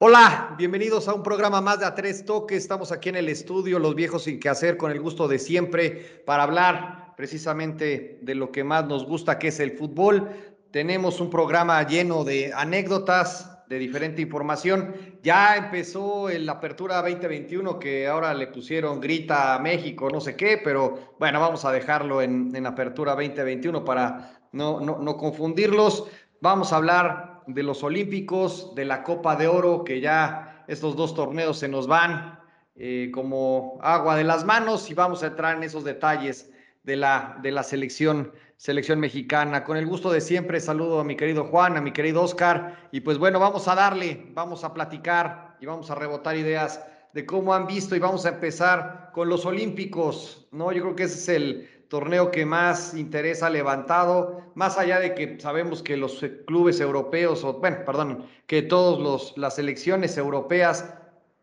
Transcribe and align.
Hola, 0.00 0.54
bienvenidos 0.56 1.08
a 1.08 1.12
un 1.12 1.22
programa 1.22 1.60
más 1.60 1.80
de 1.80 1.84
A 1.84 1.94
Tres 1.94 2.24
Toques. 2.24 2.56
Estamos 2.56 2.90
aquí 2.90 3.10
en 3.10 3.16
el 3.16 3.28
estudio, 3.28 3.78
los 3.78 3.94
viejos 3.94 4.22
sin 4.22 4.40
que 4.40 4.48
hacer, 4.48 4.78
con 4.78 4.92
el 4.92 5.00
gusto 5.00 5.28
de 5.28 5.38
siempre, 5.38 6.22
para 6.24 6.44
hablar 6.44 7.12
precisamente 7.18 8.18
de 8.22 8.34
lo 8.34 8.50
que 8.50 8.64
más 8.64 8.86
nos 8.86 9.04
gusta, 9.04 9.38
que 9.38 9.48
es 9.48 9.60
el 9.60 9.72
fútbol. 9.72 10.30
Tenemos 10.70 11.20
un 11.20 11.28
programa 11.28 11.86
lleno 11.86 12.24
de 12.24 12.54
anécdotas, 12.54 13.57
de 13.68 13.78
diferente 13.78 14.22
información. 14.22 14.94
Ya 15.22 15.56
empezó 15.56 16.28
la 16.30 16.52
Apertura 16.52 17.02
2021, 17.02 17.78
que 17.78 18.06
ahora 18.06 18.32
le 18.34 18.46
pusieron 18.46 19.00
Grita 19.00 19.54
a 19.54 19.58
México, 19.58 20.08
no 20.10 20.20
sé 20.20 20.36
qué, 20.36 20.60
pero 20.62 21.14
bueno, 21.18 21.40
vamos 21.40 21.64
a 21.64 21.72
dejarlo 21.72 22.22
en, 22.22 22.54
en 22.54 22.66
Apertura 22.66 23.12
2021 23.12 23.84
para 23.84 24.38
no, 24.52 24.80
no, 24.80 24.98
no 24.98 25.16
confundirlos. 25.16 26.08
Vamos 26.40 26.72
a 26.72 26.76
hablar 26.76 27.42
de 27.46 27.62
los 27.62 27.82
Olímpicos, 27.82 28.74
de 28.74 28.84
la 28.84 29.02
Copa 29.02 29.36
de 29.36 29.48
Oro, 29.48 29.84
que 29.84 30.00
ya 30.00 30.64
estos 30.68 30.96
dos 30.96 31.14
torneos 31.14 31.58
se 31.58 31.68
nos 31.68 31.86
van 31.86 32.38
eh, 32.76 33.10
como 33.12 33.78
agua 33.82 34.16
de 34.16 34.24
las 34.24 34.44
manos 34.44 34.90
y 34.90 34.94
vamos 34.94 35.22
a 35.22 35.28
entrar 35.28 35.56
en 35.56 35.64
esos 35.64 35.82
detalles 35.82 36.52
de 36.84 36.96
la, 36.96 37.38
de 37.42 37.50
la 37.50 37.62
selección, 37.62 38.32
selección 38.58 39.00
mexicana. 39.00 39.64
Con 39.64 39.78
el 39.78 39.86
gusto 39.86 40.10
de 40.10 40.20
siempre, 40.20 40.60
saludo 40.60 41.00
a 41.00 41.04
mi 41.04 41.16
querido 41.16 41.44
Juan, 41.44 41.78
a 41.78 41.80
mi 41.80 41.92
querido 41.92 42.22
Oscar, 42.22 42.88
y 42.92 43.00
pues 43.00 43.16
bueno, 43.16 43.40
vamos 43.40 43.66
a 43.68 43.74
darle, 43.74 44.26
vamos 44.34 44.64
a 44.64 44.74
platicar 44.74 45.56
y 45.60 45.64
vamos 45.64 45.90
a 45.90 45.94
rebotar 45.94 46.36
ideas 46.36 46.84
de 47.14 47.24
cómo 47.24 47.54
han 47.54 47.66
visto 47.66 47.96
y 47.96 47.98
vamos 47.98 48.26
a 48.26 48.30
empezar 48.30 49.10
con 49.14 49.30
los 49.30 49.46
Olímpicos, 49.46 50.46
¿no? 50.52 50.70
Yo 50.72 50.82
creo 50.82 50.96
que 50.96 51.04
ese 51.04 51.18
es 51.18 51.28
el, 51.30 51.68
torneo 51.88 52.30
que 52.30 52.44
más 52.44 52.94
interés 52.94 53.42
ha 53.42 53.50
levantado, 53.50 54.52
más 54.54 54.78
allá 54.78 55.00
de 55.00 55.14
que 55.14 55.40
sabemos 55.40 55.82
que 55.82 55.96
los 55.96 56.24
clubes 56.46 56.80
europeos, 56.80 57.44
o 57.44 57.54
bueno, 57.54 57.78
perdón, 57.84 58.26
que 58.46 58.62
todas 58.62 59.36
las 59.36 59.56
selecciones 59.56 60.16
europeas 60.18 60.94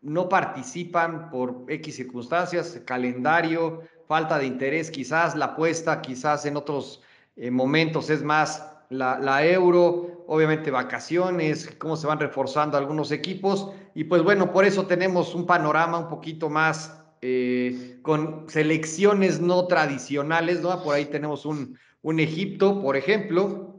no 0.02 0.28
participan 0.28 1.30
por 1.30 1.64
X 1.68 1.96
circunstancias, 1.96 2.80
calendario, 2.84 3.82
falta 4.06 4.38
de 4.38 4.46
interés, 4.46 4.90
quizás 4.90 5.34
la 5.34 5.46
apuesta, 5.46 6.00
quizás 6.00 6.46
en 6.46 6.56
otros 6.56 7.02
eh, 7.36 7.50
momentos 7.50 8.10
es 8.10 8.22
más 8.22 8.72
la, 8.88 9.44
euro, 9.44 10.24
obviamente 10.28 10.70
vacaciones, 10.70 11.74
cómo 11.78 11.96
se 11.96 12.06
van 12.06 12.20
reforzando 12.20 12.78
algunos 12.78 13.10
equipos, 13.10 13.70
y 13.94 14.04
pues 14.04 14.22
bueno, 14.22 14.52
por 14.52 14.64
eso 14.64 14.86
tenemos 14.86 15.34
un 15.34 15.46
panorama 15.46 15.98
un 15.98 16.08
poquito 16.08 16.48
más 16.48 17.02
eh, 17.20 17.98
con 18.02 18.44
selecciones 18.48 19.40
no 19.40 19.66
tradicionales, 19.66 20.60
¿no? 20.60 20.82
Por 20.82 20.94
ahí 20.94 21.06
tenemos 21.06 21.44
un, 21.46 21.76
un 22.02 22.20
Egipto, 22.20 22.80
por 22.80 22.96
ejemplo, 22.96 23.76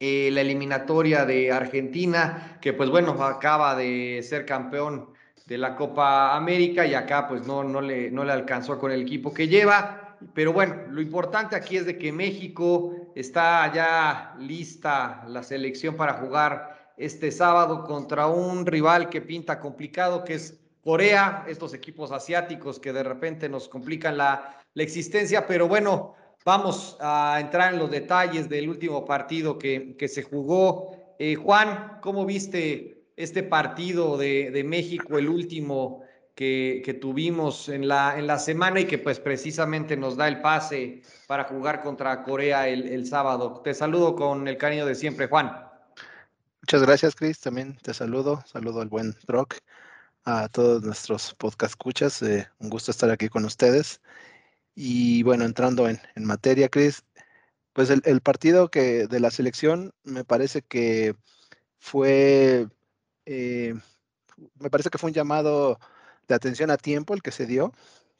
eh, 0.00 0.30
la 0.32 0.42
eliminatoria 0.42 1.24
de 1.24 1.50
Argentina, 1.50 2.58
que 2.62 2.72
pues 2.72 2.88
bueno, 2.88 3.12
acaba 3.24 3.74
de 3.74 4.20
ser 4.22 4.46
campeón 4.46 5.10
de 5.48 5.56
la 5.56 5.74
Copa 5.74 6.36
América 6.36 6.86
y 6.86 6.94
acá 6.94 7.26
pues 7.26 7.46
no, 7.46 7.64
no, 7.64 7.80
le, 7.80 8.10
no 8.10 8.22
le 8.22 8.32
alcanzó 8.32 8.78
con 8.78 8.92
el 8.92 9.00
equipo 9.00 9.32
que 9.32 9.48
lleva. 9.48 10.16
Pero 10.34 10.52
bueno, 10.52 10.74
lo 10.90 11.00
importante 11.00 11.56
aquí 11.56 11.78
es 11.78 11.86
de 11.86 11.96
que 11.96 12.12
México 12.12 12.92
está 13.14 13.72
ya 13.72 14.36
lista 14.38 15.24
la 15.26 15.42
selección 15.42 15.96
para 15.96 16.14
jugar 16.14 16.92
este 16.98 17.30
sábado 17.30 17.84
contra 17.84 18.26
un 18.26 18.66
rival 18.66 19.08
que 19.08 19.22
pinta 19.22 19.58
complicado, 19.58 20.22
que 20.22 20.34
es 20.34 20.60
Corea, 20.84 21.44
estos 21.48 21.72
equipos 21.72 22.12
asiáticos 22.12 22.78
que 22.78 22.92
de 22.92 23.02
repente 23.02 23.48
nos 23.48 23.68
complican 23.68 24.18
la, 24.18 24.62
la 24.74 24.82
existencia, 24.82 25.46
pero 25.46 25.66
bueno, 25.66 26.14
vamos 26.44 26.98
a 27.00 27.38
entrar 27.40 27.72
en 27.72 27.78
los 27.78 27.90
detalles 27.90 28.48
del 28.48 28.68
último 28.68 29.04
partido 29.04 29.58
que, 29.58 29.96
que 29.96 30.08
se 30.08 30.22
jugó. 30.22 31.14
Eh, 31.18 31.36
Juan, 31.36 31.98
¿cómo 32.02 32.26
viste 32.26 32.97
este 33.18 33.42
partido 33.42 34.16
de, 34.16 34.50
de 34.50 34.64
México, 34.64 35.18
el 35.18 35.28
último 35.28 36.02
que, 36.34 36.82
que, 36.84 36.94
tuvimos 36.94 37.68
en 37.68 37.88
la, 37.88 38.16
en 38.18 38.28
la 38.28 38.38
semana 38.38 38.80
y 38.80 38.84
que 38.84 38.98
pues 38.98 39.18
precisamente 39.18 39.96
nos 39.96 40.16
da 40.16 40.28
el 40.28 40.40
pase 40.40 41.02
para 41.26 41.44
jugar 41.44 41.82
contra 41.82 42.22
Corea 42.22 42.68
el, 42.68 42.86
el 42.88 43.06
sábado? 43.06 43.60
Te 43.64 43.74
saludo 43.74 44.14
con 44.14 44.46
el 44.46 44.56
cariño 44.56 44.86
de 44.86 44.94
siempre, 44.94 45.26
Juan. 45.26 45.68
Muchas 46.62 46.82
gracias, 46.82 47.16
Chris. 47.16 47.40
También 47.40 47.76
te 47.82 47.92
saludo. 47.92 48.44
Saludo 48.46 48.82
al 48.82 48.88
buen 48.88 49.16
Brock 49.26 49.56
a 50.24 50.48
todos 50.48 50.82
nuestros 50.82 51.34
podcast 51.34 51.72
escuchas. 51.72 52.22
Eh, 52.22 52.46
un 52.58 52.70
gusto 52.70 52.90
estar 52.90 53.10
aquí 53.10 53.28
con 53.28 53.44
ustedes. 53.44 54.00
Y 54.74 55.24
bueno, 55.24 55.44
entrando 55.44 55.88
en, 55.88 55.98
en 56.14 56.24
materia, 56.24 56.68
Chris, 56.68 57.04
pues 57.72 57.90
el, 57.90 58.02
el, 58.04 58.20
partido 58.20 58.70
que 58.70 59.06
de 59.08 59.18
la 59.18 59.30
selección 59.30 59.92
me 60.04 60.24
parece 60.24 60.62
que 60.62 61.16
fue, 61.78 62.68
eh, 63.28 63.74
me 64.58 64.70
parece 64.70 64.90
que 64.90 64.98
fue 64.98 65.10
un 65.10 65.14
llamado 65.14 65.78
de 66.28 66.34
atención 66.34 66.70
a 66.70 66.78
tiempo 66.78 67.14
el 67.14 67.22
que 67.22 67.32
se 67.32 67.46
dio, 67.46 67.72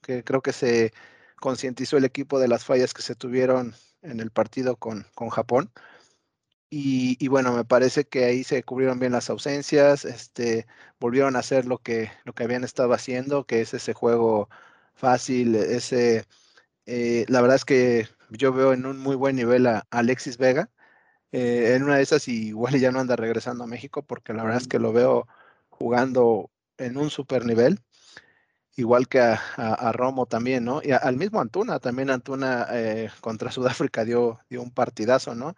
que 0.03 0.25
creo 0.25 0.43
que 0.43 0.53
se 0.53 0.93
concientizó 1.41 1.97
el 1.97 2.05
equipo 2.05 2.39
de 2.41 2.49
las 2.49 2.65
fallas 2.65 2.95
que 2.95 3.03
se 3.03 3.15
tuvieron 3.15 3.75
en 4.03 4.21
el 4.21 4.31
partido 4.31 4.77
con, 4.77 5.07
con 5.15 5.31
Japón. 5.31 5.71
Y, 6.71 7.29
bueno, 7.29 7.53
me 7.55 7.65
parece 7.65 8.05
que 8.05 8.25
ahí 8.27 8.45
se 8.45 8.63
cubrieron 8.63 8.99
bien 8.99 9.13
las 9.13 9.31
ausencias, 9.31 10.05
este, 10.05 10.67
volvieron 11.01 11.35
a 11.37 11.39
hacer 11.39 11.65
lo 11.65 11.79
que, 11.79 12.11
lo 12.25 12.35
que 12.35 12.45
habían 12.45 12.63
estado 12.65 12.93
haciendo, 12.93 13.47
que 13.47 13.63
es 13.63 13.73
ese 13.73 13.95
juego 13.95 14.51
fácil, 14.95 15.55
ese, 15.55 16.27
eh, 16.87 17.25
la 17.29 17.41
verdad 17.43 17.57
es 17.57 17.65
que 17.65 18.09
yo 18.31 18.53
veo 18.53 18.73
en 18.75 18.87
un 18.87 18.99
muy 18.99 19.17
buen 19.17 19.37
nivel 19.37 19.67
a, 19.67 19.87
Alexis 19.91 20.39
Vega, 20.39 20.71
eh, 21.33 21.75
en 21.77 21.85
una 21.85 21.97
de 21.97 22.03
esas 22.03 22.29
igual 22.29 22.79
ya 22.79 22.93
no 22.93 23.01
anda 23.01 23.17
regresando 23.17 23.65
a 23.65 23.67
México, 23.69 24.03
porque 24.03 24.33
la 24.33 24.45
verdad 24.45 24.61
es 24.61 24.69
que 24.69 24.79
lo 24.79 24.93
veo 24.93 25.27
jugando 25.69 26.51
en 26.79 26.97
un 26.97 27.11
super 27.11 27.45
nivel, 27.45 27.81
igual 28.77 29.09
que 29.09 29.21
a, 29.21 29.93
Romo 29.93 30.27
también, 30.27 30.65
¿no? 30.65 30.81
Y 30.83 30.93
al 30.93 31.17
mismo 31.17 31.41
Antuna, 31.41 31.81
también 31.81 32.11
Antuna 32.11 32.67
eh, 32.73 33.11
contra 33.21 33.51
Sudáfrica 33.53 34.05
dio, 34.05 34.41
dio 34.51 34.63
un 34.63 34.71
partidazo, 34.73 35.35
¿no? 35.35 35.55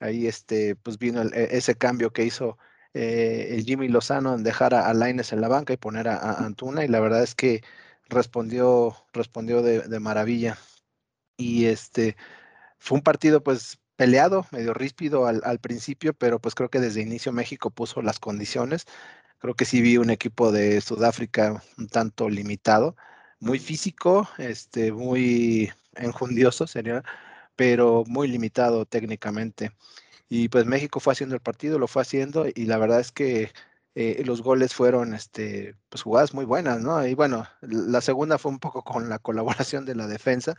ahí 0.00 0.26
este, 0.26 0.76
pues 0.76 0.98
vino 0.98 1.22
e, 1.22 1.56
ese 1.56 1.76
cambio 1.76 2.12
que 2.12 2.24
hizo 2.24 2.58
eh, 2.94 3.48
el 3.52 3.64
Jimmy 3.64 3.88
Lozano 3.88 4.34
en 4.34 4.42
dejar 4.42 4.74
a, 4.74 4.92
Laines 4.94 5.32
en 5.32 5.40
la 5.40 5.48
banca 5.48 5.72
y 5.72 5.76
poner 5.76 6.08
a, 6.08 6.16
a, 6.16 6.44
Antuna 6.44 6.84
y 6.84 6.88
la 6.88 7.00
verdad 7.00 7.22
es 7.22 7.34
que 7.34 7.62
respondió, 8.08 8.96
respondió 9.12 9.62
de, 9.62 9.80
de, 9.80 10.00
maravilla. 10.00 10.58
Y 11.36 11.66
este 11.66 12.16
fue 12.78 12.98
un 12.98 13.02
partido 13.04 13.42
pues 13.42 13.78
peleado, 13.96 14.46
medio 14.52 14.74
ríspido 14.74 15.26
al, 15.26 15.42
al, 15.44 15.58
principio, 15.58 16.14
pero 16.14 16.38
pues 16.40 16.54
creo 16.54 16.70
que 16.70 16.80
desde 16.80 17.02
inicio 17.02 17.32
México 17.32 17.70
puso 17.70 18.02
las 18.02 18.18
condiciones. 18.18 18.86
Creo 19.38 19.54
que 19.54 19.64
sí 19.64 19.80
vi 19.82 19.98
un 19.98 20.10
equipo 20.10 20.52
de 20.52 20.80
Sudáfrica 20.80 21.62
un 21.78 21.88
tanto 21.88 22.28
limitado, 22.28 22.96
muy 23.40 23.58
físico, 23.58 24.28
este, 24.38 24.92
muy 24.92 25.72
enjundioso, 25.96 26.66
sería 26.66 27.02
pero 27.56 28.04
muy 28.06 28.28
limitado 28.28 28.86
técnicamente. 28.86 29.72
Y 30.28 30.48
pues 30.48 30.66
México 30.66 31.00
fue 31.00 31.14
haciendo 31.14 31.34
el 31.34 31.40
partido, 31.42 31.78
lo 31.78 31.88
fue 31.88 32.02
haciendo 32.02 32.46
y 32.54 32.66
la 32.66 32.78
verdad 32.78 33.00
es 33.00 33.12
que 33.12 33.52
eh, 33.94 34.22
los 34.26 34.42
goles 34.42 34.74
fueron 34.74 35.14
este, 35.14 35.74
pues 35.88 36.02
jugadas 36.02 36.34
muy 36.34 36.44
buenas, 36.44 36.80
¿no? 36.80 37.06
Y 37.06 37.14
bueno, 37.14 37.46
la 37.62 38.00
segunda 38.02 38.38
fue 38.38 38.52
un 38.52 38.58
poco 38.60 38.84
con 38.84 39.08
la 39.08 39.18
colaboración 39.18 39.86
de 39.86 39.94
la 39.96 40.06
defensa, 40.06 40.56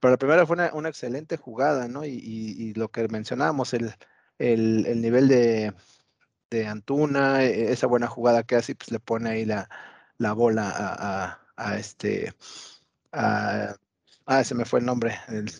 pero 0.00 0.12
la 0.12 0.18
primera 0.18 0.46
fue 0.46 0.54
una, 0.54 0.72
una 0.72 0.88
excelente 0.88 1.36
jugada, 1.36 1.88
¿no? 1.88 2.04
Y, 2.04 2.10
y, 2.10 2.62
y, 2.62 2.74
lo 2.74 2.88
que 2.88 3.06
mencionábamos, 3.08 3.74
el, 3.74 3.94
el, 4.38 4.86
el 4.86 5.00
nivel 5.02 5.28
de, 5.28 5.74
de, 6.50 6.66
Antuna, 6.66 7.44
e, 7.44 7.72
esa 7.72 7.86
buena 7.86 8.06
jugada 8.08 8.42
que 8.42 8.56
hace, 8.56 8.74
pues 8.74 8.90
le 8.90 9.00
pone 9.00 9.30
ahí 9.30 9.44
la, 9.44 9.68
la 10.18 10.32
bola 10.32 10.70
a, 10.70 11.26
a, 11.26 11.40
a 11.56 11.78
este, 11.78 12.34
a, 13.12 13.76
ah, 14.26 14.44
se 14.44 14.54
me 14.54 14.64
fue 14.64 14.80
el 14.80 14.86
nombre, 14.86 15.18
el, 15.28 15.50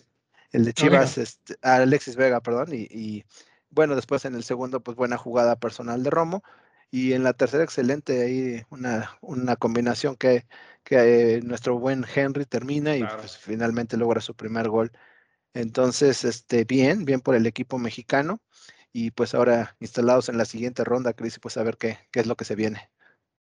el 0.51 0.65
de 0.65 0.73
Chivas, 0.73 1.17
no, 1.17 1.23
este, 1.23 1.55
Alexis 1.61 2.15
Vega, 2.15 2.41
perdón, 2.41 2.69
y, 2.73 2.87
y, 2.89 3.25
bueno, 3.69 3.95
después 3.95 4.25
en 4.25 4.35
el 4.35 4.43
segundo, 4.43 4.81
pues 4.81 4.97
buena 4.97 5.17
jugada 5.17 5.55
personal 5.55 6.03
de 6.03 6.09
Romo, 6.09 6.43
y 6.91 7.13
en 7.13 7.23
la 7.23 7.33
tercera, 7.33 7.63
excelente, 7.63 8.21
ahí 8.21 8.63
una, 8.69 9.17
una 9.21 9.55
combinación 9.55 10.17
que, 10.17 10.45
que 10.83 11.37
eh, 11.37 11.41
nuestro 11.41 11.79
buen 11.79 12.05
Henry 12.13 12.45
termina 12.45 12.97
y 12.97 12.99
claro. 12.99 13.19
pues 13.19 13.37
finalmente 13.37 13.95
logra 13.95 14.19
su 14.19 14.35
primer 14.35 14.67
gol. 14.67 14.91
Entonces, 15.53 16.25
este, 16.25 16.65
bien, 16.65 17.05
bien 17.05 17.21
por 17.21 17.35
el 17.35 17.47
equipo 17.47 17.79
mexicano, 17.79 18.41
y 18.93 19.11
pues 19.11 19.33
ahora 19.33 19.75
instalados 19.79 20.29
en 20.29 20.37
la 20.37 20.45
siguiente 20.45 20.83
ronda, 20.83 21.13
Cris, 21.13 21.39
pues 21.39 21.57
a 21.57 21.63
ver 21.63 21.77
qué, 21.77 21.97
qué 22.11 22.19
es 22.19 22.27
lo 22.27 22.35
que 22.35 22.45
se 22.45 22.55
viene. 22.55 22.89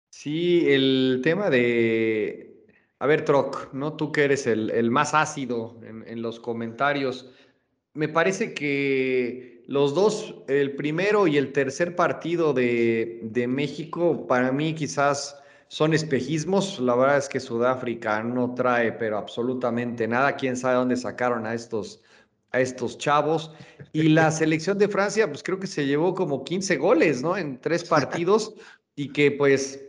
Sí, 0.10 0.72
el 0.72 1.20
tema 1.22 1.50
de, 1.50 2.66
a 3.00 3.08
ver, 3.08 3.26
Troc, 3.26 3.74
¿no? 3.74 3.98
Tú 3.98 4.12
que 4.12 4.24
eres 4.24 4.48
el, 4.48 4.70
el 4.70 4.90
más 4.90 5.14
ácido 5.14 5.82
en, 5.84 6.08
en, 6.08 6.22
los 6.22 6.40
comentarios. 6.40 7.32
Me 7.94 8.08
parece 8.08 8.54
que 8.54 9.53
los 9.68 9.94
dos, 9.94 10.36
el 10.48 10.76
primero 10.76 11.28
y 11.28 11.38
el 11.38 11.54
tercer 11.54 11.96
partido 11.96 12.54
de, 12.54 13.20
de 13.24 13.48
México, 13.48 14.28
para 14.28 14.52
mí 14.52 14.74
quizás 14.76 15.38
son 15.74 15.94
espejismos. 15.94 16.80
La 16.80 16.96
verdad 16.96 17.18
es 17.18 17.30
que 17.30 17.40
Sudáfrica 17.40 18.22
no 18.22 18.54
trae, 18.54 18.92
pero 18.92 19.18
absolutamente 19.18 20.08
nada. 20.08 20.36
Quién 20.36 20.58
sabe 20.58 20.76
dónde 20.76 20.98
sacaron 20.98 21.48
a 21.48 21.54
estos, 21.54 22.02
a 22.52 22.60
estos 22.60 22.98
chavos. 22.98 23.52
Y 23.92 24.10
la 24.10 24.30
selección 24.42 24.78
de 24.78 24.88
Francia, 24.88 25.28
pues 25.28 25.42
creo 25.42 25.60
que 25.60 25.68
se 25.68 25.86
llevó 25.86 26.14
como 26.14 26.44
15 26.44 26.78
goles, 26.78 27.22
¿no? 27.22 27.38
En 27.38 27.60
tres 27.60 27.84
partidos 27.86 28.54
y 28.96 29.10
que 29.14 29.32
pues 29.32 29.84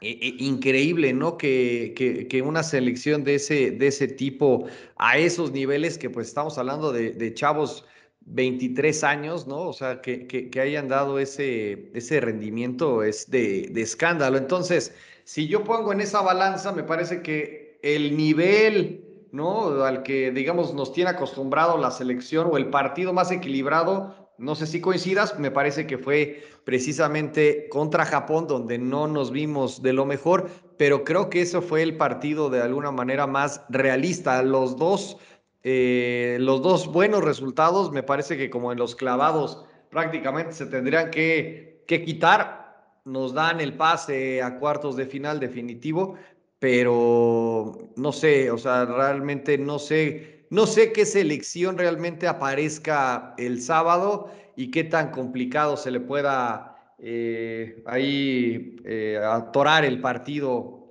e, 0.00 0.10
e, 0.10 0.34
increíble, 0.38 1.12
¿no? 1.12 1.36
Que, 1.36 1.94
que, 1.96 2.26
que, 2.26 2.42
una 2.42 2.62
selección 2.62 3.22
de 3.22 3.36
ese, 3.36 3.70
de 3.70 3.86
ese 3.86 4.08
tipo 4.08 4.66
a 4.96 5.18
esos 5.18 5.52
niveles 5.52 5.96
que 5.96 6.10
pues 6.10 6.28
estamos 6.28 6.58
hablando 6.58 6.90
de, 6.92 7.12
de 7.12 7.34
chavos 7.34 7.84
23 8.26 9.04
años, 9.04 9.46
¿no? 9.46 9.68
O 9.68 9.72
sea, 9.72 10.00
que, 10.00 10.26
que, 10.26 10.60
hayan 10.60 10.88
dado 10.88 11.18
ese, 11.18 11.90
ese 11.94 12.20
rendimiento 12.20 13.02
es 13.02 13.30
de, 13.30 13.68
de, 13.70 13.82
escándalo. 13.82 14.38
Entonces, 14.38 14.94
si 15.24 15.46
yo 15.46 15.64
pongo 15.64 15.92
en 15.92 16.00
esa 16.00 16.22
balanza, 16.22 16.72
me 16.72 16.82
parece 16.82 17.22
que 17.22 17.78
el 17.82 18.16
nivel, 18.16 19.28
¿no? 19.32 19.84
Al 19.84 20.02
que, 20.02 20.30
digamos, 20.30 20.74
nos 20.74 20.92
tiene 20.92 21.10
acostumbrado 21.10 21.76
la 21.76 21.90
selección 21.90 22.48
o 22.50 22.56
el 22.56 22.70
partido 22.70 23.12
más 23.12 23.30
equilibrado, 23.30 24.24
no 24.36 24.54
sé 24.56 24.66
si 24.66 24.80
coincidas, 24.80 25.38
me 25.38 25.52
parece 25.52 25.86
que 25.86 25.96
fue 25.96 26.42
precisamente 26.64 27.68
contra 27.68 28.04
Japón, 28.04 28.48
donde 28.48 28.78
no 28.78 29.06
nos 29.06 29.30
vimos 29.30 29.80
de 29.80 29.92
lo 29.92 30.06
mejor, 30.06 30.50
pero 30.76 31.04
creo 31.04 31.30
que 31.30 31.42
eso 31.42 31.62
fue 31.62 31.82
el 31.82 31.96
partido 31.96 32.50
de 32.50 32.60
alguna 32.60 32.90
manera 32.90 33.28
más 33.28 33.60
realista. 33.68 34.42
Los 34.42 34.76
dos 34.76 35.18
eh, 35.66 36.36
los 36.40 36.60
dos 36.60 36.92
buenos 36.92 37.24
resultados, 37.24 37.90
me 37.90 38.02
parece 38.02 38.36
que 38.36 38.50
como 38.50 38.70
en 38.70 38.78
los 38.78 38.94
clavados 38.94 39.64
prácticamente 39.88 40.52
se 40.52 40.66
tendrían 40.66 41.10
que, 41.10 41.82
quitar, 41.86 43.00
nos 43.06 43.32
dan 43.32 43.62
el 43.62 43.72
pase 43.72 44.42
a 44.42 44.58
cuartos 44.58 44.94
de 44.94 45.06
final 45.06 45.40
definitivo, 45.40 46.16
pero 46.58 47.90
no 47.96 48.12
sé, 48.12 48.50
o 48.50 48.58
sea, 48.58 48.84
realmente 48.84 49.56
no 49.56 49.78
sé, 49.78 50.46
no 50.50 50.66
sé 50.66 50.92
qué 50.92 51.06
selección 51.06 51.78
realmente 51.78 52.28
aparezca 52.28 53.34
el 53.38 53.62
sábado 53.62 54.30
y 54.56 54.70
qué 54.70 54.84
tan 54.84 55.10
complicado 55.12 55.78
se 55.78 55.90
le 55.90 56.00
pueda 56.00 56.76
eh, 56.98 57.82
ahí 57.86 58.76
eh, 58.84 59.18
atorar 59.22 59.86
el 59.86 60.00
partido 60.02 60.82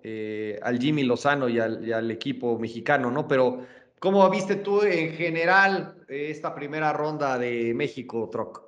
al 0.62 0.80
Jimmy 0.80 1.04
Lozano 1.04 1.48
y 1.48 1.60
al, 1.60 1.88
y 1.88 1.94
al, 1.94 2.12
equipo 2.12 2.60
mexicano, 2.60 3.10
¿no? 3.10 3.26
Pero 3.26 3.62
¿Cómo 4.04 4.30
viste 4.30 4.58
tú 4.58 4.82
en 4.82 5.14
general 5.14 6.04
esta 6.10 6.54
primera 6.54 6.92
ronda 6.92 7.40
de 7.40 7.74
México, 7.74 8.30
Troc? 8.30 8.62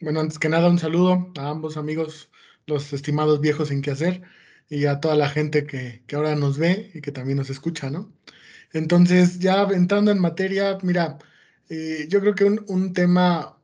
Bueno, 0.00 0.18
antes 0.18 0.40
que 0.40 0.48
nada, 0.48 0.68
un 0.68 0.80
saludo 0.80 1.30
a 1.38 1.48
ambos 1.48 1.76
amigos, 1.76 2.32
los 2.66 2.92
estimados 2.92 3.40
viejos 3.40 3.68
sin 3.68 3.80
qué 3.80 3.92
hacer, 3.92 4.22
y 4.68 4.86
a 4.86 4.98
toda 4.98 5.14
la 5.14 5.28
gente 5.28 5.68
que, 5.68 6.02
ahora 6.16 6.34
nos 6.34 6.58
ve 6.58 6.90
y 6.94 7.00
que 7.00 7.12
también 7.12 7.38
nos 7.38 7.48
escucha, 7.48 7.90
¿no? 7.90 8.12
Entonces, 8.72 9.38
ya 9.38 9.62
entrando 9.70 10.10
en 10.10 10.18
materia, 10.18 10.76
mira, 10.82 11.18
eh, 11.68 12.06
yo 12.08 12.18
creo 12.18 12.34
que 12.34 12.42
un, 12.44 12.92
tema 12.92 13.56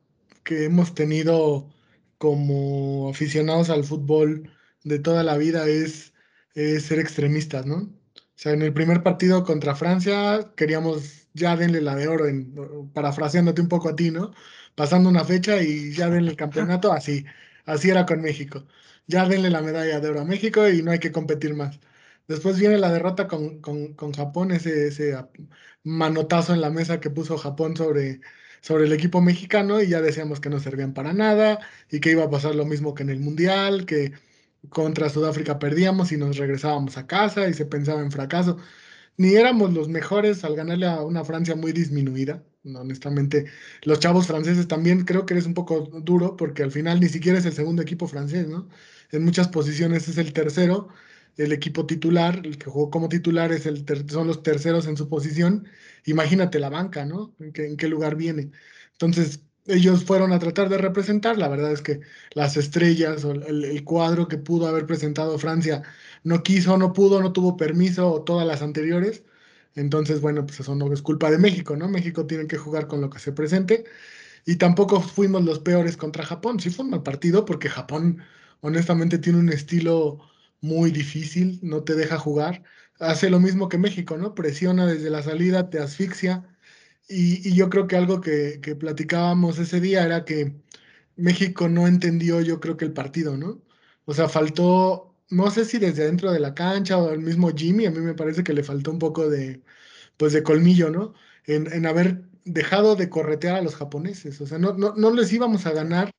que 0.45 0.63
hemos 0.63 0.95
tenido 0.95 1.69
como 2.17 3.09
aficionados 3.09 3.69
al 3.69 3.83
fútbol 3.83 4.49
de 4.85 4.99
toda 4.99 5.21
la 5.21 5.35
vida 5.35 5.67
es 5.67 6.13
ser 6.53 6.99
extremistas, 6.99 7.65
¿no? 7.65 7.89
O 8.35 8.37
sea, 8.37 8.53
en 8.53 8.61
el 8.61 8.73
primer 8.73 9.01
partido 9.03 9.43
contra 9.43 9.75
Francia 9.75 10.51
queríamos 10.55 11.27
ya 11.33 11.55
denle 11.55 11.81
la 11.81 11.95
de 11.95 12.07
oro, 12.07 12.27
en, 12.27 12.53
parafraseándote 12.93 13.61
un 13.61 13.69
poco 13.69 13.89
a 13.89 13.95
ti, 13.95 14.11
¿no? 14.11 14.31
Pasando 14.75 15.09
una 15.09 15.25
fecha 15.25 15.61
y 15.61 15.93
ya 15.93 16.09
denle 16.09 16.31
el 16.31 16.37
campeonato, 16.37 16.91
así, 16.93 17.25
así 17.65 17.89
era 17.89 18.05
con 18.05 18.21
México. 18.21 18.65
Ya 19.07 19.27
denle 19.27 19.49
la 19.49 19.61
medalla 19.61 19.99
de 19.99 20.09
oro 20.09 20.21
a 20.21 20.25
México 20.25 20.67
y 20.69 20.81
no 20.81 20.91
hay 20.91 20.99
que 20.99 21.11
competir 21.11 21.55
más. 21.55 21.79
Después 22.27 22.59
viene 22.59 22.77
la 22.77 22.91
derrota 22.91 23.27
con, 23.27 23.61
con, 23.61 24.13
Japón, 24.13 24.51
ese, 24.51 24.87
ese 24.87 25.15
manotazo 25.83 26.53
en 26.53 26.61
la 26.61 26.69
mesa 26.71 26.99
que 26.99 27.09
puso 27.09 27.37
Japón 27.37 27.77
sobre, 27.77 28.21
sobre 28.61 28.85
el 28.85 28.93
equipo 28.93 29.21
mexicano 29.21 29.81
y 29.81 29.89
ya 29.89 30.01
decíamos 30.01 30.39
que 30.39 30.49
no 30.49 30.59
servían 30.59 30.93
para 30.93 31.13
nada 31.13 31.59
y 31.91 31.99
que 31.99 32.11
iba 32.11 32.23
a 32.23 32.29
pasar 32.29 32.55
lo 32.55 32.65
mismo 32.65 32.93
que 32.95 33.03
en 33.03 33.09
el 33.11 33.19
Mundial, 33.19 33.85
que 33.85 34.13
contra 34.69 35.09
Sudáfrica 35.09 35.59
perdíamos 35.59 36.11
y 36.11 36.17
nos 36.17 36.37
regresábamos 36.37 36.97
a 36.97 37.07
casa 37.07 37.47
y 37.49 37.53
se 37.53 37.65
pensaba 37.65 38.01
en 38.01 38.11
fracaso. 38.11 38.57
Ni 39.17 39.35
éramos 39.35 39.73
los 39.73 39.87
mejores 39.89 40.43
al 40.43 40.55
ganarle 40.55 40.87
a 40.87 41.01
una 41.01 41.23
Francia 41.25 41.55
muy 41.55 41.71
disminuida. 41.71 42.43
Honestamente, 42.65 43.45
los 43.83 43.99
chavos 43.99 44.27
franceses 44.27 44.67
también 44.67 45.05
creo 45.05 45.25
que 45.25 45.35
eres 45.35 45.45
un 45.45 45.53
poco 45.53 45.81
duro 45.81 46.35
porque 46.35 46.63
al 46.63 46.71
final 46.71 46.99
ni 46.99 47.09
siquiera 47.09 47.37
es 47.37 47.45
el 47.45 47.53
segundo 47.53 47.81
equipo 47.81 48.07
francés, 48.07 48.47
¿no? 48.47 48.67
En 49.11 49.23
muchas 49.23 49.47
posiciones 49.49 50.07
es 50.07 50.17
el 50.17 50.33
tercero, 50.33 50.89
el 51.37 51.51
equipo 51.51 51.85
titular, 51.85 52.41
el 52.43 52.57
que 52.57 52.69
jugó 52.69 52.89
como 52.89 53.09
titular 53.09 53.51
es 53.51 53.65
el 53.65 53.85
son 54.09 54.27
los 54.27 54.43
terceros 54.43 54.87
en 54.87 54.97
su 54.97 55.07
posición. 55.09 55.67
Imagínate 56.05 56.59
la 56.59 56.69
banca, 56.69 57.05
¿no? 57.05 57.35
¿En 57.39 57.51
qué, 57.53 57.67
en 57.67 57.77
qué 57.77 57.87
lugar 57.87 58.15
viene? 58.15 58.51
Entonces, 58.93 59.41
ellos 59.67 60.05
fueron 60.05 60.33
a 60.33 60.39
tratar 60.39 60.69
de 60.69 60.77
representar. 60.77 61.37
La 61.37 61.47
verdad 61.47 61.71
es 61.71 61.81
que 61.81 62.01
las 62.33 62.57
estrellas 62.57 63.23
o 63.25 63.31
el, 63.31 63.83
cuadro 63.83 64.27
que 64.27 64.37
pudo 64.37 64.67
haber 64.67 64.85
presentado 64.85 65.37
Francia 65.39 65.83
no 66.23 66.43
quiso, 66.43 66.77
no 66.77 66.93
pudo, 66.93 67.21
no 67.21 67.33
tuvo 67.33 67.57
permiso, 67.57 68.11
o 68.11 68.23
todas 68.23 68.47
las 68.47 68.61
anteriores. 68.61 69.23
Entonces, 69.75 70.21
bueno, 70.21 70.45
pues 70.45 70.59
eso 70.59 70.75
no 70.75 70.91
es 70.93 71.01
culpa 71.01 71.31
de 71.31 71.37
México, 71.37 71.75
¿no? 71.75 71.89
México 71.89 72.25
tiene 72.27 72.47
que 72.47 72.57
jugar 72.57 72.87
con 72.87 73.01
lo 73.01 73.09
que 73.09 73.19
se 73.19 73.31
presente. 73.33 73.85
Y 74.45 74.57
tampoco 74.57 75.01
fuimos 75.01 75.43
los 75.45 75.59
peores 75.59 75.97
contra 75.97 76.25
Japón. 76.25 76.59
Sí 76.59 76.69
fue 76.69 76.85
un 76.85 76.91
mal 76.91 77.03
partido 77.03 77.45
porque 77.45 77.69
Japón, 77.69 78.21
honestamente, 78.61 79.17
tiene 79.19 79.39
un 79.39 79.49
estilo 79.49 80.19
muy 80.61 80.91
difícil, 80.91 81.59
no 81.63 81.83
te 81.83 81.95
deja 81.95 82.17
jugar. 82.19 82.63
Hace 82.99 83.29
lo 83.29 83.39
mismo 83.39 83.69
que 83.69 83.77
México, 83.77 84.17
¿no? 84.17 84.35
Presiona 84.35 84.85
desde 84.87 85.09
la 85.09 85.23
salida, 85.23 85.69
te 85.69 85.79
asfixia 85.79 86.54
y, 87.07 87.53
yo 87.55 87.69
creo 87.69 87.87
que 87.87 87.95
algo 87.95 88.21
que, 88.21 88.59
platicábamos 88.79 89.59
ese 89.59 89.79
día 89.79 90.03
era 90.05 90.25
que 90.25 90.53
México 91.15 91.69
no 91.69 91.87
entendió, 91.87 92.41
yo 92.41 92.59
creo 92.59 92.77
que 92.77 92.85
el 92.85 92.93
partido, 92.93 93.37
¿no? 93.37 93.61
O 94.05 94.13
sea, 94.13 94.29
faltó, 94.29 95.15
no 95.29 95.51
sé 95.51 95.65
si 95.65 95.77
desde 95.79 96.05
dentro 96.05 96.31
de 96.31 96.39
la 96.39 96.53
cancha 96.55 96.97
o 96.97 97.11
el 97.11 97.21
mismo 97.21 97.51
Jimmy, 97.55 97.85
a 97.85 97.91
mí 97.91 97.99
me 97.99 98.13
parece 98.15 98.43
que 98.43 98.53
le 98.53 98.63
faltó 98.63 98.91
un 98.91 98.99
poco 98.99 99.29
de, 99.29 99.61
pues 100.17 100.33
de 100.33 100.43
colmillo, 100.43 100.89
¿no? 100.91 101.13
En, 101.45 101.71
en 101.71 101.85
haber 101.85 102.23
dejado 102.45 102.95
de 102.95 103.09
corretear 103.09 103.55
a 103.57 103.61
los 103.61 103.75
japoneses. 103.75 104.41
O 104.41 104.47
sea, 104.47 104.57
no, 104.59 104.73
no, 104.73 104.93
no 104.95 105.11
les 105.11 105.31
íbamos 105.33 105.65
a 105.65 105.71
ganar 105.71 106.11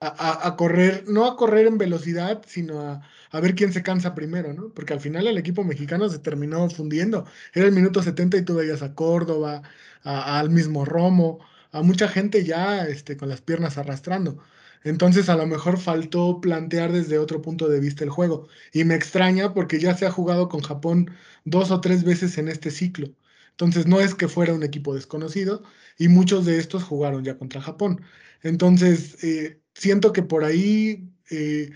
a, 0.00 0.56
correr, 0.56 1.04
no 1.08 1.26
a 1.26 1.36
correr 1.36 1.66
en 1.66 1.78
velocidad, 1.78 2.42
sino 2.46 2.80
a, 2.80 3.40
ver 3.40 3.54
quién 3.54 3.72
se 3.72 3.82
cansa 3.82 4.14
primero, 4.14 4.52
¿no? 4.52 4.72
Porque 4.72 4.92
al 4.92 5.00
final 5.00 5.26
el 5.26 5.38
equipo 5.38 5.64
mexicano 5.64 6.08
se 6.08 6.18
terminó 6.18 6.68
fundiendo. 6.70 7.26
Era 7.54 7.66
el 7.66 7.72
minuto 7.72 8.02
70 8.02 8.36
y 8.38 8.44
tú 8.44 8.54
veías 8.56 8.82
a 8.82 8.94
Córdoba, 8.94 9.62
al 10.02 10.50
mismo 10.50 10.84
Romo, 10.84 11.40
a 11.72 11.82
mucha 11.82 12.08
gente 12.08 12.44
ya 12.44 12.86
este, 12.86 13.16
con 13.16 13.28
las 13.28 13.40
piernas 13.40 13.78
arrastrando. 13.78 14.38
Entonces 14.84 15.28
a 15.28 15.36
lo 15.36 15.46
mejor 15.46 15.78
faltó 15.78 16.40
plantear 16.40 16.92
desde 16.92 17.18
otro 17.18 17.42
punto 17.42 17.68
de 17.68 17.80
vista 17.80 18.04
el 18.04 18.10
juego. 18.10 18.48
Y 18.72 18.84
me 18.84 18.94
extraña 18.94 19.52
porque 19.54 19.80
ya 19.80 19.96
se 19.96 20.06
ha 20.06 20.10
jugado 20.10 20.48
con 20.48 20.60
Japón 20.60 21.10
dos 21.44 21.70
o 21.70 21.80
tres 21.80 22.04
veces 22.04 22.38
en 22.38 22.48
este 22.48 22.70
ciclo. 22.70 23.08
Entonces 23.50 23.86
no 23.86 24.00
es 24.00 24.14
que 24.14 24.28
fuera 24.28 24.54
un 24.54 24.62
equipo 24.62 24.94
desconocido 24.94 25.62
y 25.98 26.08
muchos 26.08 26.44
de 26.46 26.58
estos 26.58 26.84
jugaron 26.84 27.24
ya 27.24 27.38
contra 27.38 27.60
Japón. 27.62 28.02
Entonces, 28.42 29.22
eh, 29.24 29.60
siento 29.78 30.12
que 30.12 30.22
por 30.22 30.44
ahí 30.44 31.10
eh, 31.30 31.70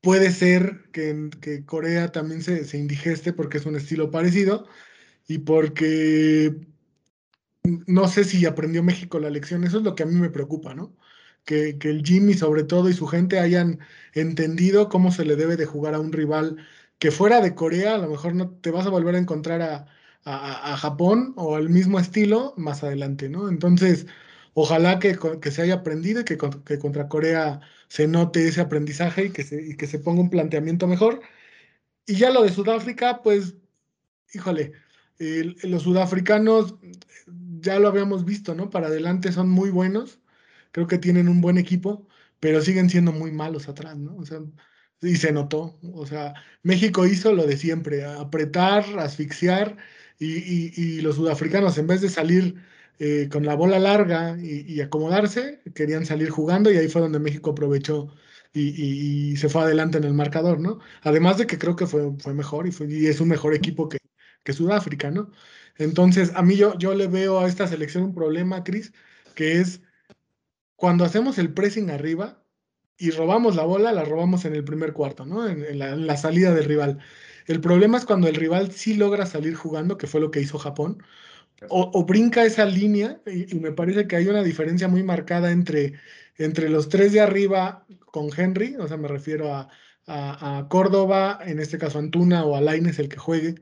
puede 0.00 0.32
ser 0.32 0.90
que, 0.92 1.30
que 1.40 1.64
Corea 1.64 2.12
también 2.12 2.42
se, 2.42 2.64
se, 2.64 2.78
indigeste 2.78 3.32
porque 3.32 3.58
es 3.58 3.66
un 3.66 3.76
estilo 3.76 4.10
parecido 4.10 4.66
y 5.28 5.38
porque 5.38 6.54
no 7.86 8.08
sé 8.08 8.24
si 8.24 8.44
aprendió 8.46 8.82
México 8.82 9.20
la 9.20 9.30
lección. 9.30 9.64
Eso 9.64 9.78
es 9.78 9.84
lo 9.84 9.94
que 9.94 10.02
a 10.02 10.06
mí 10.06 10.14
me 10.16 10.30
preocupa, 10.30 10.74
¿no? 10.74 10.96
Que, 11.44 11.78
que, 11.78 11.90
el 11.90 12.04
Jimmy 12.04 12.34
sobre 12.34 12.64
todo 12.64 12.88
y 12.88 12.94
su 12.94 13.06
gente 13.06 13.38
hayan 13.40 13.80
entendido 14.14 14.88
cómo 14.88 15.12
se 15.12 15.24
le 15.24 15.36
debe 15.36 15.56
de 15.56 15.66
jugar 15.66 15.94
a 15.94 16.00
un 16.00 16.12
rival 16.12 16.56
que 16.98 17.10
fuera 17.10 17.40
de 17.40 17.54
Corea, 17.54 17.94
a 17.94 17.98
lo 17.98 18.08
mejor 18.10 18.34
no 18.34 18.50
te 18.50 18.70
vas 18.70 18.86
a 18.86 18.90
volver 18.90 19.14
a 19.14 19.18
encontrar 19.18 19.62
a, 19.62 19.86
a, 20.24 20.74
a 20.74 20.76
Japón 20.76 21.32
o 21.36 21.56
al 21.56 21.70
mismo 21.70 21.98
estilo 21.98 22.54
más 22.56 22.84
adelante, 22.84 23.28
¿no? 23.28 23.48
Entonces, 23.48 24.06
Ojalá 24.54 24.98
que, 24.98 25.16
se 25.50 25.62
haya 25.62 25.74
aprendido 25.74 26.20
y 26.20 26.24
que, 26.24 26.36
contra 26.36 27.08
Corea 27.08 27.60
se 27.88 28.08
note 28.08 28.48
ese 28.48 28.60
aprendizaje 28.60 29.26
y 29.26 29.30
que, 29.30 29.44
se, 29.44 29.76
que 29.76 29.86
se 29.86 29.98
ponga 29.98 30.20
un 30.20 30.30
planteamiento 30.30 30.86
mejor. 30.86 31.20
Y 32.06 32.16
ya 32.16 32.30
lo 32.30 32.42
de 32.42 32.50
Sudáfrica, 32.50 33.22
pues, 33.22 33.54
híjole, 34.34 34.72
los 35.62 35.82
sudafricanos 35.82 36.76
ya 37.60 37.78
lo 37.78 37.88
habíamos 37.88 38.24
visto, 38.24 38.54
¿no? 38.54 38.70
Para 38.70 38.88
adelante 38.88 39.32
son 39.32 39.50
muy 39.50 39.70
buenos, 39.70 40.20
creo 40.72 40.86
que 40.86 40.98
tienen 40.98 41.28
un 41.28 41.40
buen 41.40 41.58
equipo, 41.58 42.06
pero 42.40 42.62
siguen 42.62 42.90
siendo 42.90 43.12
muy 43.12 43.30
malos 43.32 43.68
atrás, 43.68 43.96
¿no? 43.98 44.16
O 44.16 44.24
sea, 44.24 44.40
y 45.02 45.16
se 45.16 45.32
notó, 45.32 45.78
o 45.92 46.06
sea, 46.06 46.34
México 46.62 47.06
hizo 47.06 47.32
lo 47.32 47.46
de 47.46 47.56
siempre, 47.56 48.04
apretar, 48.04 48.84
asfixiar, 48.98 49.76
y 50.18 51.00
los 51.00 51.16
sudafricanos 51.16 51.78
en 51.78 51.86
vez 51.86 52.02
de 52.02 52.10
salir 52.10 52.56
eh, 53.02 53.30
con 53.32 53.46
la 53.46 53.54
bola 53.54 53.78
larga 53.78 54.36
y, 54.38 54.80
acomodarse, 54.82 55.62
querían 55.74 56.04
salir 56.04 56.28
jugando 56.28 56.70
y 56.70 56.76
ahí 56.76 56.86
fue 56.88 57.00
donde 57.00 57.18
México 57.18 57.52
aprovechó 57.52 58.14
y, 58.52 59.36
se 59.38 59.48
fue 59.48 59.62
adelante 59.62 59.96
en 59.96 60.04
el 60.04 60.12
marcador, 60.12 60.60
¿no? 60.60 60.80
Además 61.02 61.38
de 61.38 61.46
que 61.46 61.58
creo 61.58 61.76
que 61.76 61.86
fue, 61.86 62.12
mejor 62.34 62.66
y, 62.66 62.72
fue, 62.72 62.88
y 62.92 63.06
es 63.06 63.20
un 63.20 63.28
mejor 63.28 63.54
equipo 63.54 63.88
que, 63.88 63.98
que 64.44 64.52
Sudáfrica, 64.52 65.10
¿no? 65.10 65.30
Entonces, 65.78 66.32
a 66.34 66.42
mí 66.42 66.56
yo, 66.56 66.76
yo 66.78 66.94
le 66.94 67.06
veo 67.06 67.40
a 67.40 67.48
esta 67.48 67.66
selección 67.66 68.04
un 68.04 68.14
problema, 68.14 68.64
Cris, 68.64 68.92
que 69.34 69.60
es 69.60 69.80
cuando 70.76 71.04
hacemos 71.06 71.38
el 71.38 71.54
pressing 71.54 71.90
arriba 71.90 72.44
y 72.98 73.12
robamos 73.12 73.56
la 73.56 73.64
bola, 73.64 73.92
la 73.92 74.04
robamos 74.04 74.44
en 74.44 74.54
el 74.54 74.64
primer 74.64 74.92
cuarto, 74.92 75.24
¿no? 75.24 75.48
En, 75.48 75.78
la, 75.78 76.16
salida 76.18 76.52
del 76.54 76.66
rival. 76.66 76.98
El 77.46 77.62
problema 77.62 77.96
es 77.96 78.04
cuando 78.04 78.28
el 78.28 78.34
rival 78.34 78.72
sí 78.72 78.94
logra 78.94 79.24
salir 79.24 79.54
jugando, 79.54 79.96
que 79.96 80.06
fue 80.06 80.20
lo 80.20 80.30
que 80.30 80.40
hizo 80.42 80.58
Japón, 80.58 81.02
o, 81.68 82.04
brinca 82.04 82.44
esa 82.44 82.64
línea, 82.64 83.20
y, 83.26 83.54
me 83.56 83.72
parece 83.72 84.06
que 84.06 84.16
hay 84.16 84.26
una 84.28 84.42
diferencia 84.42 84.88
muy 84.88 85.02
marcada 85.02 85.52
entre, 85.52 85.94
entre 86.38 86.68
los 86.68 86.88
tres 86.88 87.12
de 87.12 87.20
arriba 87.20 87.86
con 88.06 88.30
Henry, 88.34 88.76
o 88.76 88.88
sea, 88.88 88.96
me 88.96 89.08
refiero 89.08 89.54
a, 89.54 89.68
a, 90.06 90.66
Córdoba, 90.68 91.40
en 91.44 91.60
este 91.60 91.78
caso 91.78 91.98
Antuna 91.98 92.44
o 92.44 92.56
a 92.56 92.60
Laines, 92.60 92.98
el 92.98 93.08
que 93.08 93.18
juegue, 93.18 93.56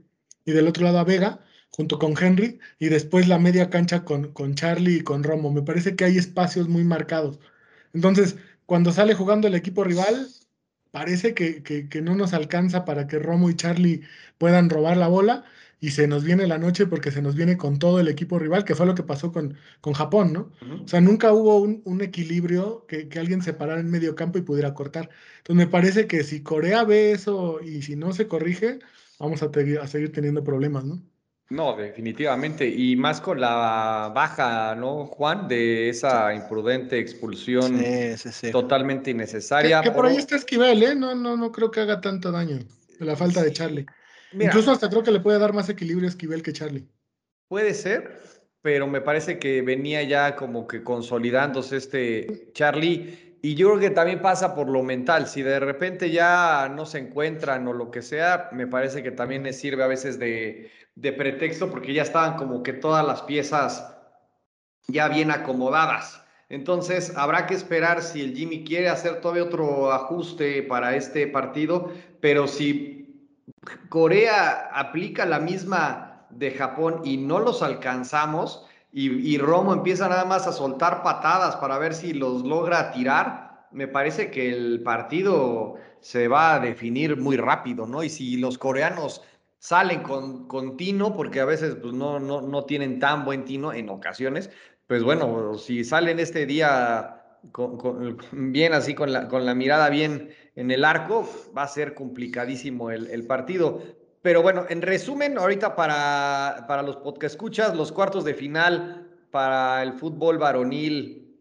y 0.44 0.52
del 0.52 0.68
otro 0.68 0.84
lado 0.84 0.98
a 0.98 1.04
Vega, 1.04 1.40
junto 1.70 1.98
con 1.98 2.14
Henry, 2.18 2.58
y 2.78 2.88
después 2.88 3.28
la 3.28 3.38
media 3.38 3.70
cancha 3.70 4.04
con, 4.04 4.32
con 4.32 4.54
Charlie 4.54 4.98
y 4.98 5.00
con 5.02 5.22
Romo. 5.22 5.52
Me 5.52 5.62
parece 5.62 5.94
que 5.96 6.04
hay 6.04 6.16
espacios 6.18 6.68
muy 6.68 6.84
marcados. 6.84 7.38
Entonces, 7.92 8.36
cuando 8.66 8.92
sale 8.92 9.14
jugando 9.14 9.48
el 9.48 9.54
equipo 9.54 9.84
rival, 9.84 10.28
parece 10.90 11.34
que, 11.34 11.62
que, 11.62 12.02
no 12.02 12.14
nos 12.14 12.32
alcanza 12.32 12.84
para 12.84 13.06
que 13.06 13.18
Romo 13.18 13.50
y 13.50 13.56
Charlie 13.56 14.02
puedan 14.38 14.70
robar 14.70 14.96
la 14.96 15.08
bola 15.08 15.44
y 15.80 15.90
se 15.90 16.08
nos 16.08 16.24
viene 16.24 16.46
la 16.46 16.58
noche 16.58 16.86
porque 16.86 17.12
se 17.12 17.22
nos 17.22 17.34
viene 17.34 17.56
con 17.56 17.78
todo 17.78 18.00
el 18.00 18.08
equipo 18.08 18.38
rival, 18.38 18.64
que 18.64 18.74
fue 18.74 18.86
lo 18.86 18.94
que 18.94 19.02
pasó 19.02 19.32
con, 19.32 19.56
con 19.80 19.92
Japón, 19.92 20.32
¿no? 20.32 20.50
O 20.84 20.88
sea, 20.88 21.00
nunca 21.00 21.32
hubo 21.32 21.58
un, 21.58 21.82
un 21.84 22.00
equilibrio 22.00 22.84
que, 22.88 23.08
que, 23.08 23.18
alguien 23.18 23.42
se 23.42 23.52
parara 23.52 23.80
en 23.80 23.90
medio 23.90 24.14
campo 24.14 24.38
y 24.38 24.42
pudiera 24.42 24.74
cortar. 24.74 25.10
Entonces, 25.38 25.66
me 25.66 25.70
parece 25.70 26.06
que 26.06 26.24
si 26.24 26.42
Corea 26.42 26.84
ve 26.84 27.12
eso 27.12 27.60
y 27.62 27.82
si 27.82 27.94
no 27.94 28.12
se 28.12 28.26
corrige, 28.26 28.80
vamos 29.20 29.42
a, 29.42 29.50
a 29.82 29.86
seguir 29.86 30.12
teniendo 30.12 30.42
problemas, 30.42 30.84
¿no? 30.84 31.00
No, 31.50 31.76
definitivamente. 31.76 32.68
Y 32.68 32.94
más 32.96 33.20
con 33.20 33.40
la 33.40 34.12
baja, 34.14 34.74
¿no, 34.74 35.06
Juan? 35.06 35.48
De 35.48 35.88
esa 35.88 36.34
imprudente 36.34 36.98
expulsión 36.98 37.82
totalmente 38.52 39.12
innecesaria. 39.12 39.80
Que, 39.80 39.90
por 39.90 40.04
ahí 40.04 40.16
está 40.16 40.36
Esquivel, 40.36 40.82
¿eh? 40.82 40.94
No, 40.94 41.14
no, 41.14 41.36
no 41.36 41.50
creo 41.50 41.70
que 41.70 41.80
haga 41.80 42.00
tanto 42.00 42.30
daño. 42.30 42.58
La 42.98 43.16
falta 43.16 43.42
de 43.42 43.52
Charlie. 43.52 43.86
Incluso 44.32 44.72
hasta 44.72 44.88
creo 44.88 45.02
que 45.02 45.10
le 45.10 45.20
puede 45.20 45.38
dar 45.38 45.52
más 45.52 45.68
equilibrio 45.68 46.06
a 46.06 46.10
Esquivel 46.10 46.42
que 46.42 46.52
Charlie. 46.52 46.86
Puede 47.48 47.72
ser, 47.74 48.20
pero 48.62 48.86
me 48.86 49.00
parece 49.00 49.38
que 49.38 49.62
venía 49.62 50.02
ya 50.02 50.36
como 50.36 50.66
que 50.66 50.82
consolidándose 50.82 51.76
este 51.76 52.50
Charlie 52.52 53.28
y 53.40 53.54
yo 53.54 53.68
creo 53.68 53.80
que 53.80 53.90
también 53.90 54.20
pasa 54.20 54.54
por 54.54 54.68
lo 54.68 54.82
mental. 54.82 55.28
Si 55.28 55.42
de 55.42 55.60
repente 55.60 56.10
ya 56.10 56.70
no 56.74 56.86
se 56.86 56.98
encuentran 56.98 57.66
o 57.68 57.72
lo 57.72 57.90
que 57.90 58.02
sea, 58.02 58.48
me 58.52 58.66
parece 58.66 59.02
que 59.02 59.12
también 59.12 59.44
les 59.44 59.58
sirve 59.58 59.84
a 59.84 59.86
veces 59.86 60.18
de, 60.18 60.70
pretexto 61.00 61.70
porque 61.70 61.92
ya 61.92 62.02
estaban 62.02 62.36
como 62.36 62.62
que 62.62 62.72
todas 62.72 63.06
las 63.06 63.22
piezas 63.22 63.96
ya 64.88 65.08
bien 65.08 65.30
acomodadas. 65.30 66.24
Entonces, 66.48 67.12
habrá 67.16 67.46
que 67.46 67.54
esperar 67.54 68.02
si 68.02 68.22
el 68.22 68.34
Jimmy 68.34 68.64
quiere 68.64 68.88
hacer 68.88 69.20
todavía 69.20 69.44
otro 69.44 69.92
ajuste 69.92 70.62
para 70.62 70.96
este 70.96 71.26
partido, 71.26 71.92
pero 72.20 72.48
si 72.48 72.97
Corea 73.88 74.70
aplica 74.72 75.24
la 75.26 75.38
misma 75.38 76.26
de 76.30 76.50
Japón 76.52 77.02
y 77.04 77.16
no 77.16 77.38
los 77.38 77.62
alcanzamos, 77.62 78.66
y, 78.90 79.36
Romo 79.38 79.74
empieza 79.74 80.08
nada 80.08 80.24
más 80.24 80.46
a 80.46 80.52
soltar 80.52 81.02
patadas 81.02 81.56
para 81.56 81.78
ver 81.78 81.94
si 81.94 82.14
los 82.14 82.42
logra 82.42 82.90
tirar, 82.90 83.66
me 83.70 83.86
parece 83.86 84.30
que 84.30 84.50
el 84.50 84.82
partido 84.82 85.76
se 86.00 86.26
va 86.26 86.54
a 86.54 86.60
definir 86.60 87.16
muy 87.18 87.36
rápido, 87.36 87.86
¿no? 87.86 88.02
Y 88.02 88.08
si 88.08 88.38
los 88.38 88.56
coreanos 88.56 89.22
salen 89.58 90.02
con, 90.02 90.48
con 90.48 90.76
tino, 90.76 91.14
porque 91.14 91.40
a 91.40 91.44
veces 91.44 91.76
pues, 91.76 91.92
no, 91.92 92.18
no, 92.18 92.40
no 92.40 92.64
tienen 92.64 92.98
tan 92.98 93.24
buen 93.26 93.44
tino 93.44 93.72
en 93.72 93.90
ocasiones, 93.90 94.50
pues 94.86 95.04
bueno, 95.04 95.54
si 95.58 95.84
salen 95.84 96.18
este 96.18 96.46
día 96.46 97.18
bien 98.32 98.72
así, 98.72 98.94
con 98.94 99.12
la, 99.12 99.28
con 99.28 99.44
la 99.44 99.54
mirada 99.54 99.90
bien 99.90 100.30
en 100.58 100.72
el 100.72 100.84
arco, 100.84 101.24
va 101.56 101.62
a 101.62 101.68
ser 101.68 101.94
complicadísimo 101.94 102.90
el, 102.90 103.24
partido. 103.28 103.80
Pero 104.22 104.42
bueno, 104.42 104.66
en 104.68 104.82
resumen, 104.82 105.38
ahorita 105.38 105.76
para, 105.76 106.64
para 106.66 106.82
los 106.82 106.96
podcast 106.96 107.34
escuchas, 107.34 107.76
los 107.76 107.92
cuartos 107.92 108.24
de 108.24 108.34
final 108.34 109.08
para 109.30 109.84
el 109.84 109.92
fútbol 109.92 110.36
varonil 110.38 111.32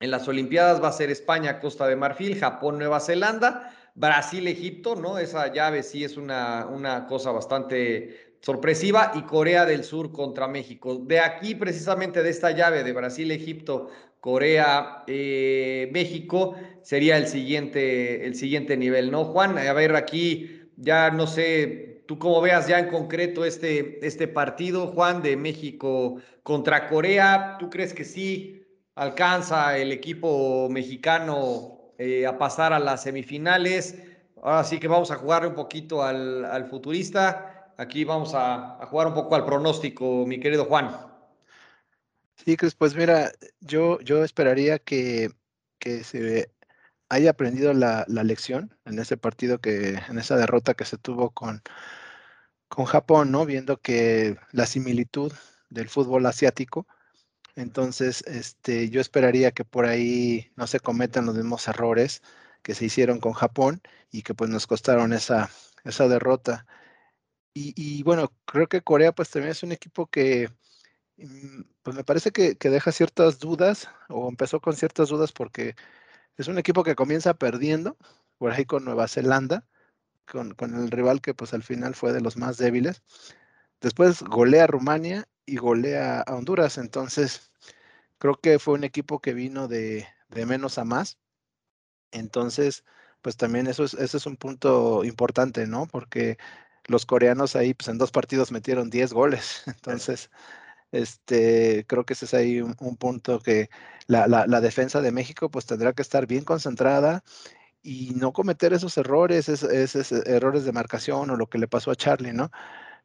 en 0.00 0.10
las 0.10 0.28
Olimpiadas 0.28 0.82
va 0.82 0.88
a 0.88 0.92
ser 0.92 1.08
España, 1.08 1.60
Costa 1.60 1.86
de 1.86 1.96
Marfil, 1.96 2.38
Japón, 2.38 2.76
Nueva 2.76 3.00
Zelanda, 3.00 3.74
Brasil, 3.94 4.46
Egipto, 4.46 4.96
¿no? 4.96 5.16
Esa 5.16 5.50
llave 5.50 5.82
sí 5.82 6.04
es 6.04 6.18
una, 6.18 6.66
una 6.66 7.06
cosa 7.06 7.32
bastante 7.32 8.27
sorpresiva 8.40 9.12
y 9.14 9.22
Corea 9.22 9.66
del 9.66 9.84
Sur 9.84 10.12
contra 10.12 10.48
México. 10.48 10.96
De 10.96 11.20
aquí, 11.20 11.54
precisamente 11.54 12.22
de 12.22 12.30
esta 12.30 12.50
llave 12.52 12.84
de 12.84 12.92
Brasil, 12.92 13.30
Egipto, 13.30 13.88
Corea, 14.20 15.04
eh, 15.06 15.88
México, 15.92 16.54
sería 16.82 17.16
el 17.16 17.26
siguiente, 17.26 18.26
el 18.26 18.34
siguiente 18.34 18.76
nivel, 18.76 19.10
¿no? 19.10 19.24
Juan, 19.24 19.58
a 19.58 19.72
ver, 19.72 19.94
aquí 19.94 20.70
ya 20.76 21.10
no 21.10 21.26
sé, 21.26 22.04
tú 22.06 22.18
cómo 22.18 22.40
veas 22.40 22.66
ya 22.66 22.78
en 22.78 22.88
concreto 22.88 23.44
este, 23.44 24.04
este 24.06 24.28
partido, 24.28 24.88
Juan, 24.88 25.22
de 25.22 25.36
México 25.36 26.16
contra 26.42 26.88
Corea, 26.88 27.56
¿tú 27.58 27.68
crees 27.68 27.92
que 27.92 28.04
sí 28.04 28.64
alcanza 28.94 29.76
el 29.76 29.92
equipo 29.92 30.68
mexicano 30.70 31.92
eh, 31.98 32.26
a 32.26 32.38
pasar 32.38 32.72
a 32.72 32.78
las 32.78 33.02
semifinales? 33.02 33.98
Ahora 34.42 34.64
sí 34.64 34.78
que 34.78 34.88
vamos 34.88 35.10
a 35.10 35.16
jugar 35.16 35.46
un 35.46 35.54
poquito 35.54 36.02
al, 36.02 36.66
futurista. 36.70 37.57
Aquí 37.78 38.02
vamos 38.02 38.32
a, 38.34 38.84
jugar 38.90 39.06
un 39.06 39.14
poco 39.14 39.36
al 39.36 39.44
pronóstico, 39.46 40.26
mi 40.26 40.40
querido 40.40 40.64
Juan. 40.64 40.96
Sí, 42.34 42.56
pues 42.76 42.96
mira, 42.96 43.30
yo, 43.60 44.00
yo 44.00 44.24
esperaría 44.24 44.80
que, 44.80 45.30
que 45.78 46.02
se 46.02 46.50
haya 47.08 47.30
aprendido 47.30 47.72
la, 47.72 48.04
la, 48.08 48.24
lección 48.24 48.76
en 48.84 48.98
ese 48.98 49.16
partido 49.16 49.60
que, 49.60 49.94
en 50.08 50.18
esa 50.18 50.36
derrota 50.36 50.74
que 50.74 50.84
se 50.84 50.98
tuvo 50.98 51.30
con, 51.30 51.62
con 52.68 52.84
Japón, 52.84 53.30
¿no? 53.30 53.46
Viendo 53.46 53.76
que 53.76 54.36
la 54.50 54.66
similitud 54.66 55.32
del 55.70 55.88
fútbol 55.88 56.26
asiático. 56.26 56.88
Entonces, 57.54 58.24
este, 58.26 58.90
yo 58.90 59.00
esperaría 59.00 59.52
que 59.52 59.64
por 59.64 59.86
ahí 59.86 60.50
no 60.56 60.66
se 60.66 60.80
cometan 60.80 61.26
los 61.26 61.36
mismos 61.36 61.68
errores 61.68 62.22
que 62.62 62.74
se 62.74 62.86
hicieron 62.86 63.20
con 63.20 63.34
Japón 63.34 63.82
y 64.10 64.22
que 64.22 64.34
pues 64.34 64.50
nos 64.50 64.66
costaron 64.66 65.12
esa, 65.12 65.48
esa 65.84 66.08
derrota. 66.08 66.66
Y, 67.54 68.02
bueno, 68.04 68.32
creo 68.44 68.68
que 68.68 68.82
Corea 68.82 69.12
pues 69.12 69.30
también 69.30 69.50
es 69.50 69.62
un 69.64 69.72
equipo 69.72 70.06
que 70.06 70.48
mm, 71.16 71.62
pues 71.82 71.96
me 71.96 72.04
parece 72.04 72.30
que, 72.30 72.56
que, 72.56 72.70
deja 72.70 72.92
ciertas 72.92 73.40
dudas 73.40 73.88
o 74.08 74.28
empezó 74.28 74.60
con 74.60 74.76
ciertas 74.76 75.08
dudas 75.08 75.32
porque 75.32 75.74
es 76.36 76.48
un 76.48 76.58
equipo 76.58 76.84
que 76.84 76.94
comienza 76.94 77.34
perdiendo 77.34 77.96
por 78.38 78.52
ahí 78.52 78.64
con 78.64 78.84
Nueva 78.84 79.08
Zelanda 79.08 79.66
con, 80.28 80.74
el 80.74 80.90
rival 80.90 81.20
que 81.20 81.34
pues 81.34 81.54
al 81.54 81.62
final 81.62 81.94
fue 81.94 82.12
de 82.12 82.20
los 82.20 82.36
más 82.36 82.58
débiles. 82.58 83.02
Después 83.80 84.22
golea 84.22 84.64
a 84.64 84.66
Rumania 84.68 85.28
y 85.46 85.56
golea 85.56 86.20
a 86.22 86.34
Honduras. 86.34 86.78
Entonces, 86.78 87.50
creo 88.18 88.36
que 88.40 88.58
fue 88.58 88.74
un 88.74 88.84
equipo 88.84 89.20
que 89.20 89.34
vino 89.34 89.68
de, 89.68 90.06
menos 90.46 90.78
a 90.78 90.84
más. 90.84 91.18
Entonces, 92.12 92.84
pues 93.22 93.36
también 93.36 93.66
eso 93.66 93.84
es, 93.84 93.94
ese 93.94 94.16
es 94.18 94.26
un 94.26 94.36
punto 94.36 95.04
importante, 95.04 95.66
¿no? 95.66 95.86
Porque 95.86 96.38
los 96.88 97.06
coreanos 97.06 97.56
ahí, 97.56 97.74
pues 97.74 97.88
en 97.88 97.98
dos 97.98 98.10
partidos 98.10 98.52
metieron 98.52 98.90
10 98.90 99.12
goles. 99.12 99.62
Entonces, 99.66 100.30
este, 100.92 101.84
creo 101.86 102.04
que 102.04 102.14
ese 102.14 102.26
es 102.26 102.34
ahí 102.34 102.60
un, 102.60 102.74
punto 102.96 103.40
que 103.40 103.70
la, 104.06 104.26
la, 104.26 104.60
defensa 104.60 105.00
de 105.02 105.12
México, 105.12 105.50
pues 105.50 105.66
tendrá 105.66 105.92
que 105.92 106.02
estar 106.02 106.26
bien 106.26 106.44
concentrada 106.44 107.24
y 107.82 108.12
no 108.16 108.32
cometer 108.32 108.72
esos 108.72 108.96
errores, 108.98 109.48
esos, 109.48 110.12
errores 110.26 110.64
de 110.64 110.72
marcación 110.72 111.30
o 111.30 111.36
lo 111.36 111.48
que 111.48 111.58
le 111.58 111.68
pasó 111.68 111.90
a 111.90 111.96
Charlie, 111.96 112.32
¿no? 112.32 112.50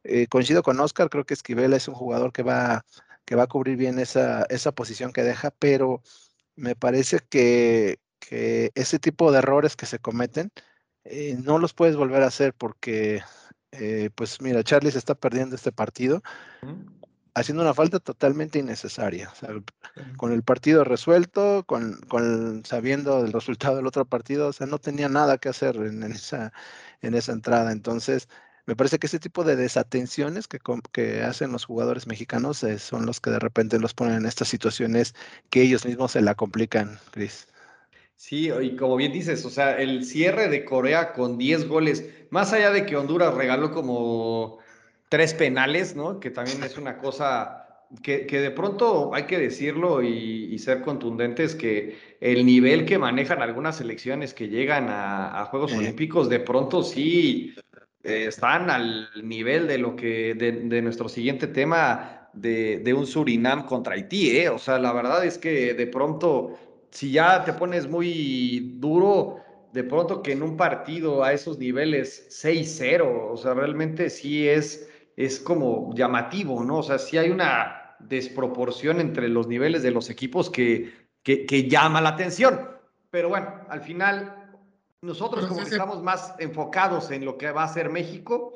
Eh, 0.04 0.26
coincido 0.28 0.62
con 0.62 0.80
Oscar, 0.80 1.10
creo 1.10 1.26
que 1.26 1.34
Esquivel 1.34 1.72
es 1.74 1.88
un 1.88 1.94
jugador 1.94 2.32
que 2.32 2.42
va, 2.42 2.84
que 3.24 3.36
va 3.36 3.44
a 3.44 3.46
cubrir 3.48 3.76
bien 3.76 3.98
esa, 3.98 4.44
esa 4.50 4.72
posición 4.72 5.12
que 5.12 5.22
deja, 5.22 5.50
pero 5.52 6.02
me 6.56 6.76
parece 6.76 7.20
que, 7.20 8.00
que 8.20 8.72
ese 8.74 8.98
tipo 8.98 9.32
de 9.32 9.38
errores 9.38 9.76
que 9.76 9.86
se 9.86 9.98
cometen 9.98 10.52
eh, 11.04 11.36
no 11.42 11.58
los 11.58 11.74
puedes 11.74 11.96
volver 11.96 12.22
a 12.22 12.28
hacer 12.28 12.54
porque, 12.54 13.22
eh, 13.80 14.10
pues 14.14 14.40
mira, 14.40 14.62
Charlie 14.62 14.90
se 14.90 14.98
está 14.98 15.14
perdiendo 15.14 15.56
este 15.56 15.72
partido 15.72 16.22
haciendo 17.34 17.62
una 17.62 17.74
falta 17.74 17.98
totalmente 17.98 18.58
innecesaria. 18.58 19.32
con 20.16 20.32
el 20.32 20.42
partido 20.42 20.84
resuelto, 20.84 21.64
con, 21.66 22.00
con, 22.08 22.64
sabiendo 22.64 23.24
el 23.24 23.32
resultado 23.32 23.76
del 23.76 23.86
otro 23.86 24.04
partido, 24.04 24.48
o 24.48 24.52
sea, 24.52 24.66
no 24.66 24.78
tenía 24.78 25.08
nada 25.08 25.38
que 25.38 25.48
hacer 25.48 25.76
en, 25.76 26.02
esa, 26.04 26.52
en 27.02 27.14
esa 27.14 27.32
entrada. 27.32 27.72
Entonces, 27.72 28.28
me 28.66 28.76
parece 28.76 28.98
que 28.98 29.08
ese 29.08 29.18
tipo 29.18 29.44
de 29.44 29.56
desatenciones 29.56 30.48
que, 30.48 30.58
que 30.92 31.22
hacen 31.22 31.52
los 31.52 31.64
jugadores 31.66 32.06
mexicanos 32.06 32.62
eh, 32.64 32.78
son 32.78 33.04
los 33.06 33.20
que 33.20 33.30
de 33.30 33.38
repente 33.38 33.78
los 33.78 33.94
ponen 33.94 34.14
en 34.14 34.26
estas 34.26 34.48
situaciones 34.48 35.14
que 35.50 35.62
ellos 35.62 35.84
mismos 35.84 36.12
se 36.12 36.22
la 36.22 36.34
complican, 36.34 36.98
Cris. 37.10 37.48
Sí, 38.26 38.50
y 38.62 38.74
como 38.74 38.96
bien 38.96 39.12
dices, 39.12 39.44
o 39.44 39.50
sea, 39.50 39.76
el 39.76 40.02
cierre 40.02 40.48
de 40.48 40.64
Corea 40.64 41.12
con 41.12 41.36
10 41.36 41.68
goles, 41.68 42.08
más 42.30 42.54
allá 42.54 42.70
de 42.70 42.86
que 42.86 42.96
Honduras 42.96 43.34
regaló 43.34 43.70
como 43.70 44.60
tres 45.10 45.34
penales, 45.34 45.94
¿no? 45.94 46.20
Que 46.20 46.30
también 46.30 46.62
es 46.62 46.78
una 46.78 46.96
cosa 46.96 47.84
que, 48.02 48.24
de 48.24 48.50
pronto 48.50 49.14
hay 49.14 49.24
que 49.24 49.38
decirlo 49.38 50.02
y, 50.02 50.58
ser 50.58 50.80
contundentes 50.80 51.54
que 51.54 51.98
el 52.18 52.46
nivel 52.46 52.86
que 52.86 52.98
manejan 52.98 53.42
algunas 53.42 53.76
selecciones 53.76 54.32
que 54.32 54.48
llegan 54.48 54.86
a, 54.88 55.44
Juegos 55.50 55.74
Olímpicos, 55.74 56.30
de 56.30 56.40
pronto 56.40 56.82
sí 56.82 57.54
eh, 58.02 58.24
están 58.28 58.70
al 58.70 59.10
nivel 59.22 59.68
de 59.68 59.76
lo 59.76 59.96
que, 59.96 60.32
de, 60.32 60.80
nuestro 60.80 61.10
siguiente 61.10 61.46
tema 61.46 62.30
de, 62.32 62.78
de, 62.78 62.94
un 62.94 63.06
Surinam 63.06 63.66
contra 63.66 63.96
Haití, 63.96 64.38
¿eh? 64.38 64.48
O 64.48 64.58
sea, 64.58 64.78
la 64.78 64.94
verdad 64.94 65.26
es 65.26 65.36
que 65.36 65.74
de 65.74 65.86
pronto, 65.86 66.58
si 66.94 67.12
ya 67.12 67.44
te 67.44 67.52
pones 67.52 67.88
muy 67.88 68.76
duro, 68.78 69.36
de 69.72 69.84
pronto 69.84 70.22
que 70.22 70.32
en 70.32 70.42
un 70.42 70.56
partido 70.56 71.22
a 71.22 71.32
esos 71.32 71.58
niveles 71.58 72.26
6-0, 72.42 73.32
o 73.32 73.36
sea, 73.36 73.52
realmente 73.52 74.08
sí 74.08 74.48
es 74.48 74.88
es 75.16 75.38
como 75.38 75.94
llamativo, 75.94 76.64
¿no? 76.64 76.78
O 76.78 76.82
sea, 76.82 76.98
sí 76.98 77.18
hay 77.18 77.30
una 77.30 77.96
desproporción 78.00 79.00
entre 79.00 79.28
los 79.28 79.46
niveles 79.46 79.82
de 79.82 79.90
los 79.90 80.10
equipos 80.10 80.50
que, 80.50 80.92
que, 81.22 81.68
llama 81.68 82.00
la 82.00 82.10
atención. 82.10 82.68
Pero 83.10 83.28
bueno, 83.28 83.48
al 83.68 83.80
final, 83.80 84.58
nosotros 85.02 85.46
como 85.46 85.60
que 85.62 85.70
estamos 85.70 86.02
más 86.02 86.34
enfocados 86.38 87.10
en 87.10 87.24
lo 87.24 87.38
que 87.38 87.50
va 87.52 87.64
a 87.64 87.68
ser 87.68 87.90
México, 87.90 88.54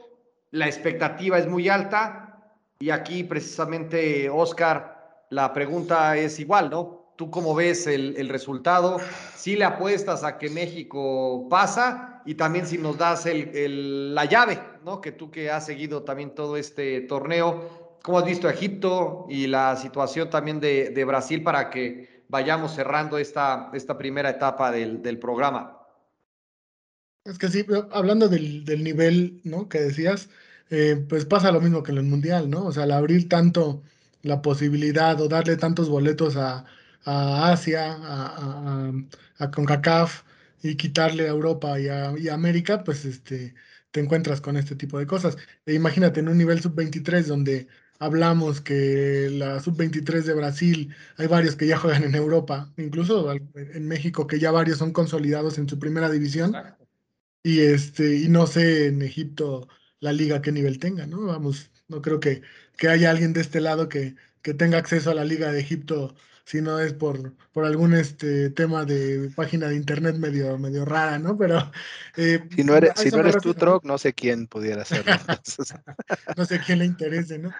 la 0.51 0.67
expectativa 0.67 1.39
es 1.39 1.47
muy 1.47 1.69
alta 1.69 2.57
y 2.81 2.91
aquí 2.91 3.23
precisamente, 3.23 4.29
Oscar, 4.29 5.27
la 5.31 5.53
pregunta 5.53 6.17
es 6.17 6.41
igual, 6.41 6.71
¿no? 6.71 6.98
¿Tú 7.19 7.33
cómo 7.33 7.53
ves 7.53 7.89
el, 7.89 8.15
el 8.17 8.29
resultado? 8.29 8.99
Si 9.35 9.57
le 9.57 9.65
apuestas 9.65 10.23
a 10.23 10.39
que 10.39 10.49
México 10.49 11.49
pasa 11.51 12.23
y 12.25 12.37
también 12.37 12.65
si 12.65 12.79
nos 12.79 12.97
das 12.97 13.27
el, 13.27 14.15
la 14.15 14.25
llave, 14.27 14.61
¿no? 14.85 15.01
Que 15.01 15.11
tú 15.11 15.29
que 15.29 15.51
has 15.51 15.67
seguido 15.67 16.05
también 16.05 16.33
todo 16.37 16.57
este 16.57 17.01
torneo, 17.01 17.99
¿cómo 18.05 18.21
has 18.21 18.25
visto 18.25 18.49
Egipto 18.49 19.27
y 19.29 19.49
la 19.49 19.75
situación 19.75 20.31
también 20.31 20.61
de, 20.61 20.91
de 20.91 21.05
Brasil 21.05 21.43
para 21.43 21.71
que 21.71 22.23
vayamos 22.29 22.77
cerrando 22.77 23.19
esta, 23.19 23.73
esta 23.75 23.99
primera 23.99 24.31
etapa 24.31 24.71
del, 24.71 25.03
del 25.03 25.19
programa? 25.19 25.77
Es 27.25 27.37
que 27.37 27.49
sí, 27.49 27.67
hablando 27.91 28.29
del, 28.29 28.65
del 28.65 28.85
nivel, 28.85 29.41
¿no? 29.43 29.69
Que 29.69 29.81
decías, 29.81 30.29
eh, 30.71 31.05
pues 31.09 31.25
pasa 31.25 31.51
lo 31.51 31.61
mismo 31.61 31.83
que 31.83 31.91
en 31.91 31.99
el 31.99 32.05
Mundial, 32.05 32.49
¿no? 32.49 32.67
O 32.67 32.71
sea, 32.71 32.85
al 32.85 32.93
abrir 32.93 33.29
tanto 33.29 33.83
la 34.23 34.41
posibilidad 34.41 35.21
o 35.21 35.27
darle 35.27 35.57
tantos 35.57 35.89
boletos 35.89 36.37
a, 36.37 36.65
a 37.05 37.53
Asia, 37.53 37.93
a, 37.93 38.89
a, 38.89 38.93
a 39.39 39.51
CONCACAF, 39.51 40.23
y 40.63 40.77
quitarle 40.77 41.25
a 41.25 41.29
Europa 41.29 41.79
y 41.81 41.89
a, 41.89 42.35
América, 42.35 42.85
pues 42.85 43.05
este, 43.05 43.55
te 43.91 44.01
encuentras 44.01 44.41
con 44.41 44.57
este 44.57 44.77
tipo 44.77 44.99
de 44.99 45.07
cosas. 45.07 45.37
E 45.67 45.75
imagínate 45.75 46.21
en 46.21 46.29
un 46.29 46.39
nivel 46.39 46.61
sub-23 46.61 47.25
donde 47.25 47.69
hablamos 47.99 48.61
que 48.61 49.29
la 49.33 49.61
sub-23 49.61 50.23
de 50.23 50.35
Brasil, 50.35 50.95
hay 51.17 51.27
varios 51.27 51.57
que 51.57 51.67
ya 51.67 51.79
juegan 51.79 52.05
en 52.05 52.15
Europa, 52.15 52.73
incluso 52.77 53.33
en 53.33 53.89
México 53.89 54.27
que 54.27 54.39
ya 54.39 54.51
varios 54.51 54.79
son 54.79 54.93
consolidados 54.93 55.59
en 55.59 55.69
su 55.69 55.79
primera 55.79 56.11
división. 56.11 56.55
Y 57.43 57.61
este, 57.61 58.17
y 58.17 58.29
no 58.29 58.47
sé 58.47 58.89
en 58.89 59.03
Egipto 59.03 59.69
la 60.01 60.13
liga 60.13 60.43
qué 60.43 60.53
nivel 60.53 60.79
tenga, 60.79 61.07
¿no? 61.07 61.23
Vamos, 61.27 61.71
no 61.89 62.03
creo 62.03 62.21
que, 62.21 62.43
que 62.77 62.89
haya 62.89 63.11
alguien 63.11 63.33
de 63.33 63.41
este 63.41 63.61
lado 63.61 63.89
que, 63.89 64.17
que 64.43 64.55
tenga 64.55 64.79
acceso 64.79 65.11
a 65.11 65.15
la 65.15 65.25
liga 65.25 65.51
de 65.53 65.61
Egipto 65.61 66.15
si 66.49 66.63
no 66.63 66.81
es 66.81 66.95
por, 66.95 67.35
por 67.53 67.67
algún 67.67 67.93
este 67.93 68.49
tema 68.49 68.87
de 68.87 69.31
página 69.37 69.69
de 69.69 69.77
internet 69.77 70.17
medio, 70.17 70.57
medio 70.57 70.87
rara, 70.87 71.19
¿no? 71.19 71.37
Pero 71.37 71.71
eh, 72.17 72.41
si 72.57 72.65
no 72.65 72.75
eres, 72.75 72.93
si 72.97 73.11
no 73.11 73.19
eres 73.19 73.37
tú, 73.37 73.53
Troc, 73.53 73.85
no 73.85 73.99
sé 73.99 74.15
quién 74.15 74.47
pudiera 74.47 74.81
hacerlo. 74.81 75.13
no 76.39 76.45
sé 76.47 76.59
quién 76.65 76.79
le 76.79 76.87
interese, 76.87 77.39
¿no? 77.39 77.53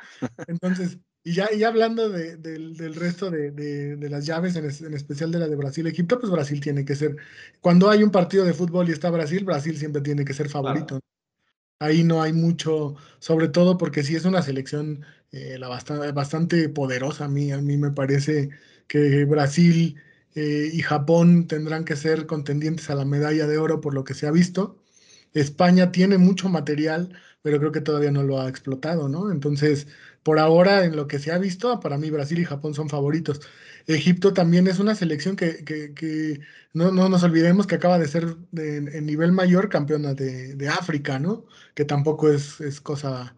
Entonces, 0.47 0.97
y 1.23 1.35
ya, 1.35 1.53
y 1.53 1.65
hablando 1.65 2.09
de, 2.09 2.39
del 2.39 2.95
resto 2.95 3.31
de, 3.31 3.51
de, 3.51 4.09
las 4.09 4.25
llaves, 4.25 4.57
en, 4.57 4.65
en, 4.65 4.95
especial 4.95 5.31
de 5.33 5.41
la 5.41 5.49
de 5.49 5.57
Brasil-Egipto, 5.57 6.19
pues 6.19 6.33
Brasil 6.33 6.59
tiene 6.59 6.87
que 6.87 6.97
ser, 6.97 7.15
cuando 7.61 7.91
hay 7.91 8.03
un 8.03 8.11
partido 8.11 8.47
de 8.47 8.55
fútbol 8.55 8.89
y 8.89 8.93
está 8.93 9.11
Brasil, 9.11 9.45
Brasil 9.45 9.77
siempre 9.77 10.01
tiene 10.01 10.25
que 10.25 10.33
ser 10.33 10.49
favorito. 10.49 10.99
Ahí 11.79 12.05
no 12.05 12.23
hay 12.23 12.33
mucho, 12.33 12.97
sobre 13.19 13.49
todo 13.49 13.77
porque 13.77 14.03
sí 14.03 14.17
es 14.17 14.25
una 14.25 14.41
selección 14.41 15.05
eh, 15.31 15.59
la 15.59 15.69
bastante, 15.69 16.11
bastante 16.13 16.69
poderosa 16.71 17.27
a 17.27 17.29
mí, 17.29 17.53
a 17.53 17.59
mí 17.59 17.77
me 17.77 17.91
parece 17.91 18.49
que 18.89 19.25
Brasil 19.25 19.97
eh, 20.35 20.71
y 20.73 20.83
Japón 20.83 21.47
tendrán 21.47 21.85
que 21.85 21.97
ser 21.97 22.27
contendientes 22.27 22.91
a 22.91 22.95
la 22.95 23.05
medalla 23.05 23.47
de 23.47 23.59
oro 23.59 23.81
por 23.81 23.95
lo 23.95 24.05
que 24.05 24.15
se 24.15 24.27
ha 24.27 24.31
visto. 24.31 24.77
España 25.35 25.93
tiene 25.93 26.19
mucho 26.19 26.49
material, 26.49 27.13
pero 27.43 27.59
creo 27.59 27.73
que 27.73 27.81
todavía 27.81 28.11
no 28.11 28.23
lo 28.23 28.41
ha 28.41 28.49
explotado, 28.49 29.09
¿no? 29.09 29.31
Entonces, 29.31 29.87
por 30.23 30.39
ahora, 30.39 30.85
en 30.85 30.97
lo 30.97 31.07
que 31.07 31.19
se 31.19 31.33
ha 31.33 31.39
visto, 31.39 31.81
para 31.81 31.99
mí 31.99 32.11
Brasil 32.11 32.39
y 32.39 32.45
Japón 32.45 32.75
son 32.75 32.89
favoritos. 32.89 33.41
Egipto 33.87 34.33
también 34.33 34.67
es 34.67 34.79
una 34.79 34.95
selección 34.95 35.37
que, 35.37 36.41
no, 36.75 36.91
nos 36.91 37.23
olvidemos 37.23 37.67
que 37.67 37.77
acaba 37.77 37.99
de 37.99 38.09
ser 38.09 38.37
en 38.55 39.07
nivel 39.07 39.33
mayor 39.33 39.69
campeona 39.69 40.15
de, 40.15 40.69
África, 40.69 41.19
¿no? 41.19 41.47
Que 41.75 41.85
tampoco 41.85 42.31
es, 42.31 42.61
es 42.61 42.81
cosa, 42.81 43.35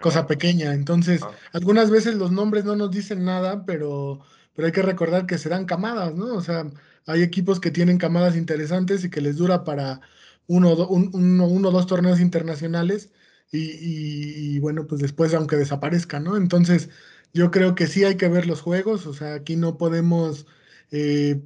cosa 0.00 0.26
pequeña. 0.26 0.74
Entonces, 0.74 1.22
ah. 1.22 1.30
algunas 1.52 1.90
veces 1.90 2.14
los 2.14 2.32
nombres 2.32 2.64
no 2.64 2.76
nos 2.76 2.90
dicen 2.90 3.24
nada, 3.24 3.64
pero 3.66 4.20
pero 4.54 4.66
hay 4.66 4.72
que 4.72 4.82
recordar 4.82 5.26
que 5.26 5.38
serán 5.38 5.66
camadas, 5.66 6.14
¿no? 6.14 6.34
O 6.34 6.42
sea, 6.42 6.70
hay 7.06 7.22
equipos 7.22 7.60
que 7.60 7.70
tienen 7.70 7.98
camadas 7.98 8.36
interesantes 8.36 9.04
y 9.04 9.10
que 9.10 9.20
les 9.20 9.36
dura 9.36 9.64
para 9.64 10.00
uno 10.46 10.70
o 10.72 10.88
uno, 10.94 11.70
dos 11.70 11.86
torneos 11.86 12.20
internacionales 12.20 13.10
y, 13.52 14.58
bueno, 14.60 14.86
pues 14.86 15.00
después 15.00 15.34
aunque 15.34 15.56
desaparezcan, 15.56 16.24
¿no? 16.24 16.36
Entonces, 16.36 16.90
yo 17.32 17.50
creo 17.50 17.74
que 17.74 17.86
sí 17.86 18.04
hay 18.04 18.16
que 18.16 18.28
ver 18.28 18.46
los 18.46 18.60
juegos, 18.60 19.06
o 19.06 19.14
sea, 19.14 19.34
aquí 19.34 19.56
no 19.56 19.78
podemos 19.78 20.46
eh, 20.90 21.42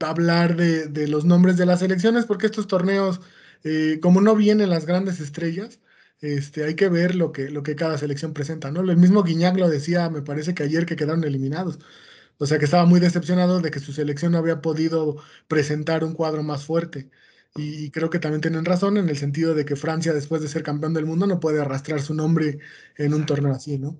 hablar 0.00 0.56
de, 0.56 1.08
los 1.08 1.24
nombres 1.24 1.56
de 1.56 1.66
las 1.66 1.80
selecciones 1.80 2.26
porque 2.26 2.46
estos 2.46 2.66
torneos, 2.66 3.20
eh, 3.64 3.98
como 4.02 4.20
no 4.20 4.36
vienen 4.36 4.70
las 4.70 4.86
grandes 4.86 5.20
estrellas, 5.20 5.80
este, 6.20 6.64
hay 6.64 6.74
que 6.76 6.88
ver 6.88 7.14
lo 7.14 7.32
que, 7.32 7.50
lo 7.50 7.62
que 7.62 7.76
cada 7.76 7.98
selección 7.98 8.32
presenta, 8.34 8.70
¿no? 8.70 8.80
El 8.80 8.96
mismo 8.96 9.22
Guiñac 9.22 9.56
lo 9.58 9.68
decía, 9.68 10.08
me 10.10 10.22
parece 10.22 10.54
que 10.54 10.62
ayer 10.62 10.86
que 10.86 10.96
quedaron 10.96 11.24
eliminados. 11.24 11.78
O 12.38 12.46
sea 12.46 12.58
que 12.58 12.64
estaba 12.64 12.86
muy 12.86 13.00
decepcionado 13.00 13.60
de 13.60 13.70
que 13.70 13.80
su 13.80 13.92
selección 13.92 14.32
no 14.32 14.38
había 14.38 14.60
podido 14.60 15.16
presentar 15.48 16.04
un 16.04 16.14
cuadro 16.14 16.42
más 16.42 16.64
fuerte. 16.64 17.10
Y 17.56 17.90
creo 17.90 18.10
que 18.10 18.18
también 18.18 18.40
tienen 18.40 18.64
razón 18.64 18.96
en 18.96 19.08
el 19.08 19.16
sentido 19.16 19.54
de 19.54 19.64
que 19.64 19.76
Francia, 19.76 20.12
después 20.12 20.42
de 20.42 20.48
ser 20.48 20.62
campeón 20.64 20.94
del 20.94 21.06
mundo, 21.06 21.26
no 21.26 21.38
puede 21.40 21.60
arrastrar 21.60 22.02
su 22.02 22.14
nombre 22.14 22.58
en 22.96 23.14
un 23.14 23.26
torneo 23.26 23.52
así, 23.52 23.78
¿no? 23.78 23.98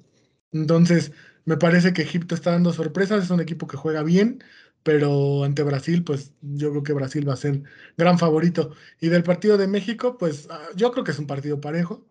Entonces, 0.53 1.13
me 1.45 1.57
parece 1.57 1.93
que 1.93 2.03
Egipto 2.03 2.35
está 2.35 2.53
dando 2.53 2.73
sorpresas, 2.73 3.25
es 3.25 3.31
un 3.31 3.41
equipo 3.41 3.67
que 3.67 3.77
juega 3.77 4.03
bien, 4.03 4.43
pero 4.83 5.45
ante 5.45 5.63
Brasil, 5.63 6.05
pues 6.05 6.33
yo 6.41 6.71
creo 6.71 6.83
que 6.83 6.93
Brasil 6.93 7.29
va 7.29 7.35
a 7.35 7.37
ser 7.37 7.63
gran 7.97 8.19
favorito. 8.19 8.75
Y 9.01 9.09
del 9.09 9.23
partido 9.23 9.57
de 9.59 9.69
México, 9.69 10.19
pues 10.19 10.47
ah, 10.51 10.69
yo 10.77 10.93
creo 10.93 11.05
que 11.05 11.13
es 11.13 11.19
un 11.19 11.27
partido 11.27 11.61
parejo. 11.61 12.07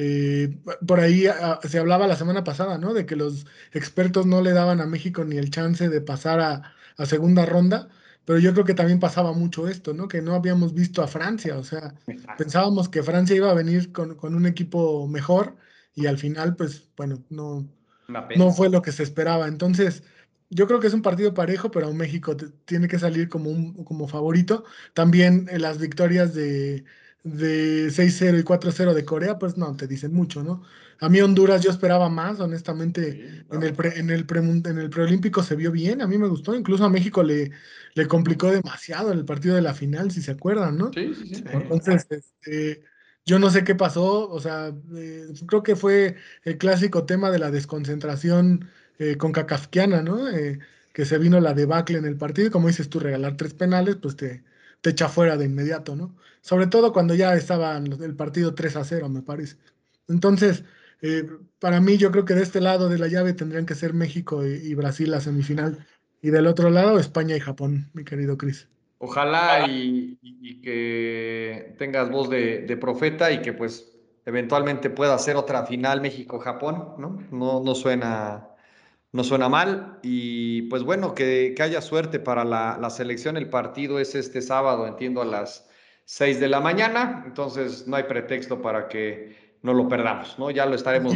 Eh, 0.00 0.56
por 0.86 1.00
ahí 1.00 1.26
ah, 1.26 1.58
se 1.68 1.76
hablaba 1.76 2.06
la 2.06 2.14
semana 2.14 2.44
pasada, 2.44 2.78
¿no? 2.78 2.94
De 2.94 3.04
que 3.04 3.16
los 3.16 3.46
expertos 3.72 4.26
no 4.26 4.40
le 4.40 4.52
daban 4.52 4.80
a 4.80 4.86
México 4.86 5.24
ni 5.24 5.36
el 5.36 5.50
chance 5.50 5.88
de 5.88 6.00
pasar 6.00 6.40
a, 6.40 7.04
segunda 7.04 7.44
ronda, 7.44 7.88
pero 8.24 8.38
yo 8.38 8.52
creo 8.52 8.64
que 8.64 8.74
también 8.74 9.00
pasaba 9.00 9.32
mucho 9.32 9.68
esto, 9.68 9.94
¿no? 9.94 10.06
Que 10.08 10.22
no 10.22 10.34
habíamos 10.34 10.72
visto 10.72 11.02
a 11.02 11.08
Francia, 11.08 11.58
o 11.58 11.64
sea, 11.64 11.94
pensábamos 12.36 12.88
que 12.88 13.02
Francia 13.02 13.36
iba 13.36 13.50
a 13.50 13.54
venir 13.54 13.92
con, 13.92 14.16
un 14.22 14.46
equipo 14.46 15.06
mejor 15.08 15.56
y 15.94 16.06
al 16.06 16.18
final, 16.18 16.54
pues, 16.56 16.88
bueno, 16.96 17.24
no, 17.28 17.68
no 18.08 18.52
fue 18.52 18.70
lo 18.70 18.82
que 18.82 18.92
se 18.92 19.02
esperaba. 19.02 19.48
Entonces, 19.48 20.04
yo 20.50 20.66
creo 20.66 20.80
que 20.80 20.86
es 20.88 20.94
un 20.94 21.02
partido 21.02 21.34
parejo, 21.34 21.70
pero 21.70 21.92
México 21.92 22.36
tiene 22.64 22.88
que 22.88 22.98
salir 22.98 23.28
como, 23.28 23.50
un, 23.50 23.84
como 23.84 24.08
favorito. 24.08 24.64
También 24.94 25.48
en 25.50 25.62
las 25.62 25.78
victorias 25.78 26.34
de 26.34 26.84
de 27.22 27.90
6-0 27.90 28.38
y 28.38 28.42
4-0 28.42 28.94
de 28.94 29.04
Corea, 29.04 29.38
pues 29.38 29.56
no, 29.56 29.76
te 29.76 29.86
dicen 29.86 30.12
mucho, 30.12 30.42
¿no? 30.42 30.62
A 31.00 31.08
mí 31.08 31.20
Honduras 31.20 31.62
yo 31.62 31.70
esperaba 31.70 32.08
más, 32.08 32.40
honestamente, 32.40 33.44
en, 33.50 33.62
el 33.62 33.74
en, 33.94 34.10
el 34.10 34.26
en 34.66 34.78
el 34.78 34.90
preolímpico 34.90 35.42
se 35.42 35.54
vio 35.54 35.70
bien, 35.70 36.02
a 36.02 36.08
mí 36.08 36.18
me 36.18 36.26
gustó, 36.26 36.54
incluso 36.54 36.84
a 36.84 36.90
México 36.90 37.22
le, 37.22 37.52
le 37.94 38.06
complicó 38.08 38.50
demasiado 38.50 39.12
el 39.12 39.24
partido 39.24 39.54
de 39.54 39.62
la 39.62 39.74
final, 39.74 40.10
si 40.10 40.22
se 40.22 40.32
acuerdan, 40.32 40.76
¿no? 40.76 40.90
Sí, 40.92 41.14
sí, 41.14 41.34
sí. 41.36 41.44
Entonces, 41.52 42.06
este, 42.10 42.82
yo 43.24 43.38
no 43.38 43.50
sé 43.50 43.62
qué 43.62 43.74
pasó, 43.74 44.28
o 44.28 44.40
sea, 44.40 44.72
eh, 44.96 45.28
creo 45.46 45.62
que 45.62 45.76
fue 45.76 46.16
el 46.44 46.58
clásico 46.58 47.04
tema 47.04 47.30
de 47.30 47.38
la 47.38 47.50
desconcentración 47.50 48.68
eh, 48.98 49.16
con 49.16 49.32
Kafkiana, 49.32 50.02
¿no? 50.02 50.28
Eh, 50.28 50.58
que 50.92 51.04
se 51.04 51.18
vino 51.18 51.38
la 51.38 51.54
debacle 51.54 51.98
en 51.98 52.06
el 52.06 52.16
partido 52.16 52.48
y 52.48 52.50
como 52.50 52.66
dices 52.66 52.88
tú, 52.88 52.98
regalar 52.98 53.36
tres 53.36 53.54
penales, 53.54 53.96
pues 53.96 54.16
te, 54.16 54.42
te 54.80 54.90
echa 54.90 55.08
fuera 55.08 55.36
de 55.36 55.46
inmediato, 55.46 55.96
¿no? 55.96 56.14
Sobre 56.40 56.66
todo 56.66 56.92
cuando 56.92 57.14
ya 57.14 57.34
estaba 57.34 57.76
el 57.76 58.14
partido 58.16 58.54
3 58.54 58.76
a 58.76 58.84
0, 58.84 59.08
me 59.08 59.22
parece. 59.22 59.56
Entonces, 60.08 60.64
eh, 61.02 61.28
para 61.58 61.80
mí 61.80 61.96
yo 61.96 62.10
creo 62.10 62.24
que 62.24 62.34
de 62.34 62.42
este 62.42 62.60
lado 62.60 62.88
de 62.88 62.98
la 62.98 63.08
llave 63.08 63.32
tendrían 63.32 63.66
que 63.66 63.74
ser 63.74 63.94
México 63.94 64.46
y, 64.46 64.74
Brasil 64.74 65.10
la 65.10 65.20
semifinal. 65.20 65.86
Y 66.22 66.30
del 66.30 66.46
otro 66.46 66.70
lado, 66.70 66.98
España 66.98 67.36
y 67.36 67.40
Japón, 67.40 67.90
mi 67.92 68.04
querido 68.04 68.36
Cris. 68.36 68.68
Ojalá 68.98 69.66
y, 69.68 70.18
que 70.62 71.76
tengas 71.78 72.10
voz 72.10 72.28
de, 72.30 72.76
profeta 72.80 73.30
y 73.30 73.42
que 73.42 73.52
pues 73.52 73.96
eventualmente 74.26 74.90
pueda 74.90 75.14
hacer 75.14 75.36
otra 75.36 75.66
final 75.66 76.00
México-Japón, 76.00 76.94
¿no? 76.98 77.22
No, 77.30 77.62
no 77.62 77.74
suena 77.74 78.47
no 79.12 79.24
suena 79.24 79.48
mal. 79.48 79.98
Y 80.02 80.62
pues 80.62 80.82
bueno, 80.82 81.14
que, 81.14 81.54
haya 81.60 81.80
suerte 81.80 82.18
para 82.20 82.44
la, 82.44 82.90
selección. 82.90 83.36
El 83.36 83.48
partido 83.48 83.98
es 83.98 84.14
este 84.14 84.42
sábado, 84.42 84.86
entiendo, 84.86 85.22
a 85.22 85.24
las 85.24 85.68
6 86.04 86.40
de 86.40 86.48
la 86.48 86.60
mañana. 86.60 87.24
Entonces 87.26 87.86
no 87.86 87.96
hay 87.96 88.04
pretexto 88.04 88.60
para 88.60 88.88
que 88.88 89.56
no 89.62 89.74
lo 89.74 89.88
perdamos, 89.88 90.38
¿no? 90.38 90.50
Ya 90.50 90.66
lo 90.66 90.74
estaremos. 90.74 91.14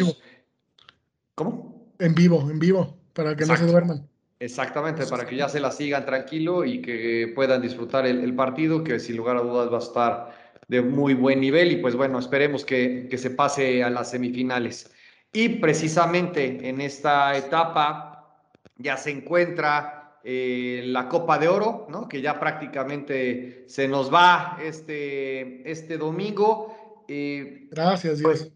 ¿Cómo? 1.35 1.93
En 1.99 2.15
vivo, 2.15 2.51
en 2.51 2.59
vivo, 2.59 2.99
para 3.13 3.37
que 3.37 3.47
no 3.47 3.57
se 3.57 3.67
duerman. 3.67 4.09
Exactamente, 4.41 5.07
para 5.07 5.25
que 5.25 5.37
ya 5.37 5.49
se 5.49 5.61
la 5.61 5.71
sigan 5.71 6.05
tranquilo 6.05 6.65
y 6.65 6.83
que 6.83 7.31
puedan 7.33 7.63
disfrutar 7.63 8.07
el, 8.07 8.35
partido, 8.35 8.83
que 8.83 8.99
sin 8.99 9.17
lugar 9.17 9.37
a 9.37 9.41
dudas 9.41 9.73
va 9.73 9.77
a 9.77 9.81
estar 9.81 10.57
de 10.67 10.83
muy 10.83 11.15
buen 11.15 11.41
nivel. 11.41 11.71
Y 11.71 11.77
pues 11.77 11.95
bueno, 11.95 12.19
esperemos 12.19 12.65
que, 12.65 13.07
que 13.09 13.19
se 13.19 13.31
pase 13.31 13.85
a 13.85 13.91
las 13.91 14.11
semifinales. 14.11 14.91
Y 15.33 15.49
precisamente 15.49 16.69
en 16.69 16.81
esta 16.81 17.37
etapa 17.37 18.39
ya 18.77 18.97
se 18.97 19.11
encuentra 19.11 20.19
eh, 20.25 20.83
la 20.87 21.09
Copa 21.09 21.39
de 21.39 21.49
Oro, 21.49 21.87
¿no? 21.89 22.09
que 22.09 22.21
ya 22.21 22.39
prácticamente 22.39 23.65
se 23.67 23.89
nos 23.89 24.13
va 24.13 24.59
este, 24.63 25.69
este 25.71 25.97
domingo. 25.97 27.05
Eh, 27.09 27.69
Gracias, 27.71 28.19
Dios. 28.19 28.31
Pues, 28.31 28.53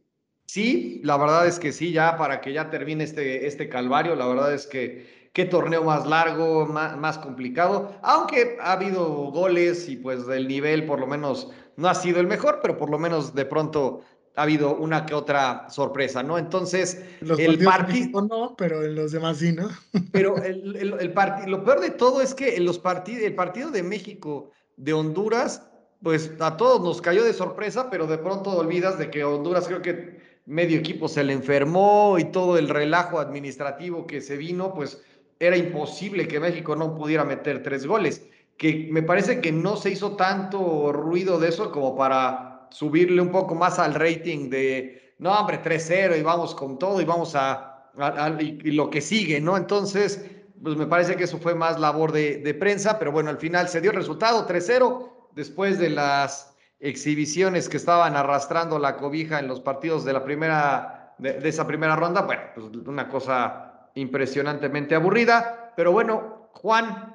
sí, 0.47 1.01
la 1.03 1.17
verdad 1.17 1.47
es 1.47 1.59
que 1.59 1.73
sí, 1.73 1.93
ya 1.93 2.17
para 2.19 2.41
que 2.41 2.53
ya 2.53 2.71
termine 2.71 3.05
este, 3.05 3.47
este 3.47 3.69
calvario, 3.69 4.15
la 4.15 4.27
verdad 4.27 4.53
es 4.53 4.67
que 4.67 5.31
qué 5.33 5.45
torneo 5.45 5.83
más 5.83 6.07
largo, 6.07 6.67
más, 6.67 6.97
más 6.97 7.19
complicado, 7.19 7.95
aunque 8.03 8.57
ha 8.61 8.73
habido 8.73 9.07
goles 9.31 9.89
y 9.89 9.97
pues 9.97 10.29
el 10.29 10.49
nivel 10.49 10.87
por 10.87 11.01
lo 11.01 11.07
menos 11.07 11.51
no 11.77 11.89
ha 11.89 11.95
sido 11.95 12.21
el 12.21 12.27
mejor, 12.27 12.61
pero 12.62 12.79
por 12.79 12.91
lo 12.91 12.99
menos 12.99 13.35
de 13.35 13.45
pronto 13.45 14.03
ha 14.37 14.42
habido 14.42 14.77
una 14.77 15.07
que 15.07 15.14
otra 15.14 15.68
sorpresa, 15.70 16.22
¿no? 16.22 16.37
Entonces, 16.37 17.03
el 17.38 17.64
partido... 17.64 18.20
No, 18.22 18.55
pero 18.57 18.85
en 18.85 18.94
los 18.94 19.12
demás 19.12 19.38
sí, 19.38 19.53
¿no? 19.53 19.68
pero 20.12 20.37
el, 20.37 20.96
el, 21.01 21.12
partido, 21.12 21.49
lo 21.49 21.64
peor 21.64 21.81
de 21.81 21.90
todo 21.90 22.20
es 22.20 22.35
que 22.35 22.61
los 22.61 22.79
partidos, 22.79 23.22
el 23.22 23.35
partido 23.35 23.70
de 23.70 23.83
México, 23.83 24.51
de 24.77 24.92
Honduras, 24.92 25.66
pues 26.03 26.31
a 26.38 26.59
todos 26.59 26.83
nos 26.83 27.01
cayó 27.01 27.25
de 27.25 27.33
sorpresa, 27.33 27.88
pero 27.88 28.07
de 28.07 28.18
pronto 28.18 28.51
olvidas 28.51 28.99
de 28.99 29.11
que 29.11 29.25
Honduras 29.25 29.66
creo 29.66 29.81
que 29.81 30.20
medio 30.44 30.79
equipo 30.79 31.09
se 31.09 31.25
le 31.25 31.33
enfermó 31.33 32.18
y 32.18 32.25
todo 32.25 32.59
el 32.59 32.68
relajo 32.68 33.18
administrativo 33.18 34.07
que 34.07 34.20
se 34.20 34.37
vino, 34.37 34.75
pues 34.75 35.03
era 35.40 35.57
imposible 35.57 36.29
que 36.29 36.40
México 36.40 36.77
no 36.77 36.94
pudiera 36.94 37.25
meter 37.25 37.62
tres 37.62 37.87
goles, 37.87 38.27
que 38.59 38.88
me 38.90 39.03
parece 39.03 39.40
que 39.40 39.51
no 39.51 39.77
se 39.77 39.90
hizo 39.90 40.14
tanto 40.14 40.92
ruido 40.92 41.38
de 41.38 41.49
eso 41.49 41.72
como 41.72 41.96
para 41.96 42.56
subirle 42.77 43.23
un 43.23 43.31
poco 43.31 43.55
más 43.55 43.79
al 43.79 43.95
rating 43.95 44.51
de, 44.51 45.15
no, 45.19 45.33
hombre, 45.33 45.62
3-0 45.62 46.19
y 46.19 46.23
vamos 46.23 46.55
con 46.55 46.79
todo 46.79 47.01
y 47.01 47.07
vamos 47.07 47.35
a, 47.35 47.91
y, 48.39 48.73
lo 48.73 48.91
que 48.91 49.01
sigue, 49.01 49.41
¿no? 49.41 49.57
Entonces, 49.57 50.31
pues 50.62 50.77
me 50.77 50.87
parece 50.87 51.17
que 51.17 51.25
eso 51.25 51.39
fue 51.39 51.55
más 51.55 51.81
labor 51.81 52.12
de, 52.12 52.37
de 52.37 52.53
prensa, 52.53 52.99
pero 52.99 53.12
bueno, 53.12 53.31
al 53.31 53.39
final 53.39 53.71
se 53.71 53.81
dio 53.81 53.93
el 53.93 53.97
resultado 53.97 54.47
3-0 54.47 55.11
después 55.33 55.79
de 55.79 55.89
las 55.89 56.55
exhibiciones 56.79 57.71
que 57.71 57.79
estaban 57.79 58.15
arrastrando 58.15 58.79
la 58.79 58.99
cobija 58.99 59.39
en 59.39 59.49
los 59.49 59.61
partidos 59.61 60.05
de 60.05 60.12
la 60.12 60.23
primera, 60.23 61.15
de, 61.17 61.33
de 61.41 61.49
esa 61.49 61.67
primera 61.67 61.97
ronda, 61.97 62.23
bueno, 62.23 62.43
pues 62.55 62.67
una 62.87 63.09
cosa 63.09 63.89
impresionantemente 63.95 64.95
aburrida, 64.95 65.73
pero 65.77 65.93
bueno, 65.93 66.51
Juan, 66.53 67.15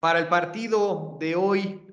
para 0.00 0.18
el 0.18 0.28
partido 0.28 1.18
de 1.20 1.36
hoy, 1.36 1.87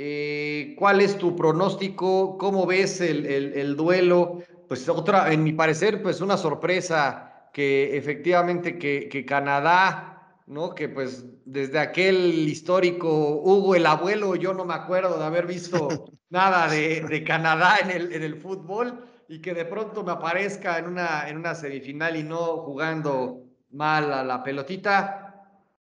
eh, 0.00 0.76
¿Cuál 0.78 1.00
es 1.00 1.18
tu 1.18 1.34
pronóstico? 1.34 2.38
¿Cómo 2.38 2.66
ves 2.66 3.00
el, 3.00 3.76
duelo? 3.76 4.42
Pues 4.68 4.88
otra, 4.88 5.32
en 5.32 5.42
mi 5.42 5.52
parecer, 5.52 6.00
pues 6.02 6.20
una 6.20 6.36
sorpresa 6.36 7.50
que 7.52 7.96
efectivamente 7.96 8.78
que, 8.78 9.26
Canadá, 9.26 10.40
¿no? 10.46 10.72
Que 10.72 10.88
pues 10.88 11.24
desde 11.44 11.80
aquel 11.80 12.48
histórico 12.48 13.08
Hugo 13.42 13.74
el 13.74 13.86
abuelo, 13.86 14.36
yo 14.36 14.54
no 14.54 14.64
me 14.64 14.74
acuerdo 14.74 15.18
de 15.18 15.24
haber 15.24 15.46
visto 15.46 15.88
nada 16.30 16.68
de, 16.68 17.24
Canadá 17.26 17.78
en 17.82 17.90
el, 17.90 18.12
en 18.12 18.22
el 18.22 18.36
fútbol 18.36 19.04
y 19.28 19.40
que 19.40 19.52
de 19.52 19.64
pronto 19.64 20.04
me 20.04 20.12
aparezca 20.12 20.78
en 20.78 20.86
una, 20.86 21.28
en 21.28 21.38
una 21.38 21.56
semifinal 21.56 22.14
y 22.14 22.22
no 22.22 22.58
jugando 22.58 23.42
mal 23.72 24.12
a 24.12 24.22
la 24.22 24.44
pelotita. 24.44 25.24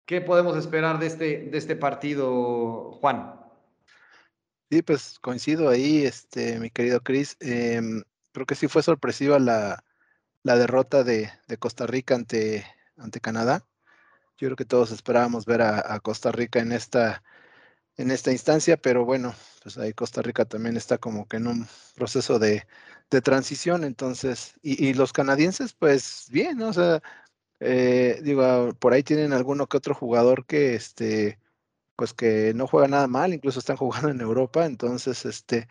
¿Qué 0.06 0.22
podemos 0.22 0.56
esperar 0.56 1.00
de 1.00 1.08
este, 1.08 1.50
de 1.52 1.58
este 1.58 1.76
partido, 1.76 2.94
Juan? 3.02 3.35
Sí, 4.72 4.82
pues 4.82 5.20
coincido 5.20 5.70
ahí, 5.70 6.06
este, 6.06 6.60
mi 6.60 6.70
querido 6.72 7.02
Chris. 7.02 7.38
Em, 7.40 8.04
creo 8.32 8.46
que 8.46 8.56
sí 8.56 8.68
fue 8.68 8.82
sorpresiva 8.84 9.40
la, 9.40 9.84
derrota 10.44 11.04
de, 11.04 11.32
Costa 11.60 11.88
Rica 11.88 12.16
ante, 12.16 12.66
ante 12.98 13.22
Canadá. 13.22 13.66
Yo 14.38 14.48
creo 14.50 14.58
que 14.58 14.66
todos 14.66 14.92
esperábamos 14.92 15.46
ver 15.46 15.62
a, 15.62 16.00
Costa 16.02 16.32
Rica 16.32 16.60
en 16.60 16.72
esta, 16.72 17.24
en 17.98 18.12
esta 18.12 18.32
instancia, 18.32 18.78
pero 18.78 19.06
bueno, 19.06 19.36
pues 19.64 19.78
ahí 19.78 19.94
Costa 19.94 20.22
Rica 20.22 20.46
también 20.46 20.78
está 20.78 20.98
como 20.98 21.28
que 21.28 21.38
en 21.38 21.48
un 21.48 21.68
proceso 21.96 22.40
de, 22.40 22.68
transición, 23.24 23.84
entonces, 23.86 24.56
y, 24.62 24.94
los 24.94 25.14
canadienses, 25.14 25.74
pues 25.74 26.28
bien, 26.32 26.58
¿no? 26.58 26.70
O 26.70 26.74
sea, 26.74 27.02
eh, 27.60 28.20
digo, 28.24 28.74
por 28.80 28.94
ahí 28.94 29.04
tienen 29.04 29.34
alguno 29.34 29.68
que 29.68 29.78
otro 29.78 29.96
jugador 29.96 30.46
que, 30.46 30.76
este, 30.76 31.40
pues 31.96 32.14
que 32.14 32.54
no 32.54 32.68
juega 32.68 32.88
nada 32.88 33.08
mal, 33.08 33.34
incluso 33.34 33.60
están 33.60 33.78
jugando 33.78 34.10
en 34.10 34.22
Europa, 34.22 34.66
entonces 34.66 35.26
este 35.26 35.68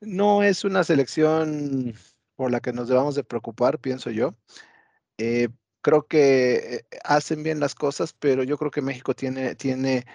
no 0.00 0.42
es 0.42 0.64
una 0.64 0.84
selección 0.84 1.94
por 2.36 2.50
la 2.52 2.60
que 2.60 2.72
nos 2.72 2.88
debamos 2.88 3.14
de 3.16 3.24
preocupar, 3.24 3.80
pienso 3.80 4.10
yo. 4.10 4.34
Eh, 5.18 5.48
creo 5.80 6.06
que 6.06 6.76
eh, 6.76 6.86
hacen 7.04 7.42
bien 7.42 7.60
las 7.60 7.74
cosas, 7.74 8.12
pero 8.12 8.44
yo 8.44 8.56
creo 8.58 8.70
que 8.70 8.82
México 8.82 9.14
tiene, 9.14 9.56
tiene, 9.56 10.06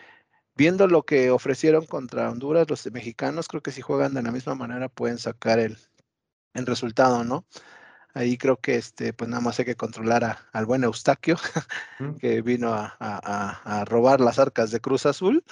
viendo 0.55 0.87
lo 0.87 1.03
que 1.03 1.31
ofrecieron 1.31 1.85
contra 1.85 2.31
Honduras, 2.31 2.69
los 2.69 2.89
mexicanos, 2.91 3.47
creo 3.47 3.61
que 3.61 3.71
si 3.71 3.81
juegan 3.81 4.13
de 4.13 4.23
la 4.23 4.31
misma 4.31 4.55
manera 4.55 4.89
pueden 4.89 5.17
sacar 5.17 5.59
el, 5.59 5.77
el 6.53 6.65
resultado, 6.65 7.23
¿no? 7.23 7.45
Ahí 8.13 8.37
creo 8.37 8.57
que 8.57 8.75
este, 8.75 9.11
pues 9.13 9.29
nada 9.29 9.41
más 9.41 9.57
hay 9.59 9.65
que 9.65 9.75
controlar 9.75 10.37
al 10.51 10.65
buen 10.65 10.83
Eustaquio, 10.83 11.35
que 12.19 12.41
vino 12.41 12.71
a, 12.73 13.85
robar 13.87 14.21
las 14.21 14.37
arcas 14.37 14.69
de 14.71 14.79
Cruz 14.79 15.05
Azul, 15.05 15.43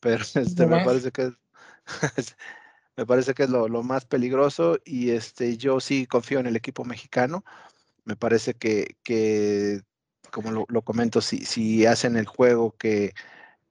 pero 0.00 0.24
este, 0.34 0.66
me 0.66 0.84
parece 0.84 1.12
que 1.12 1.32
es, 2.16 2.36
me 2.96 3.04
parece 3.04 3.34
que 3.34 3.42
es 3.44 3.50
lo, 3.50 3.68
más 3.82 4.06
peligroso 4.06 4.78
y 4.84 5.10
este, 5.10 5.56
yo 5.58 5.80
sí 5.80 6.06
confío 6.06 6.40
en 6.40 6.46
el 6.46 6.56
equipo 6.56 6.84
mexicano. 6.84 7.44
Me 8.04 8.16
parece 8.16 8.54
que, 8.54 8.96
que 9.02 9.82
como 10.30 10.66
lo, 10.68 10.82
comento, 10.82 11.20
si, 11.20 11.44
si 11.44 11.86
hacen 11.86 12.16
el 12.16 12.26
juego 12.26 12.74
que 12.78 13.14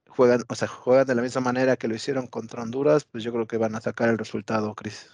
juegan, 0.07 0.43
o 0.49 0.55
sea, 0.55 0.67
juegan 0.67 1.07
de 1.07 1.15
la 1.15 1.21
misma 1.23 1.41
manera 1.41 1.77
que 1.77 1.87
lo 1.87 1.95
hicieron 1.95 2.27
contra 2.27 2.63
Honduras, 2.63 3.05
pues 3.05 3.23
yo 3.23 3.31
creo 3.33 3.47
que 3.47 3.57
van 3.57 3.75
a 3.75 3.81
sacar 3.81 4.09
el 4.09 4.17
resultado, 4.17 4.75
Cris. 4.75 5.09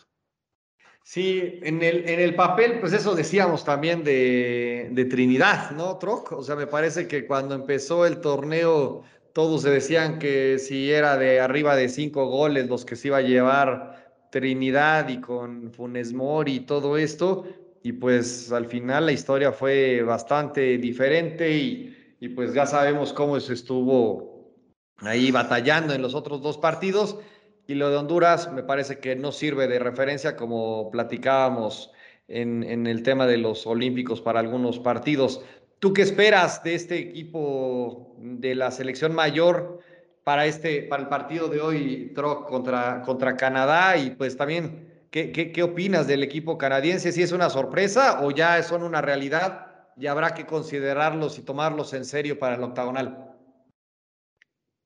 Sí, 1.04 1.60
en 1.64 1.82
el, 1.84 2.08
en 2.08 2.20
el 2.20 2.36
papel, 2.36 2.80
pues 2.80 2.94
eso 2.94 3.16
decíamos 3.16 3.66
también 3.66 4.04
de, 4.04 4.90
de 4.92 5.06
Trinidad, 5.06 5.72
¿no, 5.72 5.98
Troc? 5.98 6.32
O 6.32 6.44
sea, 6.44 6.56
me 6.56 6.68
parece 6.68 7.08
que 7.08 7.26
cuando 7.26 7.56
empezó 7.56 8.06
el 8.06 8.22
torneo, 8.22 9.04
todos 9.34 9.64
se 9.64 9.72
decían 9.72 10.20
que 10.20 10.58
si 10.60 10.92
era 10.92 11.18
de 11.18 11.40
arriba 11.40 11.76
de 11.76 11.90
cinco 11.90 12.28
goles 12.28 12.68
los 12.70 12.86
que 12.86 12.96
se 12.96 13.08
iba 13.08 13.18
a 13.18 13.22
llevar 13.22 14.14
Trinidad 14.30 15.10
y 15.10 15.20
con 15.20 15.72
Funes 15.74 16.14
Mori 16.14 16.58
y 16.58 16.60
todo 16.62 16.98
esto, 16.98 17.46
y 17.82 17.94
pues 17.94 18.52
al 18.52 18.68
final 18.68 19.08
la 19.08 19.12
historia 19.12 19.52
fue 19.52 20.04
bastante 20.04 20.78
diferente 20.78 21.52
y, 21.52 22.16
y 22.20 22.30
pues 22.30 22.54
ya 22.54 22.66
sabemos 22.68 23.12
cómo 23.12 23.40
se 23.40 23.54
estuvo 23.54 24.54
ahí 24.98 25.32
batallando 25.32 25.94
en 25.94 26.02
los 26.02 26.14
otros 26.14 26.42
dos 26.42 26.58
partidos. 26.60 27.18
Y 27.68 27.76
lo 27.76 27.90
de 27.90 27.98
Honduras 27.98 28.52
me 28.52 28.64
parece 28.64 29.00
que 29.00 29.16
no 29.16 29.32
sirve 29.32 29.68
de 29.68 29.80
referencia 29.80 30.36
como 30.36 30.90
platicábamos 30.92 31.92
en, 32.28 32.88
el 32.88 33.04
tema 33.04 33.28
de 33.28 33.38
los 33.38 33.68
Olímpicos 33.68 34.22
para 34.22 34.40
algunos 34.40 34.80
partidos. 34.80 35.44
¿Tú 35.80 35.94
qué 35.94 36.02
esperas 36.02 36.64
de 36.64 36.76
este 36.76 36.98
equipo 36.98 38.16
de 38.20 38.56
la 38.56 38.72
selección 38.72 39.14
mayor 39.14 39.80
para, 40.24 40.46
este, 40.46 40.84
para 40.84 41.04
el 41.04 41.10
partido 41.10 41.48
de 41.48 41.60
hoy, 41.62 42.12
Troc, 42.16 42.48
contra, 42.48 43.02
contra 43.04 43.36
Canadá? 43.36 43.98
Y 43.98 44.12
pues 44.12 44.38
también, 44.38 44.88
¿qué, 45.10 45.32
qué, 45.32 45.52
qué 45.52 45.64
opinas 45.64 46.08
del 46.08 46.24
equipo 46.24 46.58
canadiense? 46.58 47.12
¿Si 47.12 47.22
es 47.22 47.32
una 47.32 47.50
sorpresa 47.50 48.22
o 48.24 48.32
ya 48.32 48.62
son 48.64 48.84
una 48.84 49.02
realidad 49.02 49.68
y 49.98 50.08
habrá 50.08 50.34
que 50.34 50.46
considerarlos 50.46 51.38
y 51.38 51.42
tomarlos 51.42 51.94
en 51.94 52.06
serio 52.06 52.40
para 52.40 52.56
el 52.56 52.64
octagonal? 52.64 53.31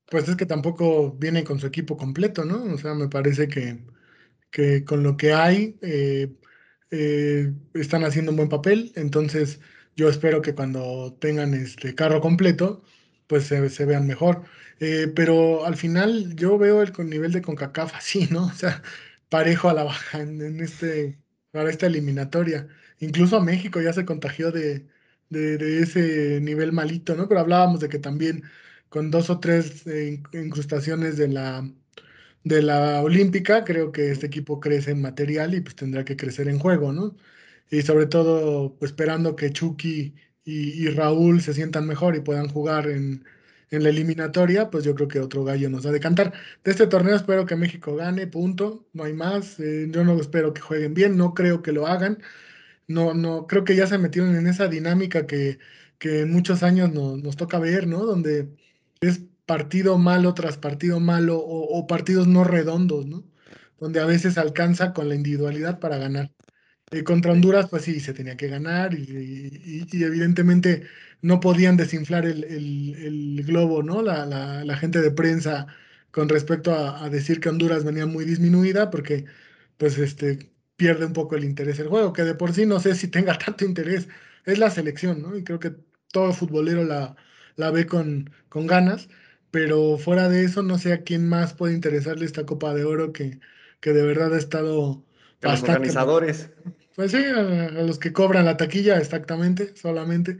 Pues 0.10 0.28
es 0.30 0.36
que 0.36 0.46
tampoco 0.46 1.14
vienen 1.14 1.46
con 1.46 1.60
su 1.60 1.68
equipo 1.68 1.98
completo, 1.98 2.46
¿no? 2.46 2.64
O 2.74 2.78
sea, 2.78 2.94
me 2.94 3.10
parece 3.10 3.48
que, 3.48 3.80
que 4.52 4.86
con 4.86 5.04
lo 5.04 5.18
que 5.18 5.34
hay 5.34 5.78
eh, 5.82 6.36
eh, 6.92 7.54
están 7.74 8.04
haciendo 8.06 8.32
un 8.32 8.38
buen 8.38 8.50
papel. 8.50 8.92
Entonces, 8.96 9.60
yo 9.96 10.10
espero 10.10 10.42
que 10.42 10.56
cuando 10.56 11.14
tengan 11.20 11.54
este 11.54 11.96
carro 11.96 12.22
completo, 12.22 12.84
pues 13.28 13.46
se, 13.46 13.86
vean 13.86 14.08
mejor. 14.08 14.44
Eh, 14.80 15.12
pero 15.16 15.66
al 15.66 15.76
final 15.78 16.36
yo 16.36 16.58
veo 16.58 16.82
el 16.82 16.92
nivel 17.10 17.32
de 17.32 17.42
CONCACAF 17.42 17.96
así, 17.96 18.28
¿no? 18.32 18.46
O 18.48 18.54
sea, 18.54 18.84
parejo 19.30 19.70
a 19.70 19.74
la 19.74 19.84
baja 19.84 20.22
en, 20.22 20.60
este, 20.62 21.20
para 21.52 21.70
esta 21.70 21.88
eliminatoria. 21.88 22.68
Incluso 23.00 23.38
a 23.38 23.44
México 23.44 23.82
ya 23.82 23.94
se 23.94 24.06
contagió 24.06 24.52
de, 24.52 24.88
de, 25.30 25.80
ese 25.82 26.40
nivel 26.42 26.72
malito, 26.72 27.16
¿no? 27.16 27.28
Pero 27.28 27.42
hablábamos 27.42 27.80
de 27.80 27.90
que 27.90 28.00
también 28.00 28.44
con 28.90 29.12
dos 29.12 29.30
o 29.30 29.40
tres 29.40 29.86
eh, 29.88 30.22
incrustaciones 30.34 31.18
de 31.18 31.28
la, 31.30 31.70
de 32.44 32.62
la 32.62 33.02
olímpica, 33.02 33.64
creo 33.66 33.92
que 33.92 34.12
este 34.12 34.28
equipo 34.28 34.60
crece 34.60 34.92
en 34.92 35.02
material 35.02 35.56
y 35.56 35.62
pues 35.62 35.76
tendrá 35.76 36.06
que 36.06 36.18
crecer 36.18 36.48
en 36.48 36.60
juego, 36.60 36.94
¿no? 36.94 37.16
Y 37.72 37.82
sobre 37.82 38.06
todo 38.08 38.76
pues, 38.78 38.92
esperando 38.92 39.36
que 39.36 39.52
Chucky 39.52 40.16
y, 40.46 40.88
Raúl 40.90 41.42
se 41.42 41.54
sientan 41.54 41.88
mejor 41.88 42.16
y 42.16 42.22
puedan 42.22 42.48
jugar 42.50 42.88
en, 42.88 43.26
en, 43.72 43.84
la 43.84 43.90
eliminatoria, 43.90 44.70
pues 44.70 44.84
yo 44.84 44.96
creo 44.96 45.08
que 45.08 45.20
otro 45.20 45.44
gallo 45.44 45.70
nos 45.70 45.86
ha 45.86 45.92
de 45.92 46.00
cantar. 46.00 46.34
De 46.64 46.72
este 46.72 46.88
torneo 46.88 47.16
espero 47.16 47.46
que 47.46 47.56
México 47.56 47.96
gane, 47.96 48.28
punto, 48.28 48.88
no 48.94 49.04
hay 49.06 49.14
más. 49.14 49.60
Eh, 49.60 49.88
yo 49.92 50.04
no 50.04 50.20
espero 50.22 50.54
que 50.54 50.62
jueguen 50.62 50.94
bien, 50.94 51.18
no 51.18 51.34
creo 51.34 51.62
que 51.64 51.72
lo 51.72 51.88
hagan. 51.88 52.20
No, 52.88 53.14
no, 53.14 53.48
creo 53.48 53.64
que 53.64 53.76
ya 53.76 53.88
se 53.88 53.98
metieron 53.98 54.36
en 54.36 54.48
esa 54.48 54.68
dinámica 54.68 55.28
que, 55.28 55.60
que 55.98 56.26
muchos 56.26 56.64
años 56.64 56.94
nos, 56.94 57.22
nos 57.24 57.36
toca 57.38 57.60
ver, 57.60 57.88
¿no? 57.88 58.06
Donde 58.06 58.50
es 59.08 59.22
partido 59.46 59.98
malo 59.98 60.34
tras 60.34 60.58
partido 60.58 61.00
malo 61.00 61.38
o, 61.40 61.88
partidos 61.88 62.28
no 62.28 62.44
redondos, 62.44 63.06
¿no? 63.08 63.24
Donde 63.80 64.00
a 64.00 64.06
veces 64.06 64.38
alcanza 64.38 64.94
con 64.94 65.10
la 65.10 65.16
individualidad 65.16 65.80
para 65.80 65.98
ganar. 65.98 66.32
Eh, 66.92 67.04
contra 67.04 67.32
Honduras, 67.32 67.68
pues 67.70 67.84
sí, 67.84 68.00
se 68.00 68.14
tenía 68.14 68.38
que 68.38 68.48
ganar 68.48 68.94
y, 68.94 69.88
evidentemente 69.92 70.84
no 71.22 71.40
podían 71.40 71.78
desinflar 71.78 72.26
el, 72.26 73.44
globo, 73.46 73.84
¿no? 73.84 74.02
La, 74.02 74.78
gente 74.78 75.02
de 75.02 75.12
prensa 75.12 75.68
con 76.12 76.30
respecto 76.30 76.74
a, 76.74 77.10
decir 77.10 77.40
que 77.40 77.50
Honduras 77.50 77.84
venía 77.84 78.06
muy 78.06 78.26
disminuida 78.26 78.90
porque 78.92 79.26
pues 79.78 79.98
este 79.98 80.52
pierde 80.78 81.06
un 81.06 81.14
poco 81.14 81.36
el 81.36 81.44
interés 81.46 81.78
del 81.78 81.88
juego, 81.90 82.14
que 82.14 82.24
de 82.24 82.36
por 82.36 82.54
sí 82.54 82.66
no 82.66 82.80
sé 82.80 82.96
si 82.96 83.08
tenga 83.10 83.38
tanto 83.38 83.66
interés, 83.66 84.08
es 84.46 84.60
la 84.60 84.70
selección, 84.72 85.22
¿no? 85.22 85.38
Y 85.38 85.44
creo 85.44 85.60
que 85.60 85.76
todo 86.12 86.34
futbolero 86.34 86.84
la, 86.86 87.16
la 87.56 87.72
ve 87.72 87.86
con, 87.86 88.30
con 88.50 88.68
ganas 88.68 89.08
pero 89.56 89.98
fuera 89.98 90.28
de 90.28 90.44
eso, 90.44 90.64
no 90.64 90.78
sé 90.78 90.92
a 90.92 91.04
quién 91.04 91.30
más 91.30 91.54
puede 91.54 91.74
interesarle 91.74 92.26
esta 92.26 92.46
Copa 92.46 92.74
de 92.74 92.84
Oro 92.84 93.14
que, 93.14 93.40
que 93.80 93.94
de 93.94 94.04
verdad 94.04 94.34
ha 94.34 94.38
estado 94.38 95.02
a 95.42 95.52
Los 95.52 95.64
organizadores. 95.64 96.50
Pues 96.94 97.12
sí, 97.12 97.24
a, 97.24 97.70
los 97.72 97.98
que 97.98 98.12
cobran 98.12 98.44
la 98.44 98.58
taquilla, 98.58 98.98
exactamente, 98.98 99.74
solamente. 99.78 100.40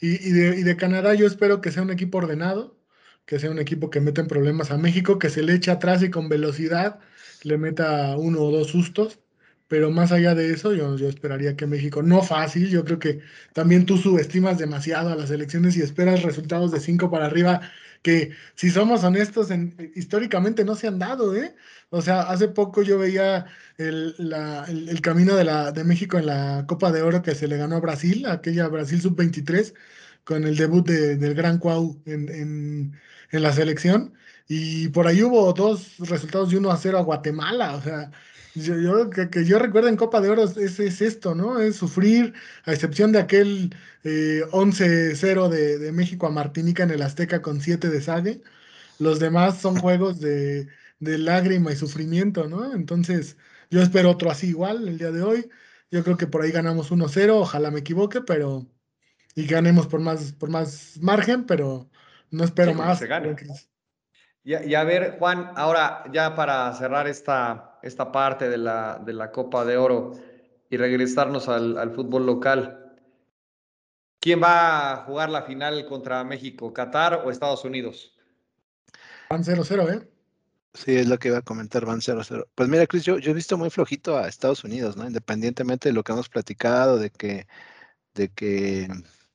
Y, 0.00 0.30
de, 0.30 0.60
y, 0.60 0.62
de, 0.62 0.76
Canadá 0.76 1.12
yo 1.14 1.26
espero 1.26 1.60
que 1.60 1.72
sea 1.72 1.82
un 1.82 1.90
equipo 1.90 2.18
ordenado, 2.18 2.78
que 3.26 3.40
sea 3.40 3.50
un 3.50 3.58
equipo 3.58 3.90
que 3.90 4.00
meta 4.00 4.20
en 4.20 4.28
problemas 4.28 4.70
a 4.70 4.78
México, 4.78 5.18
que 5.18 5.30
se 5.30 5.42
le 5.42 5.54
eche 5.54 5.72
atrás 5.72 6.00
y 6.04 6.10
con 6.10 6.28
velocidad 6.28 7.00
le 7.42 7.58
meta 7.58 8.16
uno 8.16 8.42
o 8.42 8.52
dos 8.52 8.68
sustos. 8.68 9.18
Pero 9.72 9.90
más 9.90 10.12
allá 10.12 10.34
de 10.34 10.52
eso, 10.52 10.74
yo, 10.74 10.96
yo 10.98 11.08
esperaría 11.08 11.56
que 11.56 11.66
México, 11.66 12.02
no 12.02 12.20
fácil, 12.22 12.68
yo 12.68 12.84
creo 12.84 12.98
que 12.98 13.20
también 13.54 13.86
tú 13.86 13.96
subestimas 13.96 14.58
demasiado 14.58 15.08
a 15.10 15.16
las 15.16 15.30
elecciones 15.30 15.78
y 15.78 15.80
esperas 15.80 16.22
resultados 16.22 16.72
de 16.72 16.78
cinco 16.78 17.10
para 17.10 17.24
arriba 17.24 17.62
que 18.02 18.32
si 18.54 18.68
somos 18.68 19.02
honestos, 19.02 19.48
históricamente 19.94 20.66
no 20.66 20.74
se 20.74 20.88
han 20.88 20.98
dado, 20.98 21.34
¿eh? 21.34 21.54
O 21.88 22.02
sea, 22.02 22.20
hace 22.20 22.48
poco 22.48 22.82
yo 22.82 22.98
veía 22.98 23.46
el, 23.78 24.14
camino 25.00 25.36
de, 25.36 25.44
la, 25.44 25.72
de 25.72 25.84
México 25.84 26.18
en 26.18 26.26
la 26.26 26.66
Copa 26.68 26.92
de 26.92 27.00
Oro 27.00 27.22
que 27.22 27.34
se 27.34 27.48
le 27.48 27.56
ganó 27.56 27.76
a 27.76 27.80
Brasil, 27.80 28.26
aquella 28.26 28.68
Brasil 28.68 29.00
sub-23, 29.00 29.72
con 30.24 30.44
el 30.44 30.54
debut 30.58 30.86
del 30.86 31.34
Gran 31.34 31.56
Cuau 31.56 31.98
en, 32.04 32.28
en, 33.30 33.42
la 33.42 33.54
selección. 33.54 34.12
Y 34.48 34.88
por 34.88 35.06
ahí 35.06 35.22
hubo 35.22 35.50
dos 35.54 35.96
resultados 35.98 36.50
de 36.50 36.58
1 36.58 36.70
a 36.70 36.76
0 36.76 36.98
a 36.98 37.02
Guatemala, 37.02 37.76
o 37.76 37.80
sea, 37.80 38.10
yo, 38.54 39.10
que, 39.10 39.44
yo 39.44 39.58
recuerdo 39.58 39.88
en 39.88 39.96
Copa 39.96 40.20
de 40.20 40.28
Oro 40.28 40.44
es, 40.44 40.78
es, 40.78 41.00
esto, 41.00 41.34
¿no? 41.34 41.60
Es 41.60 41.76
sufrir, 41.76 42.34
a 42.64 42.72
excepción 42.72 43.12
de 43.12 43.20
aquel 43.20 43.74
11-0 44.04 45.54
eh, 45.54 45.78
de, 45.78 45.92
México 45.92 46.26
a 46.26 46.30
Martinica 46.30 46.82
en 46.82 46.90
el 46.90 47.02
Azteca 47.02 47.40
con 47.40 47.60
7 47.60 47.88
de 47.88 48.00
Sague. 48.02 48.42
Los 48.98 49.18
demás 49.20 49.60
son 49.60 49.76
juegos 49.76 50.20
de, 50.20 50.68
lágrima 51.00 51.72
y 51.72 51.76
sufrimiento, 51.76 52.48
¿no? 52.48 52.74
Entonces, 52.74 53.36
yo 53.70 53.80
espero 53.82 54.10
otro 54.10 54.30
así 54.30 54.48
igual 54.48 54.86
el 54.86 54.98
día 54.98 55.10
de 55.10 55.22
hoy. 55.22 55.50
Yo 55.90 56.04
creo 56.04 56.16
que 56.16 56.26
por 56.26 56.42
ahí 56.42 56.50
ganamos 56.50 56.90
1-0, 56.90 57.30
ojalá 57.30 57.70
me 57.70 57.80
equivoque, 57.80 58.20
pero. 58.20 58.66
Y 59.34 59.46
ganemos 59.46 59.86
por 59.86 60.00
más, 60.00 60.32
por 60.32 60.50
más 60.50 60.98
margen, 61.00 61.44
pero 61.44 61.90
no 62.30 62.44
espero 62.44 62.74
más. 62.74 63.02
Y, 64.44 64.74
a 64.74 64.84
ver, 64.84 65.16
Juan, 65.18 65.52
ahora 65.54 66.04
ya 66.12 66.34
para 66.34 66.72
cerrar 66.74 67.06
esta, 67.06 67.71
esta 67.82 68.12
parte 68.12 68.48
de 68.48 68.58
la, 68.58 69.00
de 69.04 69.12
la 69.12 69.30
Copa 69.30 69.64
de 69.64 69.76
Oro 69.76 70.12
y 70.70 70.76
regresarnos 70.76 71.48
al, 71.48 71.92
fútbol 71.94 72.24
local, 72.24 72.94
¿quién 74.20 74.42
va 74.42 74.92
a 74.92 74.96
jugar 75.04 75.28
la 75.28 75.42
final 75.42 75.84
contra 75.86 76.24
México, 76.24 76.72
Qatar 76.72 77.22
o 77.24 77.30
Estados 77.30 77.64
Unidos? 77.64 78.16
Van 79.28 79.44
0-0, 79.44 79.94
¿eh? 79.94 80.08
Sí, 80.74 80.96
es 80.96 81.06
lo 81.06 81.18
que 81.18 81.28
iba 81.28 81.38
a 81.38 81.42
comentar, 81.42 81.84
van 81.84 82.00
0-0. 82.00 82.46
Pues 82.54 82.68
mira, 82.68 82.86
Chris, 82.86 83.04
yo, 83.04 83.18
yo, 83.18 83.32
he 83.32 83.34
visto 83.34 83.58
muy 83.58 83.68
flojito 83.68 84.16
a 84.16 84.28
Estados 84.28 84.64
Unidos, 84.64 84.96
¿no? 84.96 85.06
Independientemente 85.06 85.90
de 85.90 85.92
lo 85.92 86.02
que 86.02 86.12
hemos 86.12 86.30
platicado, 86.30 86.98
de 86.98 87.10
que, 87.10 87.46
de 88.14 88.30
que 88.30 88.88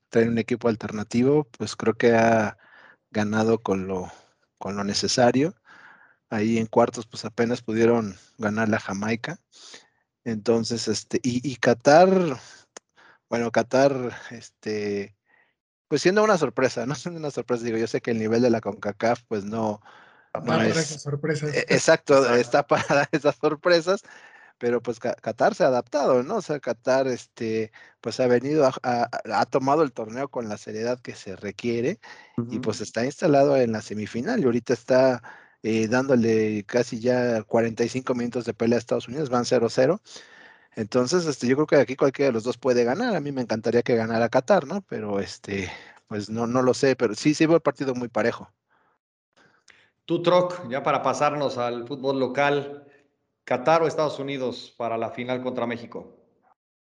traen 0.10 0.29
un 0.29 0.38
equipo 0.39 0.69
alternativo, 0.69 1.47
pues 1.57 1.75
creo 1.75 1.93
que 1.93 2.13
ha 2.13 2.57
ganado 3.12 3.60
con 3.62 3.88
lo, 3.88 4.12
con 4.57 4.75
lo 4.75 4.83
necesario. 4.83 5.53
Ahí 6.29 6.57
en 6.57 6.65
cuartos, 6.65 7.07
pues 7.07 7.23
apenas 7.25 7.61
pudieron 7.61 8.15
ganar 8.37 8.69
la 8.69 8.79
Jamaica. 8.79 9.39
Entonces, 10.25 10.89
este, 10.89 11.19
y, 11.23 11.55
Qatar, 11.55 12.09
bueno, 13.29 13.49
Qatar, 13.51 13.93
este, 14.31 15.15
pues 15.87 16.01
siendo 16.01 16.21
una 16.23 16.37
sorpresa, 16.37 16.85
no 16.85 16.95
siendo 16.95 17.19
una 17.19 17.31
sorpresa, 17.31 17.63
digo, 17.63 17.77
yo 17.77 17.87
sé 17.87 18.01
que 18.01 18.11
el 18.11 18.19
nivel 18.19 18.41
de 18.41 18.49
la 18.49 18.59
CONCACAF, 18.59 19.23
pues 19.29 19.45
no, 19.45 19.81
no 20.43 20.61
es, 20.61 21.01
sorpresas. 21.01 21.55
E, 21.55 21.65
exacto, 21.69 22.35
está 22.35 22.67
para 22.67 23.07
esas 23.13 23.37
sorpresas, 23.37 24.01
pero 24.57 24.81
pues 24.81 24.99
Qatar 24.99 25.55
se 25.55 25.63
ha 25.63 25.67
adaptado, 25.67 26.23
¿no? 26.23 26.37
O 26.37 26.41
sea, 26.41 26.59
Qatar, 26.59 27.07
este, 27.07 27.71
pues 28.01 28.19
ha 28.19 28.27
venido, 28.27 28.69
ha 28.83 29.45
tomado 29.45 29.83
el 29.83 29.93
torneo 29.93 30.29
con 30.29 30.49
la 30.49 30.57
seriedad 30.57 30.99
que 30.99 31.15
se 31.15 31.35
requiere 31.35 31.99
y 32.49 32.59
pues 32.59 32.81
está 32.81 33.05
instalado 33.05 33.55
en 33.55 33.71
la 33.71 33.81
semifinal 33.81 34.41
y 34.41 34.45
ahorita 34.45 34.73
está 34.73 35.21
eh, 35.63 35.88
dándole 35.88 36.63
casi 36.65 37.00
ya 37.00 37.43
45 37.43 38.15
minutos 38.15 38.46
de 38.46 38.54
pelea 38.54 38.78
a 38.78 38.80
Estados 38.80 39.08
Unidos, 39.08 39.30
van 39.30 39.46
0-0. 39.46 40.02
Entonces, 40.76 41.26
este, 41.26 41.48
yo 41.48 41.56
creo 41.56 41.67
que 41.67 41.76
aquí 41.78 41.96
cualquiera 41.96 42.30
de 42.30 42.34
los 42.34 42.43
dos 42.43 42.58
puede 42.58 42.84
ganar. 42.84 43.15
A 43.15 43.20
mí 43.20 43.32
me 43.32 43.41
encantaría 43.41 43.82
que 43.82 43.96
ganara 43.96 44.30
Qatar, 44.30 44.67
¿no? 44.67 44.82
Pero 44.82 45.20
este, 45.20 45.72
pues 46.08 46.30
no, 46.30 46.48
no 46.48 46.62
lo 46.62 46.74
sé, 46.74 46.96
pero 46.96 47.15
sí, 47.15 47.34
sí 47.34 47.46
veo 47.46 47.56
el 47.56 47.62
partido 47.62 47.96
muy 47.96 48.08
parejo. 48.08 48.52
Tú, 50.06 50.22
Troc, 50.22 50.70
ya 50.70 50.84
para 50.84 51.02
pasarnos 51.02 51.58
al 51.58 51.88
fútbol 51.88 52.20
local, 52.20 52.86
¿Qatar 53.43 53.82
o 53.82 53.88
Estados 53.88 54.20
Unidos 54.20 54.74
para 54.78 54.98
la 54.98 55.10
final 55.10 55.41
contra 55.41 55.65
México? 55.65 56.17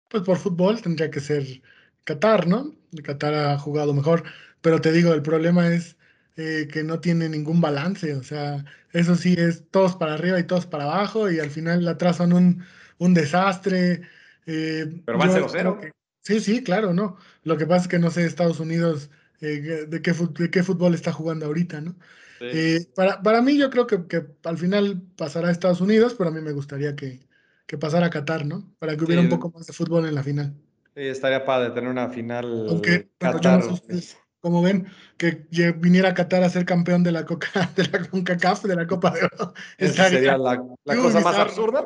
Pues 0.10 0.24
por 0.24 0.38
fútbol 0.38 0.82
tendría 0.82 1.10
que 1.10 1.20
ser 1.20 1.62
Qatar, 2.04 2.48
¿no? 2.48 2.76
Qatar 3.04 3.34
ha 3.34 3.58
jugado 3.58 3.94
mejor. 3.94 4.24
Pero 4.62 4.82
te 4.82 4.92
digo, 4.92 5.14
el 5.14 5.22
problema 5.22 5.68
es 5.70 5.98
eh, 6.42 6.70
que 6.72 6.86
no 6.86 7.02
tiene 7.02 7.28
ningún 7.28 7.60
balance. 7.60 8.16
O 8.16 8.24
sea, 8.24 8.64
eso 8.94 9.16
sí 9.16 9.36
es 9.38 9.70
todos 9.72 9.98
para 9.98 10.14
arriba 10.14 10.40
y 10.40 10.46
todos 10.46 10.66
para 10.66 10.86
abajo 10.86 11.30
y 11.30 11.38
al 11.40 11.50
final 11.50 11.86
atrás 11.86 12.16
son 12.16 12.32
un, 12.32 12.64
un 12.98 13.14
desastre. 13.14 14.04
Eh, 14.46 15.02
Pero 15.06 15.18
van 15.18 15.32
0-0. 15.32 15.92
Sí, 16.22 16.40
sí, 16.40 16.64
claro, 16.64 16.94
¿no? 16.94 17.18
Lo 17.44 17.58
que 17.58 17.66
pasa 17.66 17.82
es 17.84 17.88
que 17.90 18.00
no 18.00 18.10
sé 18.10 18.26
Estados 18.26 18.62
Unidos 18.62 19.10
eh, 19.42 19.86
de, 19.90 20.02
qué, 20.02 20.14
de 20.14 20.50
qué 20.50 20.64
fútbol 20.64 20.94
está 20.94 21.12
jugando 21.12 21.46
ahorita, 21.46 21.82
¿no? 21.82 21.98
para, 22.96 23.22
para 23.22 23.42
mí 23.42 23.58
yo 23.58 23.70
creo 23.70 23.86
que, 23.86 24.08
que, 24.08 24.26
al 24.46 24.58
final 24.58 25.02
pasará 25.18 25.50
a 25.50 25.52
Estados 25.52 25.82
Unidos, 25.82 26.16
pero 26.18 26.30
a 26.30 26.34
mí 26.34 26.40
me 26.40 26.54
gustaría 26.54 26.96
que, 26.96 27.20
que 27.68 27.78
pasara 27.78 28.06
a 28.06 28.10
Qatar, 28.10 28.46
¿no? 28.46 28.74
Para 28.80 28.96
que 28.96 29.04
hubiera 29.04 29.22
un 29.22 29.28
poco 29.28 29.52
más 29.52 29.68
de 29.68 29.74
fútbol 29.74 30.06
en 30.06 30.16
la 30.16 30.24
final. 30.24 30.56
Sí, 30.96 31.02
estaría 31.02 31.44
padre 31.44 31.72
tener 31.72 31.90
una 31.90 32.08
final 32.08 32.68
Aunque, 32.70 33.10
Qatar 33.18 33.62
como 34.42 34.62
ven, 34.62 34.88
que 35.18 35.46
viniera 35.78 36.10
a 36.10 36.14
Qatar 36.14 36.44
a 36.44 36.50
ser 36.50 36.66
campeón 36.66 37.04
de 37.04 37.12
la 37.12 37.26
Coca, 37.26 37.50
de 37.76 37.88
la 37.88 38.08
CONCACAF, 38.08 38.64
de 38.64 38.76
la 38.76 38.88
Copa 38.88 39.12
de 39.12 39.24
Oro. 39.24 39.54
Esa 39.78 40.10
sería 40.10 40.38
la, 40.38 40.58
cosa 40.86 41.20
más 41.20 41.38
absurda. 41.38 41.86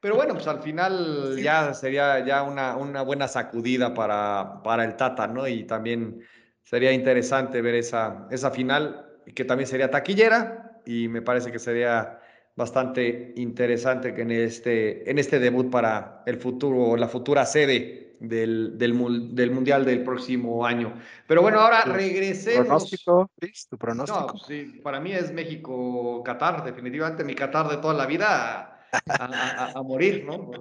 Pero 0.00 0.16
bueno, 0.16 0.34
pues 0.34 0.46
al 0.46 0.60
final 0.60 1.38
ya 1.42 1.72
sería 1.72 2.24
ya 2.24 2.42
una, 2.42 2.76
una 2.76 3.00
buena 3.00 3.26
sacudida 3.26 3.94
para, 3.94 4.60
para 4.62 4.84
el 4.84 4.96
Tata, 4.96 5.26
¿no? 5.26 5.48
Y 5.48 5.64
también 5.64 6.20
sería 6.62 6.92
interesante 6.92 7.62
ver 7.62 7.74
esa, 7.76 8.26
esa 8.30 8.50
final, 8.50 9.06
que 9.34 9.44
también 9.44 9.66
sería 9.66 9.90
taquillera, 9.90 10.80
y 10.84 11.08
me 11.08 11.22
parece 11.22 11.50
que 11.50 11.58
sería 11.58 12.20
bastante 12.56 13.32
interesante 13.36 14.14
en 14.20 14.30
este, 14.30 15.10
en 15.10 15.18
este 15.18 15.38
debut 15.38 15.70
para 15.70 16.22
el 16.26 16.36
futuro, 16.36 16.96
la 16.96 17.08
futura 17.08 17.44
sede 17.46 18.16
del, 18.20 18.78
del, 18.78 18.94
Mundial 18.94 19.84
del 19.84 20.02
próximo 20.02 20.64
año. 20.64 20.94
Pero 21.26 21.42
bueno, 21.42 21.60
ahora 21.60 21.82
regresemos. 21.82 22.66
¿Pronóstico, 22.66 23.30
¿Tu 23.68 23.78
pronóstico? 23.78 24.32
No, 24.32 24.38
sí, 24.38 24.80
para 24.82 25.00
mí 25.00 25.12
es 25.12 25.32
México-Qatar, 25.32 26.64
definitivamente 26.64 27.24
mi 27.24 27.34
Qatar 27.34 27.68
de 27.68 27.78
toda 27.78 27.94
la 27.94 28.06
vida. 28.06 28.70
A, 29.08 29.82
morir, 29.82 30.24
¿no? 30.24 30.52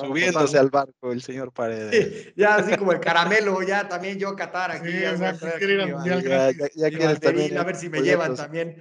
Subiéndose 0.00 0.58
al 0.58 0.70
barco 0.70 1.12
el 1.12 1.20
señor 1.20 1.52
Paredes. 1.52 2.32
ya 2.34 2.54
así 2.54 2.74
como 2.78 2.92
el 2.92 3.00
caramelo, 3.00 3.62
ya 3.62 3.86
también 3.86 4.18
yo 4.18 4.34
Qatar 4.34 4.70
aquí. 4.70 4.90
ya, 4.90 5.14
también. 7.20 7.58
A 7.58 7.64
ver 7.64 7.76
si 7.76 7.90
me 7.90 8.00
llevan 8.00 8.34
también. 8.34 8.76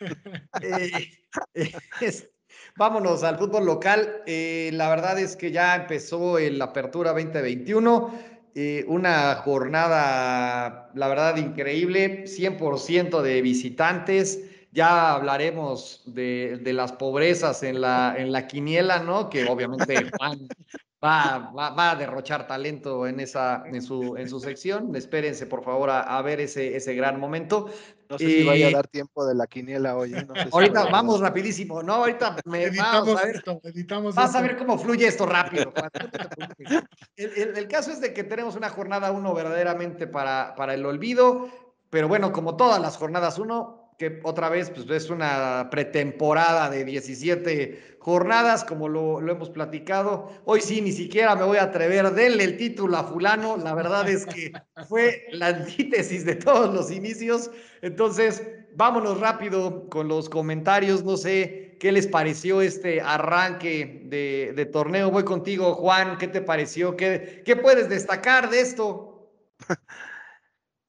Eh, 0.60 1.21
vámonos 2.76 3.22
al 3.22 3.38
fútbol 3.38 3.66
local. 3.66 4.22
Eh, 4.26 4.70
la 4.72 4.88
verdad 4.88 5.18
es 5.18 5.36
que 5.36 5.50
ya 5.50 5.74
empezó 5.74 6.38
la 6.38 6.66
Apertura 6.66 7.12
2021. 7.12 8.32
Eh, 8.54 8.84
una 8.86 9.34
jornada, 9.36 10.90
la 10.94 11.08
verdad, 11.08 11.36
increíble. 11.36 12.24
100% 12.26 13.22
de 13.22 13.42
visitantes. 13.42 14.40
Ya 14.72 15.12
hablaremos 15.12 16.02
de, 16.06 16.60
las 16.64 16.92
pobrezas 16.92 17.62
en 17.62 17.80
la, 17.80 18.14
en 18.16 18.32
la 18.32 18.46
quiniela, 18.46 19.00
¿no? 19.02 19.28
Que 19.28 19.44
obviamente 19.46 19.94
Juan 20.18 20.48
va, 21.02 21.50
va, 21.50 21.90
a 21.90 21.96
derrochar 21.96 22.46
talento 22.46 23.06
en, 23.06 23.18
esa, 23.18 23.64
en, 23.66 23.82
su, 23.82 24.16
en 24.16 24.28
su 24.28 24.38
sección. 24.38 24.94
Espérense, 24.94 25.46
por 25.46 25.64
favor, 25.64 25.90
a, 25.90 26.22
ver 26.22 26.40
ese, 26.40 26.76
ese 26.76 26.94
gran 26.94 27.18
momento. 27.18 27.70
No 28.08 28.18
sé 28.18 28.26
si 28.26 28.44
vaya 28.44 28.68
a 28.68 28.70
dar 28.72 28.86
tiempo 28.86 29.26
de 29.26 29.34
la 29.34 29.46
quiniela 29.46 29.96
hoy. 29.96 30.14
¿eh? 30.14 30.26
ahorita 30.52 30.84
vamos 30.90 31.20
rapidísimo. 31.20 31.82
No, 31.82 31.94
ahorita 31.94 32.36
me 32.44 32.70
vamos 32.70 33.20
a 33.20 33.26
ver. 33.26 33.42
vas 34.14 34.34
a 34.34 34.42
ver 34.42 34.56
cómo 34.56 34.78
fluye 34.78 35.06
esto 35.06 35.26
rápido. 35.26 35.72
el, 37.16 37.56
el, 37.56 37.68
caso 37.68 37.90
es 37.90 38.00
de 38.00 38.12
que 38.12 38.22
tenemos 38.22 38.54
una 38.54 38.68
jornada 38.68 39.10
uno 39.10 39.34
verdaderamente 39.34 40.06
para, 40.06 40.54
para 40.54 40.74
el 40.74 40.86
olvido. 40.86 41.48
Pero 41.90 42.06
bueno, 42.06 42.32
como 42.32 42.56
todas 42.56 42.80
las 42.80 42.96
jornadas 42.96 43.38
uno, 43.38 43.82
que 43.98 44.20
otra 44.24 44.48
vez 44.48 44.70
pues, 44.70 44.88
es 44.90 45.10
una 45.10 45.68
pretemporada 45.70 46.70
de 46.70 46.84
17 46.84 47.91
jornadas, 48.02 48.64
como 48.64 48.88
lo, 48.88 49.20
hemos 49.20 49.48
platicado. 49.50 50.28
Hoy 50.44 50.60
sí, 50.60 50.80
ni 50.80 50.90
siquiera 50.90 51.36
me 51.36 51.44
voy 51.44 51.58
a 51.58 51.64
atrever, 51.64 52.10
denle 52.10 52.42
el 52.42 52.56
título 52.56 52.96
a 52.96 53.04
fulano. 53.04 53.56
La 53.56 53.74
verdad 53.74 54.08
es 54.08 54.26
que 54.26 54.52
fue 54.88 55.24
la 55.30 55.48
antítesis 55.48 56.24
de 56.24 56.34
todos 56.34 56.74
los 56.74 56.90
inicios. 56.90 57.52
Entonces, 57.80 58.42
vámonos 58.74 59.20
rápido 59.20 59.88
con 59.88 60.08
los 60.08 60.28
comentarios. 60.28 61.04
No 61.04 61.16
sé 61.16 61.76
qué 61.78 61.92
les 61.92 62.08
pareció 62.08 62.60
este 62.60 63.00
arranque 63.00 64.02
de, 64.06 64.66
torneo. 64.72 65.12
Voy 65.12 65.22
contigo, 65.22 65.74
Juan. 65.74 66.18
¿Qué 66.18 66.26
te 66.26 66.42
pareció? 66.42 66.96
¿Qué, 66.96 67.60
puedes 67.62 67.88
destacar 67.88 68.50
de 68.50 68.62
esto? 68.62 69.30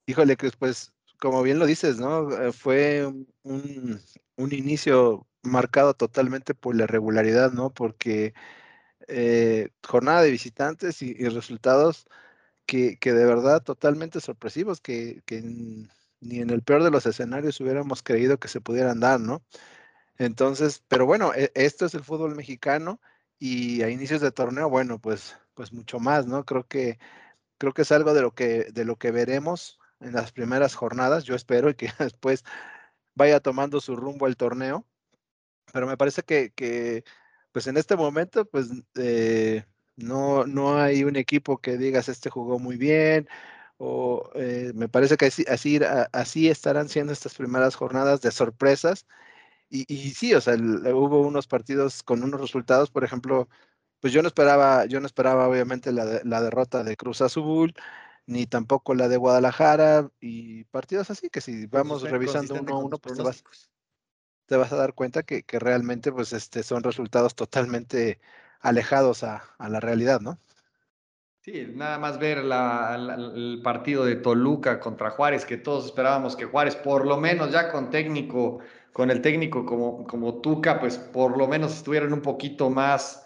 Híjole, 0.06 0.36
que 0.36 0.50
pues 0.58 0.92
como 1.20 1.44
bien 1.44 1.60
lo 1.60 1.66
dices, 1.66 1.98
¿no? 1.98 2.28
Eh, 2.32 2.52
fue 2.52 3.06
un, 3.44 4.00
inicio 4.36 5.24
marcado 5.44 5.94
totalmente 5.94 6.54
por 6.54 6.76
la 6.76 6.86
regularidad, 6.86 7.52
¿no? 7.52 7.70
Porque 7.72 8.34
eh, 9.08 9.70
jornada 9.86 10.22
de 10.22 10.30
visitantes 10.30 11.02
y, 11.02 11.14
resultados 11.28 12.06
que, 12.66 12.98
de 13.02 13.24
verdad 13.26 13.62
totalmente 13.62 14.20
sorpresivos, 14.20 14.80
que, 14.80 15.22
ni 16.20 16.40
en 16.40 16.50
el 16.50 16.62
peor 16.62 16.82
de 16.82 16.90
los 16.90 17.06
escenarios 17.06 17.60
hubiéramos 17.60 18.02
creído 18.02 18.38
que 18.38 18.48
se 18.48 18.60
pudieran 18.60 19.00
dar, 19.00 19.20
¿no? 19.20 19.44
Entonces, 20.18 20.84
pero 20.88 21.06
bueno, 21.06 21.32
e, 21.34 21.52
esto 21.54 21.86
es 21.86 21.94
el 21.94 22.04
fútbol 22.04 22.34
mexicano 22.36 23.00
y 23.38 23.82
a 23.82 23.90
inicios 23.90 24.20
de 24.20 24.32
torneo, 24.32 24.70
bueno, 24.70 24.98
pues, 25.00 25.36
pues 25.54 25.72
mucho 25.72 25.98
más, 26.00 26.26
¿no? 26.26 26.44
Creo 26.44 26.66
que, 26.66 26.98
creo 27.58 27.74
que 27.74 27.82
es 27.82 27.92
algo 27.92 28.14
de 28.14 28.22
lo 28.22 28.34
que, 28.34 28.70
de 28.72 28.84
lo 28.84 28.96
que 28.96 29.10
veremos 29.10 29.78
en 30.00 30.12
las 30.14 30.32
primeras 30.32 30.74
jornadas. 30.74 31.24
Yo 31.24 31.34
espero 31.34 31.74
que 31.76 31.88
después 31.98 32.44
vaya 33.14 33.40
tomando 33.40 33.80
su 33.80 33.96
rumbo 33.96 34.26
el 34.26 34.36
torneo. 34.36 34.86
Pero 35.74 35.88
me 35.88 35.96
parece 35.96 36.22
que, 36.22 37.04
pues 37.52 37.66
en 37.66 37.76
este 37.76 37.96
momento, 37.96 38.44
pues 38.46 38.68
eh, 38.96 39.64
no, 39.96 40.46
no 40.46 40.78
hay 40.78 41.02
un 41.02 41.16
equipo 41.16 41.58
que 41.58 41.76
digas 41.76 42.08
este 42.08 42.30
jugó 42.30 42.60
muy 42.60 42.76
bien. 42.76 43.28
O 43.78 44.30
eh, 44.36 44.72
me 44.76 44.88
parece 44.88 45.16
que 45.16 45.26
así, 45.26 45.44
así, 45.48 45.80
así, 46.12 46.48
estarán 46.48 46.88
siendo 46.88 47.12
estas 47.12 47.34
primeras 47.34 47.74
jornadas 47.74 48.20
de 48.22 48.30
sorpresas. 48.30 49.06
Y, 49.70 49.92
y 49.92 50.12
sí, 50.12 50.34
o 50.34 50.40
sea, 50.40 50.54
hubo 50.56 51.22
unos 51.22 51.48
partidos 51.48 52.02
con 52.04 52.22
unos 52.22 52.40
resultados, 52.40 52.90
por 52.90 53.04
ejemplo, 53.04 53.48
pues 54.00 54.12
yo 54.12 54.22
no 54.22 54.28
esperaba, 54.28 54.86
yo 54.86 55.00
no 55.00 55.06
esperaba 55.06 55.48
obviamente 55.48 55.92
la, 55.92 56.20
la 56.24 56.42
derrota 56.42 56.84
de 56.84 56.96
Cruz 56.96 57.20
Azul, 57.22 57.74
ni 58.26 58.46
tampoco 58.46 58.94
la 58.94 59.08
de 59.08 59.16
Guadalajara 59.18 60.10
y 60.20 60.64
partidos 60.66 61.10
así 61.10 61.30
que 61.30 61.40
si 61.40 61.66
vamos 61.66 62.02
revisando 62.10 62.56
uno 62.56 62.74
a 62.74 62.78
uno, 62.78 62.98
pues 62.98 63.14
te 63.14 63.22
vas, 63.22 63.44
te 64.46 64.56
vas, 64.56 64.72
a 64.72 64.76
dar 64.76 64.94
cuenta 64.94 65.22
que, 65.22 65.44
realmente 65.58 66.12
pues 66.12 66.32
este 66.32 66.62
son 66.62 66.82
resultados 66.82 67.34
totalmente 67.34 68.20
alejados 68.60 69.24
a, 69.24 69.42
la 69.58 69.80
realidad, 69.80 70.20
¿no? 70.20 70.38
Sí, 71.40 71.66
nada 71.74 71.98
más 71.98 72.18
ver 72.18 72.38
el 72.38 73.60
partido 73.62 74.06
de 74.06 74.16
Toluca 74.16 74.80
contra 74.80 75.10
Juárez, 75.10 75.44
que 75.44 75.58
todos 75.58 75.84
esperábamos 75.84 76.36
que 76.36 76.46
Juárez, 76.46 76.74
por 76.74 77.06
lo 77.06 77.18
menos 77.18 77.52
ya 77.52 77.70
con 77.70 77.90
técnico, 77.90 78.60
con 78.94 79.10
el 79.10 79.20
técnico 79.20 79.66
como, 79.66 80.06
como 80.06 80.40
Tuca, 80.40 80.80
pues 80.80 80.96
por 80.96 81.36
lo 81.36 81.46
menos 81.46 81.74
estuvieran 81.74 82.14
un 82.14 82.22
poquito 82.22 82.70
más 82.70 83.24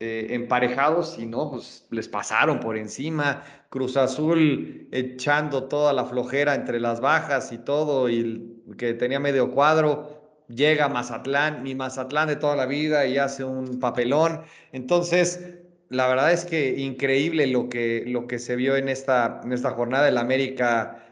eh, 0.00 0.28
emparejados 0.30 1.18
y 1.18 1.26
no, 1.26 1.50
pues 1.50 1.86
les 1.90 2.08
pasaron 2.08 2.60
por 2.60 2.76
encima. 2.76 3.42
Cruz 3.68 3.96
Azul 3.96 4.88
echando 4.92 5.64
toda 5.64 5.92
la 5.92 6.04
flojera 6.04 6.54
entre 6.54 6.78
las 6.78 7.00
bajas 7.00 7.50
y 7.50 7.58
todo, 7.58 8.08
y 8.08 8.62
que 8.78 8.94
tenía 8.94 9.18
medio 9.18 9.50
cuadro, 9.50 10.17
llega 10.48 10.88
Mazatlán, 10.88 11.62
mi 11.62 11.74
Mazatlán 11.74 12.28
de 12.28 12.36
toda 12.36 12.56
la 12.56 12.66
vida 12.66 13.06
y 13.06 13.18
hace 13.18 13.44
un 13.44 13.78
papelón. 13.80 14.42
Entonces, 14.72 15.58
la 15.88 16.08
verdad 16.08 16.32
es 16.32 16.44
que 16.44 16.76
increíble 16.78 17.46
lo 17.46 17.68
que, 17.68 18.04
lo 18.06 18.26
que 18.26 18.38
se 18.38 18.56
vio 18.56 18.76
en 18.76 18.88
esta, 18.88 19.40
en 19.44 19.52
esta 19.52 19.70
jornada 19.70 20.06
del 20.06 20.18
América 20.18 21.04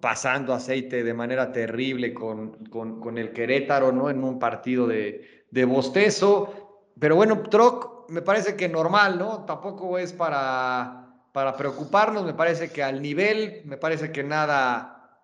pasando 0.00 0.54
aceite 0.54 1.04
de 1.04 1.12
manera 1.12 1.52
terrible 1.52 2.14
con, 2.14 2.64
con, 2.66 3.18
el 3.18 3.32
Querétaro, 3.32 3.92
¿no? 3.92 4.08
En 4.08 4.24
un 4.24 4.38
partido 4.38 4.86
de, 4.86 5.44
de 5.50 5.64
bostezo. 5.66 6.90
Pero 6.98 7.16
bueno, 7.16 7.42
Troc, 7.42 8.08
me 8.08 8.22
parece 8.22 8.56
que 8.56 8.68
normal, 8.68 9.18
¿no? 9.18 9.44
Tampoco 9.44 9.98
es 9.98 10.14
para, 10.14 11.04
para 11.32 11.56
preocuparnos, 11.56 12.24
me 12.24 12.32
parece 12.32 12.70
que 12.70 12.82
al 12.82 13.02
nivel, 13.02 13.62
me 13.66 13.76
parece 13.76 14.10
que 14.10 14.22
nada, 14.22 15.20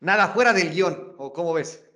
nada 0.00 0.28
fuera 0.28 0.52
del 0.52 0.70
guion, 0.70 1.14
¿o 1.18 1.32
cómo 1.32 1.52
ves? 1.52 1.91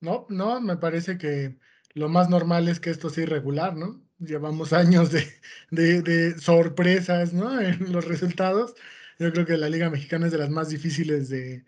No, 0.00 0.26
no, 0.28 0.60
me 0.60 0.76
parece 0.76 1.18
que 1.18 1.58
lo 1.94 2.08
más 2.08 2.28
normal 2.28 2.68
es 2.68 2.80
que 2.80 2.90
esto 2.90 3.10
sea 3.10 3.24
irregular, 3.24 3.76
¿no? 3.76 4.02
Llevamos 4.18 4.72
años 4.72 5.10
de, 5.12 6.02
de, 6.02 6.38
sorpresas, 6.38 7.32
¿no? 7.32 7.60
En 7.60 7.92
los 7.92 8.04
resultados. 8.04 8.74
Yo 9.18 9.32
creo 9.32 9.46
que 9.46 9.56
la 9.56 9.68
Liga 9.68 9.90
Mexicana 9.90 10.26
es 10.26 10.32
de 10.32 10.38
las 10.38 10.50
más 10.50 10.68
difíciles 10.68 11.28
de, 11.28 11.64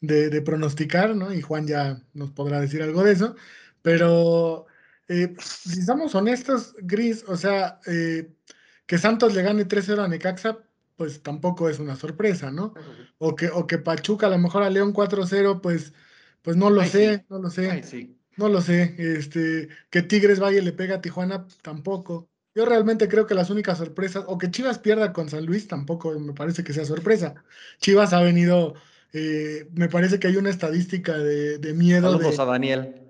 de 0.00 0.42
pronosticar, 0.42 1.16
¿no? 1.16 1.32
Y 1.32 1.40
Juan 1.40 1.66
ya 1.66 2.02
nos 2.12 2.32
podrá 2.32 2.60
decir 2.60 2.82
algo 2.82 3.02
de 3.02 3.12
eso. 3.12 3.34
Pero 3.82 4.66
eh, 5.08 5.34
si 5.38 5.80
estamos 5.80 6.14
honestos, 6.14 6.74
Gris, 6.78 7.24
o 7.26 7.36
sea, 7.36 7.80
eh, 7.86 8.32
que 8.86 8.98
Santos 8.98 9.34
le 9.34 9.42
gane 9.42 9.66
3-0 9.66 10.04
a 10.04 10.08
Necaxa, 10.08 10.58
pues 10.96 11.22
tampoco 11.22 11.68
es 11.68 11.78
una 11.80 11.96
sorpresa, 11.96 12.50
¿no? 12.50 12.74
O 13.18 13.34
que, 13.36 13.48
o 13.50 13.66
que 13.66 13.78
Pachuca 13.78 14.26
a 14.26 14.30
lo 14.30 14.38
mejor 14.38 14.62
a 14.62 14.70
León 14.70 14.94
4-0, 14.94 15.60
pues, 15.60 15.92
pues 16.42 16.56
no 16.56 16.70
lo 16.70 16.84
sé, 16.84 17.24
no 17.28 17.38
lo 17.38 17.50
sé. 17.50 18.16
No 18.36 18.48
lo 18.48 18.60
sé. 18.60 18.94
Este, 18.98 19.68
que 19.90 20.02
Tigres 20.02 20.40
vaya 20.40 20.58
y 20.58 20.64
le 20.64 20.72
pega 20.72 20.96
a 20.96 21.00
Tijuana, 21.00 21.46
tampoco. 21.62 22.28
Yo 22.54 22.66
realmente 22.66 23.08
creo 23.08 23.26
que 23.26 23.34
las 23.34 23.50
únicas 23.50 23.78
sorpresas, 23.78 24.24
o 24.26 24.36
que 24.36 24.50
Chivas 24.50 24.78
pierda 24.78 25.12
con 25.12 25.28
San 25.30 25.46
Luis, 25.46 25.68
tampoco 25.68 26.18
me 26.18 26.34
parece 26.34 26.62
que 26.62 26.72
sea 26.72 26.84
sorpresa. 26.84 27.34
Chivas 27.80 28.12
ha 28.12 28.20
venido, 28.20 28.74
eh, 29.12 29.68
me 29.74 29.88
parece 29.88 30.18
que 30.18 30.26
hay 30.26 30.36
una 30.36 30.50
estadística 30.50 31.16
de, 31.16 31.58
de 31.58 31.72
miedo. 31.72 32.12
Saludos 32.12 32.38
a 32.38 32.44
Daniel 32.44 33.02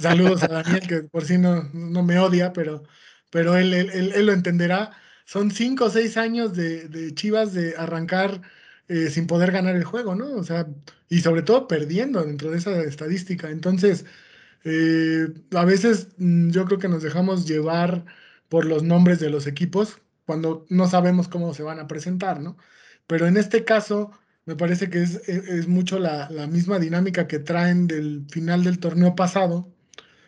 saludos 0.00 0.42
a 0.42 0.48
Daniel, 0.48 0.80
que 0.86 1.02
por 1.02 1.24
si 1.24 1.38
no, 1.38 1.68
no 1.72 2.02
me 2.02 2.18
odia, 2.18 2.52
pero, 2.52 2.82
pero 3.30 3.56
él, 3.56 3.72
él, 3.74 4.26
lo 4.26 4.32
entenderá. 4.32 4.90
Son 5.24 5.50
cinco 5.50 5.84
o 5.86 5.90
seis 5.90 6.16
años 6.16 6.54
de, 6.54 7.12
Chivas 7.14 7.52
de 7.54 7.76
arrancar 7.76 8.42
eh, 8.90 9.08
sin 9.08 9.28
poder 9.28 9.52
ganar 9.52 9.76
el 9.76 9.84
juego, 9.84 10.16
¿no? 10.16 10.32
O 10.34 10.42
sea, 10.42 10.66
y 11.08 11.20
sobre 11.20 11.42
todo 11.42 11.68
perdiendo 11.68 12.24
dentro 12.24 12.50
de 12.50 12.58
esa 12.58 12.82
estadística. 12.82 13.48
Entonces, 13.48 14.04
eh, 14.64 15.28
a 15.54 15.64
veces 15.64 16.08
mm, 16.18 16.50
yo 16.50 16.64
creo 16.64 16.80
que 16.80 16.88
nos 16.88 17.02
dejamos 17.04 17.46
llevar 17.46 18.04
por 18.48 18.66
los 18.66 18.82
nombres 18.82 19.20
de 19.20 19.30
los 19.30 19.46
equipos 19.46 19.98
cuando 20.26 20.66
no 20.70 20.88
sabemos 20.88 21.28
cómo 21.28 21.54
se 21.54 21.62
van 21.62 21.78
a 21.78 21.86
presentar, 21.86 22.40
¿no? 22.40 22.56
Pero 23.06 23.28
en 23.28 23.36
este 23.36 23.64
caso, 23.64 24.10
me 24.44 24.56
parece 24.56 24.90
que 24.90 25.02
es, 25.02 25.28
e, 25.28 25.66
mucho 25.68 26.00
la, 26.00 26.28
misma 26.48 26.80
dinámica 26.80 27.28
que 27.28 27.38
traen 27.38 27.86
del 27.86 28.26
final 28.30 28.64
del 28.64 28.80
torneo 28.80 29.14
pasado, 29.14 29.72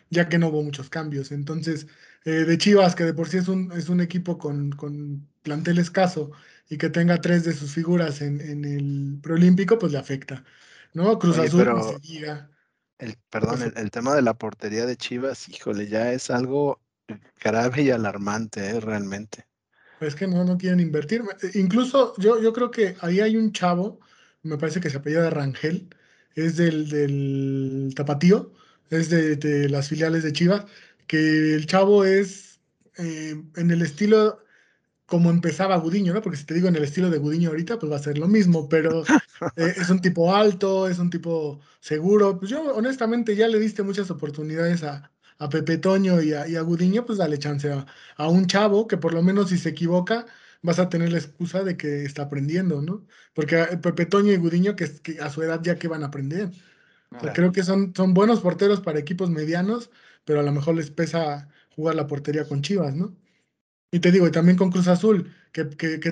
ya 0.09 0.29
que 0.29 0.37
no 0.39 0.49
hubo 0.49 0.63
muchos 0.63 0.89
cambios. 0.89 1.31
Entonces, 1.33 1.87
eh, 2.25 2.45
de 2.45 2.57
Chivas, 2.57 2.95
que 2.95 3.03
de 3.05 3.13
por 3.13 3.27
sí 3.29 3.37
es 3.37 3.47
un, 3.49 3.71
es 3.73 3.89
un 3.89 4.01
equipo 4.01 4.37
con, 4.37 4.71
con 4.71 5.27
plantel 5.43 5.79
escaso 5.79 6.31
y 6.73 6.77
que 6.77 6.89
tenga 6.89 7.21
tres 7.21 7.43
de 7.43 7.53
sus 7.53 7.71
figuras 7.71 8.21
en, 8.21 8.41
en 8.41 8.65
el 8.65 9.19
preolímpico, 9.21 9.77
pues 9.77 9.91
le 9.91 9.99
afecta. 9.99 10.43
¿No? 10.93 11.19
Cruz 11.19 11.37
Azul, 11.37 11.67
se 11.83 11.99
diga. 11.99 12.49
El, 12.97 13.15
perdón, 13.29 13.59
pues 13.59 13.73
el, 13.75 13.91
tema 13.91 14.15
de 14.15 14.23
la 14.23 14.33
portería 14.33 14.87
de 14.87 14.97
Chivas, 14.97 15.47
híjole, 15.49 15.87
ya 15.87 16.13
es 16.13 16.31
algo 16.31 16.81
grave 17.39 17.83
y 17.83 17.91
alarmante, 17.91 18.65
¿eh? 18.65 18.79
realmente. 18.79 19.45
Es 19.99 20.15
que 20.15 20.25
no, 20.25 20.43
no 20.43 20.57
quieren 20.57 20.79
invertir. 20.79 21.21
Incluso 21.53 22.15
yo, 22.17 22.41
yo 22.41 22.51
creo 22.53 22.71
que 22.71 22.95
ahí 23.01 23.19
hay 23.19 23.37
un 23.37 23.51
chavo, 23.51 23.99
me 24.41 24.57
parece 24.57 24.79
que 24.79 24.89
se 24.89 24.97
apellida 24.97 25.29
Rangel, 25.29 25.89
es 26.33 26.57
del, 26.57 26.89
del 26.89 27.93
Tapatío, 27.95 28.51
es 28.89 29.11
de, 29.11 29.69
las 29.69 29.89
filiales 29.89 30.23
de 30.23 30.33
Chivas, 30.33 30.65
que 31.05 31.53
el 31.53 31.67
chavo 31.67 32.03
es 32.03 32.59
eh, 32.97 33.35
en 33.57 33.69
el 33.69 33.83
estilo 33.83 34.42
como 35.13 35.29
empezaba 35.29 35.77
Gudiño, 35.77 36.11
¿no? 36.11 36.23
Porque 36.23 36.39
si 36.39 36.43
te 36.43 36.55
digo 36.55 36.67
en 36.67 36.75
el 36.75 36.85
estilo 36.85 37.11
de 37.11 37.19
Gudiño 37.19 37.49
ahorita, 37.49 37.77
pues 37.77 37.91
va 37.91 37.97
a 37.97 37.99
ser 37.99 38.17
lo 38.17 38.27
mismo, 38.27 38.67
pero 38.67 39.03
eh, 39.57 39.73
es 39.77 39.91
un 39.91 40.01
tipo 40.01 40.35
alto, 40.35 40.87
es 40.87 40.97
un 40.97 41.11
tipo 41.11 41.59
seguro. 41.81 42.39
Pues 42.39 42.49
yo 42.49 42.73
honestamente 42.73 43.35
ya 43.35 43.47
le 43.47 43.59
diste 43.59 43.83
muchas 43.83 44.09
oportunidades 44.09 44.81
a, 44.81 45.11
a 45.37 45.49
Pepe 45.49 45.77
Toño 45.77 46.19
y 46.19 46.33
a, 46.33 46.61
Gudiño, 46.61 47.05
pues 47.05 47.19
dale 47.19 47.37
chance 47.37 47.71
a, 48.17 48.27
un 48.27 48.47
chavo 48.47 48.87
que 48.87 48.97
por 48.97 49.13
lo 49.13 49.21
menos 49.21 49.49
si 49.49 49.59
se 49.59 49.69
equivoca, 49.69 50.25
vas 50.63 50.79
a 50.79 50.89
tener 50.89 51.11
la 51.11 51.19
excusa 51.19 51.63
de 51.63 51.77
que 51.77 52.05
está 52.05 52.23
aprendiendo, 52.23 52.81
¿no? 52.81 53.05
Porque 53.35 53.57
Pepe 53.83 54.07
Toño 54.07 54.31
y 54.33 54.37
Gudiño, 54.37 54.75
que, 54.75 54.91
que 55.03 55.19
a 55.21 55.29
su 55.29 55.43
edad 55.43 55.61
ya 55.61 55.75
que 55.77 55.87
van 55.87 56.01
a 56.01 56.07
aprender. 56.07 56.49
creo 57.35 57.51
que 57.51 57.61
son, 57.61 57.93
son 57.95 58.15
buenos 58.15 58.39
porteros 58.39 58.81
para 58.81 58.97
equipos 58.97 59.29
medianos, 59.29 59.91
pero 60.25 60.39
a 60.39 60.43
lo 60.43 60.51
mejor 60.51 60.73
les 60.73 60.89
pesa 60.89 61.49
jugar 61.75 61.93
la 61.93 62.07
portería 62.07 62.47
con 62.47 62.63
Chivas, 62.63 62.95
¿no? 62.95 63.15
Y 63.93 63.99
te 63.99 64.11
digo, 64.11 64.27
y 64.27 64.31
también 64.31 64.57
con 64.57 64.71
Cruz 64.71 64.87
Azul, 64.87 65.31
que, 65.51 65.65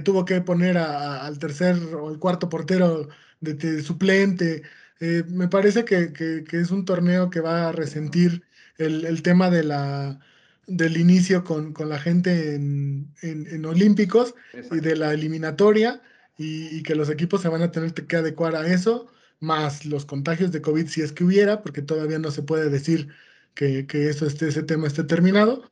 tuvo 0.03 0.23
que 0.23 0.39
poner 0.41 0.77
al 0.77 1.39
tercer 1.39 1.75
o 1.95 2.11
el 2.11 2.19
cuarto 2.19 2.47
portero 2.47 3.09
de, 3.39 3.81
suplente. 3.81 4.61
Eh, 4.99 5.23
me 5.27 5.47
parece 5.47 5.83
que, 5.83 6.13
es 6.51 6.69
un 6.69 6.85
torneo 6.85 7.31
que 7.31 7.39
va 7.41 7.69
a 7.69 7.71
resentir 7.71 8.43
el, 8.77 9.23
tema 9.23 9.49
de 9.49 9.63
la, 9.63 10.19
del 10.67 10.95
inicio 10.95 11.43
con, 11.43 11.73
la 11.89 11.97
gente 11.97 12.53
en, 12.53 13.65
Olímpicos 13.65 14.35
y 14.71 14.79
de 14.79 14.95
la 14.95 15.11
eliminatoria 15.15 16.03
y, 16.37 16.83
que 16.83 16.93
los 16.93 17.09
equipos 17.09 17.41
se 17.41 17.49
van 17.49 17.63
a 17.63 17.71
tener 17.71 17.95
que 17.95 18.15
adecuar 18.15 18.55
a 18.55 18.67
eso, 18.67 19.07
más 19.39 19.87
los 19.87 20.05
contagios 20.05 20.51
de 20.51 20.61
COVID 20.61 20.85
si 20.87 21.01
es 21.01 21.13
que 21.13 21.23
hubiera, 21.23 21.63
porque 21.63 21.81
todavía 21.81 22.19
no 22.19 22.29
se 22.29 22.43
puede 22.43 22.69
decir 22.69 23.07
que, 23.55 23.87
eso 23.91 24.27
esté, 24.27 24.49
ese 24.49 24.61
tema 24.61 24.85
esté 24.85 25.03
terminado. 25.03 25.71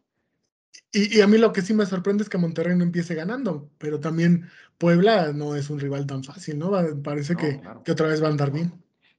Y, 0.92 1.22
a 1.22 1.28
mí 1.28 1.38
lo 1.38 1.54
que 1.54 1.62
sí 1.62 1.74
me 1.74 1.86
sorprende 1.86 2.24
es 2.24 2.30
que 2.30 2.38
Monterrey 2.38 2.76
no 2.76 2.84
empiece 2.84 3.14
ganando, 3.14 3.70
pero 3.78 4.00
también 4.00 4.50
Puebla 4.78 5.34
no 5.34 5.56
es 5.56 5.70
un 5.70 5.80
rival 5.80 6.08
tan 6.08 6.24
fácil, 6.24 6.58
¿no? 6.58 6.72
Parece 7.04 7.36
que, 7.36 7.62
que 7.84 7.92
otra 7.92 8.08
vez 8.08 8.22
va 8.22 8.28
a 8.28 8.32
andar 8.32 8.52
bien. 8.52 8.74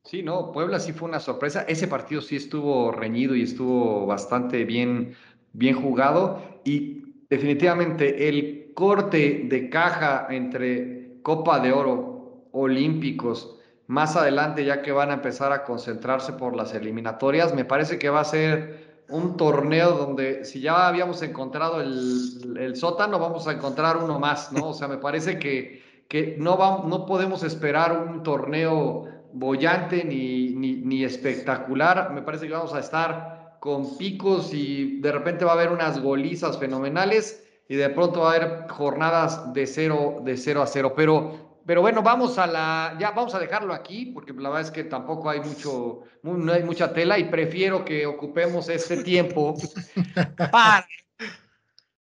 Sí, 0.05 0.23
no, 0.23 0.51
Puebla 0.53 0.81
sí 0.81 0.93
fue 0.93 1.09
una 1.09 1.21
sorpresa. 1.21 1.63
Ese 1.63 1.87
partido 1.87 2.23
sí 2.23 2.37
estuvo 2.37 2.91
reñido 2.91 3.37
y 3.37 3.43
estuvo 3.43 4.07
bastante 4.07 4.65
bien, 4.65 5.15
bien 5.53 5.77
jugado. 5.77 6.61
Y 6.65 7.25
definitivamente 7.29 8.29
el 8.29 8.73
corte 8.75 9.43
de 9.45 9.69
caja 9.69 10.27
entre 10.31 11.21
Copa 11.23 11.61
de 11.61 11.73
Oro, 11.73 12.49
Olímpicos, 12.53 13.57
más 13.87 14.17
adelante 14.17 14.65
ya 14.65 14.83
que 14.83 14.93
van 14.93 15.11
a 15.11 15.15
empezar 15.15 15.53
a 15.53 15.65
concentrarse 15.65 16.33
por 16.33 16.57
las 16.57 16.75
eliminatorias, 16.75 17.55
me 17.55 17.65
parece 17.65 17.99
que 17.99 18.09
va 18.09 18.21
a 18.21 18.25
ser 18.25 18.90
un 19.11 19.37
torneo 19.37 19.93
donde 19.93 20.45
si 20.45 20.61
ya 20.61 20.89
habíamos 20.89 21.23
encontrado 21.23 21.81
el, 21.81 22.57
el 22.59 22.77
sótano, 22.77 23.19
vamos 23.19 23.47
a 23.47 23.53
encontrar 23.53 23.97
uno 23.97 24.19
más, 24.19 24.53
¿no? 24.53 24.69
O 24.69 24.75
sea, 24.75 24.89
me 24.89 24.99
parece 24.99 25.39
que, 25.39 25.83
que 26.09 26.37
no, 26.39 26.85
no 26.87 27.07
podemos 27.07 27.43
esperar 27.43 28.07
un 28.09 28.23
torneo 28.23 29.07
bollante 29.33 30.05
ni, 30.05 30.51
ni, 30.51 31.05
espectacular. 31.05 32.13
Me 32.13 32.23
parece 32.23 32.47
que 32.47 32.53
vamos 32.53 32.75
a 32.75 32.81
estar 32.81 33.57
con 33.61 33.97
picos 33.97 34.53
y 34.53 35.01
de 35.01 35.13
repente 35.13 35.45
va 35.45 35.53
a 35.53 35.55
haber 35.55 35.71
unas 35.71 36.01
golizas 36.01 36.59
fenomenales 36.59 37.47
y 37.69 37.77
de 37.77 37.91
pronto 37.91 38.21
va 38.21 38.33
a 38.33 38.35
haber 38.35 38.69
jornadas 38.69 39.53
de 39.55 39.67
cero, 39.67 40.21
de 40.25 40.37
cero 40.37 40.63
a 40.63 40.67
cero. 40.67 40.95
Pero, 40.97 41.50
pero 41.71 41.83
bueno, 41.83 42.03
vamos 42.03 42.37
a 42.37 42.49
la, 42.49 42.97
ya 42.99 43.13
vamos 43.13 43.33
a 43.33 43.39
dejarlo 43.39 43.73
aquí 43.73 44.07
porque 44.07 44.33
la 44.33 44.49
verdad 44.49 44.67
es 44.67 44.71
que 44.73 44.83
tampoco 44.83 45.31
hay 45.31 45.39
mucho, 45.39 46.03
no 46.25 46.53
hay 46.53 46.65
mucha 46.65 46.93
tela 46.93 47.17
y 47.17 47.31
prefiero 47.31 47.85
que 47.85 48.07
ocupemos 48.07 48.69
este 48.69 49.05
tiempo 49.05 49.55
para 50.51 50.85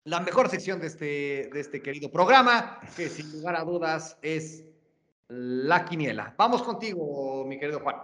la 0.02 0.18
mejor 0.18 0.48
sección 0.48 0.80
de 0.80 0.88
este, 0.88 1.50
de 1.54 1.60
este 1.60 1.80
querido 1.80 2.10
programa, 2.10 2.80
que 2.96 3.08
sin 3.08 3.30
lugar 3.30 3.54
a 3.54 3.62
dudas 3.62 4.18
es 4.22 4.64
la 5.28 5.84
quiniela. 5.84 6.34
Vamos 6.36 6.64
contigo, 6.64 7.44
mi 7.46 7.56
querido 7.56 7.78
Juan. 7.78 7.94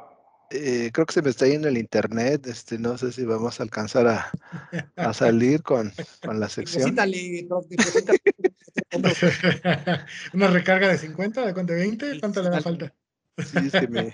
Eh, 0.51 0.90
creo 0.92 1.07
que 1.07 1.12
se 1.12 1.22
me 1.22 1.30
está 1.30 1.47
yendo 1.47 1.68
el 1.68 1.78
internet, 1.78 2.47
este, 2.47 2.78
no 2.78 2.97
sé 2.99 3.11
si 3.12 3.24
vamos 3.24 3.59
a 3.59 3.64
alcanzar 3.64 4.07
a, 4.07 4.30
a 4.97 5.12
salir 5.12 5.62
con, 5.62 5.92
con, 6.22 6.38
la 6.38 6.49
sección. 6.49 6.94
Una 10.32 10.49
recarga 10.49 10.88
de 10.88 10.99
50, 10.99 11.47
de 11.47 11.55
cuánto, 11.55 11.72
20, 11.72 12.20
¿cuánto 12.20 12.42
le 12.42 12.51
da 12.51 12.61
falta? 12.61 12.94
Sí, 13.38 13.59
es 13.66 13.72
que 13.72 13.88
mi, 13.88 14.12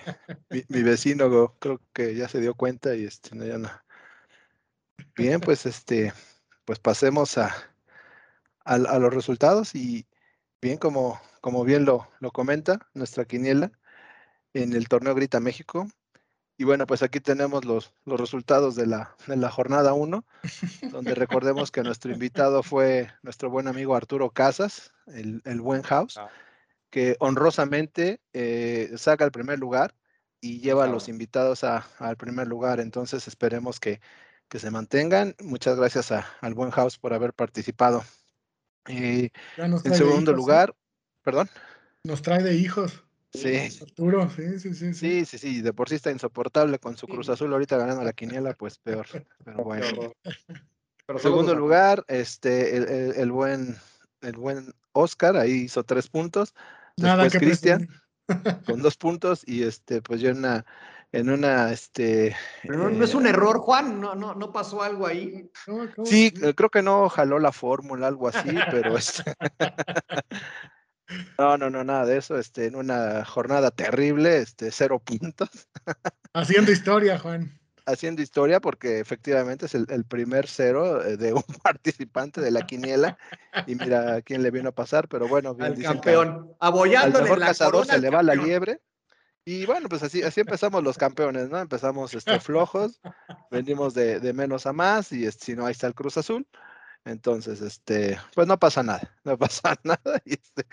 mi, 0.67 0.83
vecino 0.83 1.55
creo 1.59 1.79
que 1.93 2.15
ya 2.15 2.27
se 2.27 2.41
dio 2.41 2.55
cuenta 2.55 2.95
y 2.95 3.05
este, 3.05 3.35
no, 3.35 3.45
ya 3.45 3.57
no. 3.57 3.69
Bien, 5.15 5.39
pues 5.39 5.65
este, 5.65 6.11
pues 6.65 6.79
pasemos 6.79 7.37
a, 7.37 7.55
a, 8.65 8.73
a 8.73 8.99
los 8.99 9.13
resultados 9.13 9.75
y 9.75 10.07
bien 10.59 10.77
como 10.77 11.21
como 11.43 11.65
bien 11.65 11.83
lo, 11.83 12.07
lo 12.21 12.31
comenta 12.31 12.87
nuestra 12.93 13.25
quiniela 13.25 13.69
en 14.53 14.71
el 14.71 14.87
torneo 14.87 15.13
Grita 15.13 15.41
México. 15.41 15.89
Y 16.57 16.65
bueno, 16.65 16.85
pues 16.85 17.01
aquí 17.01 17.19
tenemos 17.19 17.65
los, 17.65 17.93
los 18.05 18.19
resultados 18.19 18.75
de 18.75 18.85
la, 18.85 19.15
de 19.27 19.37
la 19.37 19.49
jornada 19.49 19.93
1, 19.93 20.25
donde 20.91 21.15
recordemos 21.15 21.71
que 21.71 21.81
nuestro 21.81 22.11
invitado 22.11 22.61
fue 22.61 23.11
nuestro 23.23 23.49
buen 23.49 23.67
amigo 23.67 23.95
Arturo 23.95 24.29
Casas, 24.29 24.91
el, 25.07 25.41
el 25.45 25.61
buen 25.61 25.81
house, 25.81 26.17
ah. 26.17 26.29
que 26.89 27.15
honrosamente 27.19 28.21
eh, 28.33 28.91
saca 28.97 29.25
el 29.25 29.31
primer 29.31 29.59
lugar 29.59 29.95
y 30.41 30.59
lleva 30.59 30.83
a 30.83 30.87
los 30.87 31.09
invitados 31.09 31.63
al 31.63 32.17
primer 32.17 32.47
lugar. 32.47 32.79
Entonces 32.79 33.27
esperemos 33.27 33.79
que, 33.79 33.99
que 34.47 34.59
se 34.59 34.69
mantengan. 34.69 35.35
Muchas 35.41 35.77
gracias 35.77 36.11
al 36.11 36.53
buen 36.53 36.69
house 36.69 36.99
por 36.99 37.13
haber 37.13 37.33
participado. 37.33 38.03
Eh, 38.87 39.29
en 39.57 39.95
segundo 39.95 40.33
lugar, 40.33 40.75
¿Perdón? 41.23 41.49
Nos 42.03 42.21
trae 42.21 42.43
de 42.43 42.55
hijos. 42.55 43.05
Sí. 43.33 43.79
Arturo, 43.81 44.29
sí, 44.29 44.59
sí, 44.59 44.73
sí, 44.75 44.93
sí. 44.93 45.25
Sí, 45.25 45.37
sí, 45.37 45.61
De 45.61 45.73
por 45.73 45.89
sí 45.89 45.95
está 45.95 46.11
insoportable 46.11 46.77
con 46.77 46.95
su 46.97 47.07
Cruz 47.07 47.29
Azul 47.29 47.51
ahorita 47.51 47.77
ganando 47.77 48.03
la 48.03 48.13
quiniela, 48.43 48.53
pues 48.53 48.77
peor. 48.77 49.07
Pero 49.43 49.63
bueno. 49.63 50.13
Pero 51.05 51.19
Segundo 51.19 51.55
lugar, 51.55 52.05
este, 52.07 53.19
el, 53.19 53.31
buen, 53.31 53.75
el 54.21 54.37
buen 54.37 54.73
Oscar, 54.93 55.35
ahí 55.35 55.63
hizo 55.63 55.83
tres 55.83 56.07
puntos. 56.07 56.53
Después 56.95 57.33
Cristian, 57.33 57.89
con 58.65 58.81
dos 58.81 58.95
puntos, 58.97 59.43
y 59.45 59.63
este, 59.63 60.01
pues 60.01 60.21
yo 60.21 60.29
en 60.29 60.37
una, 60.37 60.65
en 61.11 61.29
una, 61.29 61.71
este. 61.71 62.35
Pero 62.61 62.89
no, 62.89 63.03
es 63.03 63.15
un 63.15 63.25
eh, 63.25 63.31
error, 63.31 63.57
Juan, 63.57 63.99
no, 63.99 64.15
no, 64.15 64.35
no 64.35 64.53
pasó 64.53 64.81
algo 64.81 65.07
ahí. 65.07 65.51
Sí, 66.05 66.31
creo 66.31 66.69
que 66.69 66.83
no 66.83 67.09
jaló 67.09 67.39
la 67.39 67.51
fórmula, 67.51 68.07
algo 68.07 68.27
así, 68.29 68.55
pero 68.71 68.95
este. 68.97 69.23
No, 71.37 71.57
no, 71.57 71.69
no, 71.69 71.83
nada 71.83 72.05
de 72.05 72.17
eso. 72.17 72.37
Este, 72.37 72.65
en 72.65 72.75
una 72.75 73.25
jornada 73.25 73.71
terrible, 73.71 74.37
este, 74.37 74.71
cero 74.71 74.99
puntos. 74.99 75.49
Haciendo 76.33 76.71
historia, 76.71 77.19
Juan. 77.19 77.59
Haciendo 77.85 78.21
historia 78.21 78.61
porque 78.61 78.99
efectivamente 78.99 79.65
es 79.65 79.75
el, 79.75 80.05
primer 80.05 80.47
cero 80.47 81.03
eh, 81.03 81.17
de 81.17 81.33
un 81.33 81.43
participante 81.63 82.39
de 82.39 82.51
la 82.51 82.65
quiniela. 82.65 83.17
Y 83.67 83.75
mira 83.75 84.15
a 84.15 84.21
quién 84.21 84.41
le 84.41 84.51
vino 84.51 84.69
a 84.69 84.73
pasar, 84.73 85.07
pero 85.07 85.27
bueno, 85.27 85.53
bien 85.53 85.73
al 85.73 85.83
campeón, 85.83 86.55
al 86.59 87.39
cazador 87.39 87.85
se 87.85 87.99
le 87.99 88.09
va 88.09 88.23
la 88.23 88.35
liebre. 88.35 88.81
Y 89.45 89.65
bueno, 89.65 89.89
pues 89.89 90.01
así, 90.03 90.23
así 90.23 90.39
empezamos 90.39 90.81
los 90.83 90.97
campeones, 90.97 91.49
¿no? 91.49 91.59
Empezamos 91.59 92.13
este, 92.13 92.39
flojos, 92.39 93.01
venimos 93.51 93.93
de, 93.93 94.21
de 94.21 94.31
menos 94.31 94.65
a 94.65 94.71
más, 94.71 95.11
y 95.11 95.25
este, 95.25 95.47
si 95.47 95.55
no, 95.55 95.65
ahí 95.65 95.73
está 95.73 95.87
el 95.87 95.93
Cruz 95.93 96.15
Azul. 96.15 96.47
Entonces, 97.05 97.61
este, 97.61 98.17
pues 98.33 98.47
no 98.47 98.57
pasa 98.57 98.83
nada, 98.83 99.13
no 99.23 99.37
pasa 99.37 99.75
nada 99.83 100.21
y 100.25 100.33
este, 100.33 100.65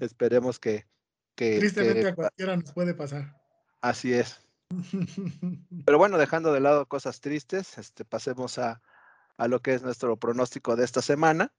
esperemos 0.00 0.58
que, 0.58 0.86
que 1.34 1.58
Tristemente 1.58 2.08
a 2.08 2.14
cualquiera 2.14 2.56
nos 2.56 2.72
puede 2.72 2.94
pasar. 2.94 3.36
Así 3.80 4.12
es. 4.12 4.40
Pero 5.84 5.98
bueno, 5.98 6.18
dejando 6.18 6.52
de 6.52 6.60
lado 6.60 6.86
cosas 6.86 7.20
tristes, 7.20 7.78
este, 7.78 8.04
pasemos 8.04 8.58
a, 8.58 8.80
a 9.36 9.48
lo 9.48 9.60
que 9.60 9.74
es 9.74 9.82
nuestro 9.82 10.16
pronóstico 10.16 10.76
de 10.76 10.84
esta 10.84 11.02
semana. 11.02 11.52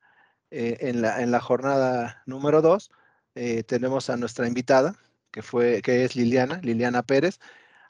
Eh, 0.52 0.78
en, 0.88 1.02
la, 1.02 1.22
en 1.22 1.32
la 1.32 1.40
jornada 1.40 2.22
número 2.28 2.62
dos 2.62 2.92
eh, 3.34 3.64
tenemos 3.64 4.12
a 4.12 4.18
nuestra 4.18 4.48
invitada, 4.48 4.96
que, 5.32 5.42
fue, 5.42 5.82
que 5.82 6.06
es 6.06 6.16
Liliana, 6.16 6.60
Liliana 6.62 7.02
Pérez, 7.02 7.40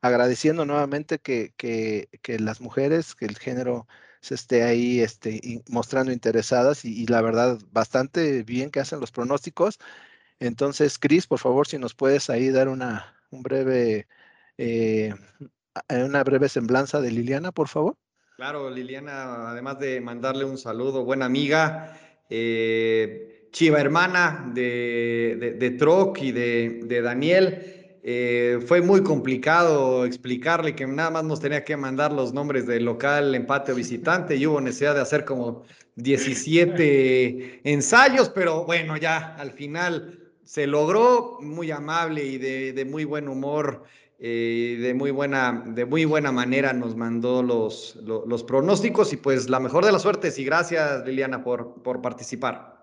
agradeciendo 0.01 0.65
nuevamente 0.65 1.19
que, 1.19 1.53
que, 1.57 2.07
que 2.21 2.39
las 2.39 2.61
mujeres, 2.61 3.15
que 3.15 3.25
el 3.25 3.38
género 3.38 3.86
se 4.24 4.36
esté 4.36 4.63
ahí 4.63 5.01
este, 5.01 5.61
mostrando 5.67 6.13
interesadas 6.13 6.86
y, 6.86 7.05
la 7.07 7.21
verdad 7.21 7.59
bastante 7.74 8.43
bien 8.43 8.71
que 8.71 8.80
hacen 8.80 9.01
los 9.01 9.11
pronósticos. 9.11 9.80
Entonces, 10.39 10.97
Cris, 10.97 11.28
por 11.28 11.39
favor, 11.39 11.67
si 11.67 11.78
nos 11.78 11.93
puedes 11.93 12.30
ahí 12.30 12.49
dar 12.49 12.69
una, 12.69 13.17
un 13.32 13.43
breve, 13.43 14.07
eh, 14.57 15.13
una 15.89 16.24
breve 16.24 16.47
semblanza 16.47 17.01
de 17.01 17.11
Liliana, 17.11 17.51
por 17.51 17.67
favor. 17.67 17.97
Claro, 18.38 18.69
Liliana, 18.69 19.49
además 19.49 19.78
de 19.80 19.99
mandarle 19.99 20.45
un 20.45 20.57
saludo, 20.57 21.03
buena 21.03 21.26
amiga, 21.26 21.99
eh, 22.30 23.49
chiva 23.51 23.82
hermana 23.82 24.49
de, 24.53 25.57
de, 25.59 25.71
Troc 25.71 26.17
y 26.21 26.32
de, 26.32 26.80
de 26.86 27.01
Daniel. 27.01 27.82
Eh, 28.06 28.60
fue 28.68 28.82
muy 28.82 29.01
complicado 29.01 30.04
explicarle 30.06 30.76
que 30.76 30.86
nada 30.86 31.10
más 31.10 31.24
nos 31.24 31.39
tenía 31.39 31.64
que 31.64 31.78
mandar 31.78 32.12
los 32.12 32.34
nombres 32.34 32.68
del 32.68 32.84
local, 32.84 33.34
empate 33.34 33.72
o 33.72 33.76
visitante 33.76 34.36
y 34.36 34.45
hubo 34.45 34.60
necesidad 34.60 34.93
de 34.93 34.99
hacer 34.99 35.24
como 35.24 35.64
17 35.95 37.62
ensayos, 37.64 38.28
pero 38.28 38.66
bueno, 38.66 38.97
ya 38.97 39.36
al 39.36 39.51
final 39.51 40.20
se 40.43 40.68
logró, 40.68 41.38
muy 41.39 41.72
amable 41.72 42.26
y 42.26 42.38
de, 42.38 42.84
muy 42.84 43.06
buen 43.06 43.30
humor, 43.30 43.86
eh, 44.20 44.80
de, 44.82 44.93
muy 44.93 45.12
buena, 45.12 45.64
de 45.66 45.86
muy 45.86 46.04
buena 46.04 46.34
manera 46.34 46.74
nos 46.74 46.97
mandó 46.97 47.41
los, 47.41 48.43
pronósticos 48.45 49.14
y 49.14 49.18
pues 49.18 49.49
la 49.49 49.62
mejor 49.62 49.86
de 49.86 49.93
las 49.93 50.01
suertes 50.01 50.38
y 50.39 50.43
gracias 50.43 51.06
Liliana 51.06 51.41
por 51.41 52.01
participar. 52.01 52.82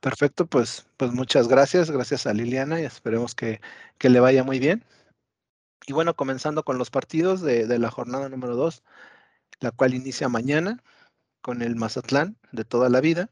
Perfecto, 0.00 0.46
pues, 0.46 0.86
pues 0.96 1.12
muchas 1.12 1.46
gracias, 1.46 1.90
gracias 1.90 2.26
a 2.26 2.32
Liliana 2.32 2.80
y 2.80 2.84
esperemos 2.84 3.34
que, 3.34 3.60
le 4.00 4.20
vaya 4.20 4.42
muy 4.42 4.58
bien. 4.58 4.82
Y 5.86 5.92
bueno, 5.92 6.14
comenzando 6.16 6.64
con 6.64 6.78
los 6.78 6.90
partidos 6.90 7.42
de, 7.42 7.78
la 7.78 7.90
jornada 7.90 8.28
número 8.30 8.56
2, 8.56 8.82
la 9.60 9.72
cual 9.72 9.94
inicia 9.94 10.28
mañana 10.30 10.82
con 11.42 11.60
el 11.62 11.76
Mazatlán 11.76 12.38
de 12.52 12.64
toda 12.64 12.88
la 12.88 13.00
vida. 13.02 13.30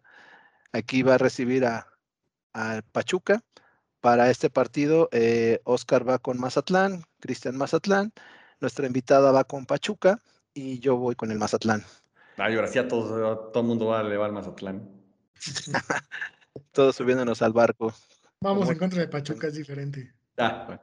Aquí 0.72 1.02
va 1.02 1.14
a 1.14 1.18
recibir 1.18 1.64
a, 1.64 1.86
Pachuca. 2.92 3.42
Para 4.00 4.30
este 4.30 4.50
partido, 4.50 5.08
eh, 5.12 5.60
Oscar 5.64 6.08
va 6.08 6.18
con 6.18 6.38
Mazatlán, 6.38 7.04
Cristian 7.20 7.56
Mazatlán, 7.56 8.12
nuestra 8.60 8.86
invitada 8.86 9.32
va 9.32 9.44
con 9.44 9.64
Pachuca 9.64 10.18
y 10.54 10.80
yo 10.80 10.96
voy 10.96 11.14
con 11.14 11.30
el 11.30 11.38
Mazatlán. 11.38 11.84
Ay, 12.36 12.54
ahora 12.56 12.68
sí 12.68 12.78
a 12.78 12.88
todo, 12.88 13.38
todo 13.50 13.60
el 13.60 13.68
mundo 13.68 13.86
va, 13.86 13.98
a 13.98 14.00
al 14.00 14.32
Mazatlán. 14.32 14.88
Todos 16.72 16.96
subiéndonos 16.96 17.42
al 17.42 17.52
barco. 17.52 17.94
Vamos 18.40 18.70
en 18.70 18.78
contra 18.78 19.00
de 19.00 19.08
Pachuca, 19.08 19.48
es 19.48 19.54
diferente. 19.54 20.14
Ah, 20.36 20.80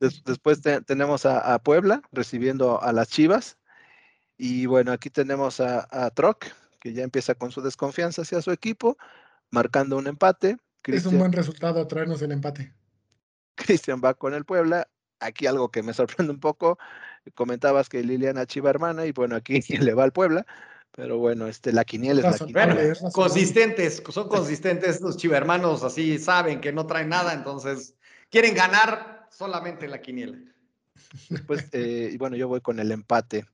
después 0.00 0.60
tenemos 0.86 1.24
a, 1.24 1.58
Puebla 1.60 2.02
recibiendo 2.12 2.82
a 2.82 2.92
las 2.92 3.08
Chivas. 3.08 3.58
Y 4.36 4.66
bueno, 4.66 4.92
aquí 4.92 5.10
tenemos 5.10 5.60
a, 5.60 6.10
Troc, 6.10 6.46
que 6.80 6.92
ya 6.92 7.02
empieza 7.02 7.34
con 7.34 7.50
su 7.50 7.60
desconfianza 7.62 8.22
hacia 8.22 8.42
su 8.42 8.52
equipo, 8.52 8.96
marcando 9.50 9.96
un 9.96 10.06
empate. 10.06 10.58
es 10.84 11.06
un 11.06 11.18
buen 11.18 11.32
resultado 11.32 11.86
traernos 11.86 12.22
el 12.22 12.32
empate. 12.32 12.72
Cristian 13.54 14.00
va 14.04 14.14
con 14.14 14.34
el 14.34 14.44
Puebla. 14.44 14.88
Aquí 15.20 15.46
algo 15.46 15.70
que 15.70 15.82
me 15.82 15.92
sorprende 15.94 16.32
un 16.32 16.38
poco, 16.38 16.78
comentabas 17.34 17.88
que 17.88 18.04
Liliana 18.04 18.46
Chiva 18.46 18.70
hermana, 18.70 19.04
y 19.06 19.12
bueno, 19.12 19.34
aquí 19.34 19.60
le 19.80 19.94
va 19.94 20.04
al 20.04 20.12
Puebla. 20.12 20.46
Pero 20.98 21.16
bueno, 21.16 21.46
este, 21.46 21.72
la 21.72 21.84
quiniela 21.84 22.28
es 22.28 22.40
la 22.40 22.44
quiniela. 22.44 22.92
consistentes, 23.12 24.02
son 24.08 24.28
consistentes 24.28 25.00
los 25.00 25.16
chivermanos, 25.16 25.84
así 25.84 26.18
saben 26.18 26.60
que 26.60 26.72
no 26.72 26.88
traen 26.88 27.10
nada, 27.10 27.34
entonces 27.34 27.94
quieren 28.32 28.52
ganar 28.52 29.28
solamente 29.30 29.86
la 29.86 30.00
quiniela. 30.00 30.36
Pues, 31.46 31.68
eh, 31.70 32.16
bueno, 32.18 32.34
yo 32.34 32.48
voy 32.48 32.60
con 32.60 32.80
el 32.80 32.90
empate. 32.90 33.46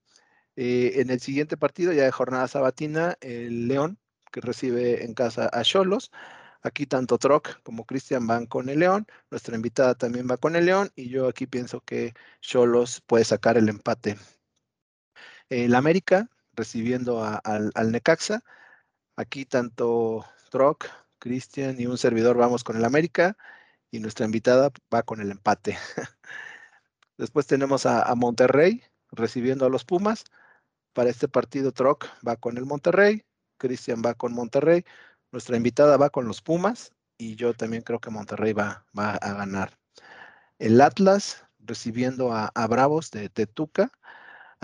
Eh, 0.57 0.93
en 0.97 1.11
el 1.11 1.21
siguiente 1.21 1.59
partido, 1.59 1.93
ya 1.93 2.05
de 2.05 2.11
jornada 2.11 2.49
sabatina, 2.49 3.19
el 3.21 3.69
León, 3.69 3.99
que 4.33 4.41
recibe 4.41 5.05
en 5.05 5.13
casa 5.13 5.51
a 5.53 5.63
Cholos. 5.65 6.11
Aquí 6.63 6.87
tanto 6.87 7.19
Troc 7.19 7.63
como 7.63 7.85
Cristian 7.85 8.27
van 8.27 8.47
con 8.47 8.71
el 8.71 8.79
León. 8.79 9.07
Nuestra 9.31 9.55
invitada 9.55 9.95
también 9.95 10.27
va 10.31 10.39
con 10.39 10.57
el 10.57 10.65
León. 10.65 10.91
Y 10.97 11.11
yo 11.11 11.29
aquí 11.29 11.47
pienso 11.47 11.83
que 11.83 12.15
Cholos 12.41 13.03
puede 13.07 13.25
sacar 13.27 13.59
el 13.59 13.69
empate. 13.69 14.17
El 15.51 15.75
América 15.75 16.31
recibiendo 16.57 17.25
al, 17.25 17.93
Necaxa. 17.93 18.43
Aquí 19.17 19.45
tanto 19.45 20.25
Troc, 20.51 20.87
Cristian 21.19 21.81
y 21.81 21.87
un 21.87 21.99
servidor 21.99 22.37
vamos 22.37 22.65
con 22.65 22.77
el 22.77 22.85
América 22.85 23.37
y 23.91 24.01
nuestra 24.01 24.27
invitada 24.27 24.71
va 24.93 25.03
con 25.03 25.21
el 25.21 25.31
empate. 25.31 25.79
Después 27.19 27.47
tenemos 27.47 27.87
a, 27.87 28.13
Monterrey 28.17 28.83
recibiendo 29.13 29.67
a 29.67 29.71
los 29.71 29.85
Pumas. 29.85 30.25
Para 30.93 31.11
este 31.11 31.29
partido 31.29 31.73
Troc 31.73 32.07
va 32.27 32.37
con 32.37 32.57
el 32.59 32.67
Monterrey, 32.67 33.25
Cristian 33.59 34.03
va 34.05 34.15
con 34.15 34.33
Monterrey, 34.33 34.85
nuestra 35.33 35.57
invitada 35.57 35.97
va 35.97 36.11
con 36.11 36.27
los 36.27 36.43
Pumas 36.43 36.93
y 37.19 37.37
yo 37.37 37.55
también 37.55 37.83
creo 37.83 38.01
que 38.01 38.11
Monterrey 38.11 38.53
va, 38.53 38.85
a 38.95 39.33
ganar. 39.35 39.79
El 40.59 40.81
Atlas 40.81 41.45
recibiendo 41.67 42.33
a, 42.33 42.51
Bravos 42.69 43.11
de 43.11 43.29
Tetuca. 43.29 43.91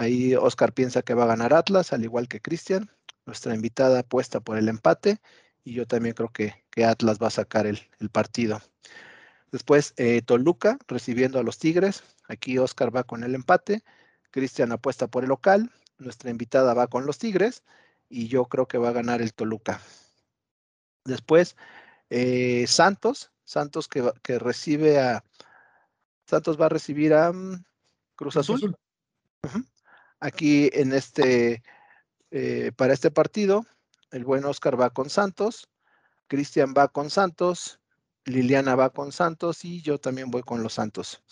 Ahí 0.01 0.34
Oscar 0.34 0.72
piensa 0.72 1.03
que 1.03 1.12
va 1.12 1.24
a 1.24 1.26
ganar 1.26 1.53
Atlas, 1.53 1.92
al 1.92 2.03
igual 2.03 2.26
que 2.26 2.40
Cristian. 2.40 2.90
Nuestra 3.26 3.55
invitada 3.55 3.98
apuesta 3.98 4.40
por 4.40 4.57
el 4.57 4.70
empate 4.70 5.20
y 5.62 5.74
yo 5.74 5.86
también 5.86 6.14
creo 6.14 6.30
que, 6.30 6.55
Atlas 6.82 7.18
va 7.22 7.26
a 7.26 7.30
sacar 7.30 7.66
el, 7.66 7.78
partido. 8.11 8.62
Después 9.53 9.92
eh, 9.98 10.22
Toluca 10.22 10.78
recibiendo 10.88 11.38
a 11.38 11.42
los 11.42 11.59
Tigres. 11.59 12.03
Aquí 12.28 12.57
Oscar 12.57 12.96
va 12.96 13.05
con 13.05 13.24
el 13.24 13.34
empate. 13.34 13.84
Cristian 14.30 14.72
apuesta 14.72 15.07
por 15.07 15.24
el 15.24 15.28
local. 15.28 15.70
Nuestra 15.98 16.30
invitada 16.30 16.72
va 16.72 16.86
con 16.86 17.05
los 17.05 17.18
Tigres 17.18 17.62
y 18.09 18.28
yo 18.28 18.46
creo 18.46 18.66
que 18.66 18.78
va 18.78 18.88
a 18.88 18.92
ganar 18.92 19.20
el 19.20 19.34
Toluca. 19.34 19.82
Después 21.05 21.57
eh, 22.09 22.64
Santos. 22.66 23.32
Santos 23.44 23.86
que, 23.86 24.11
que, 24.22 24.38
recibe 24.38 24.98
a... 24.98 25.22
Santos 26.24 26.59
va 26.59 26.66
a 26.66 26.70
recibir 26.70 27.12
a 27.12 27.30
mm, 27.32 27.62
Cruz 28.16 28.38
Azul. 28.38 28.74
Aquí 30.21 30.71
en 30.75 30.93
este, 30.93 31.62
eh, 32.31 32.73
para 32.77 32.93
este 32.93 33.11
partido, 33.11 33.66
el 34.11 34.25
buen 34.25 34.45
Oscar 34.45 34.79
va 34.81 34.91
con 34.91 35.09
Santos, 35.11 35.68
Cristian 36.29 36.75
va 36.77 36.89
con 36.89 37.11
Santos, 37.11 37.81
Liliana 38.25 38.75
va 38.77 38.91
con 38.91 39.12
Santos 39.12 39.64
y 39.64 39.83
yo 39.83 39.99
también 39.99 40.31
voy 40.31 40.43
con 40.43 40.62
los 40.62 40.75
Santos. 40.75 41.23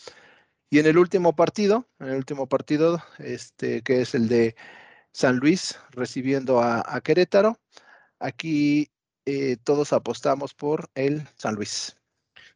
Y 0.71 0.79
en 0.79 0.87
el 0.87 0.99
último 0.99 1.35
partido, 1.35 1.87
en 1.99 2.09
el 2.09 2.17
último 2.17 2.47
partido, 2.47 3.03
este, 3.19 3.83
que 3.83 4.03
es 4.03 4.15
el 4.15 4.29
de 4.29 4.57
San 5.13 5.37
Luis 5.37 5.79
recibiendo 5.91 6.61
a, 6.61 7.01
Querétaro, 7.03 7.59
aquí 8.19 8.91
eh, 9.25 9.57
todos 9.65 9.93
apostamos 9.93 10.55
por 10.55 10.91
el 10.95 11.27
San 11.37 11.55
Luis. 11.55 11.97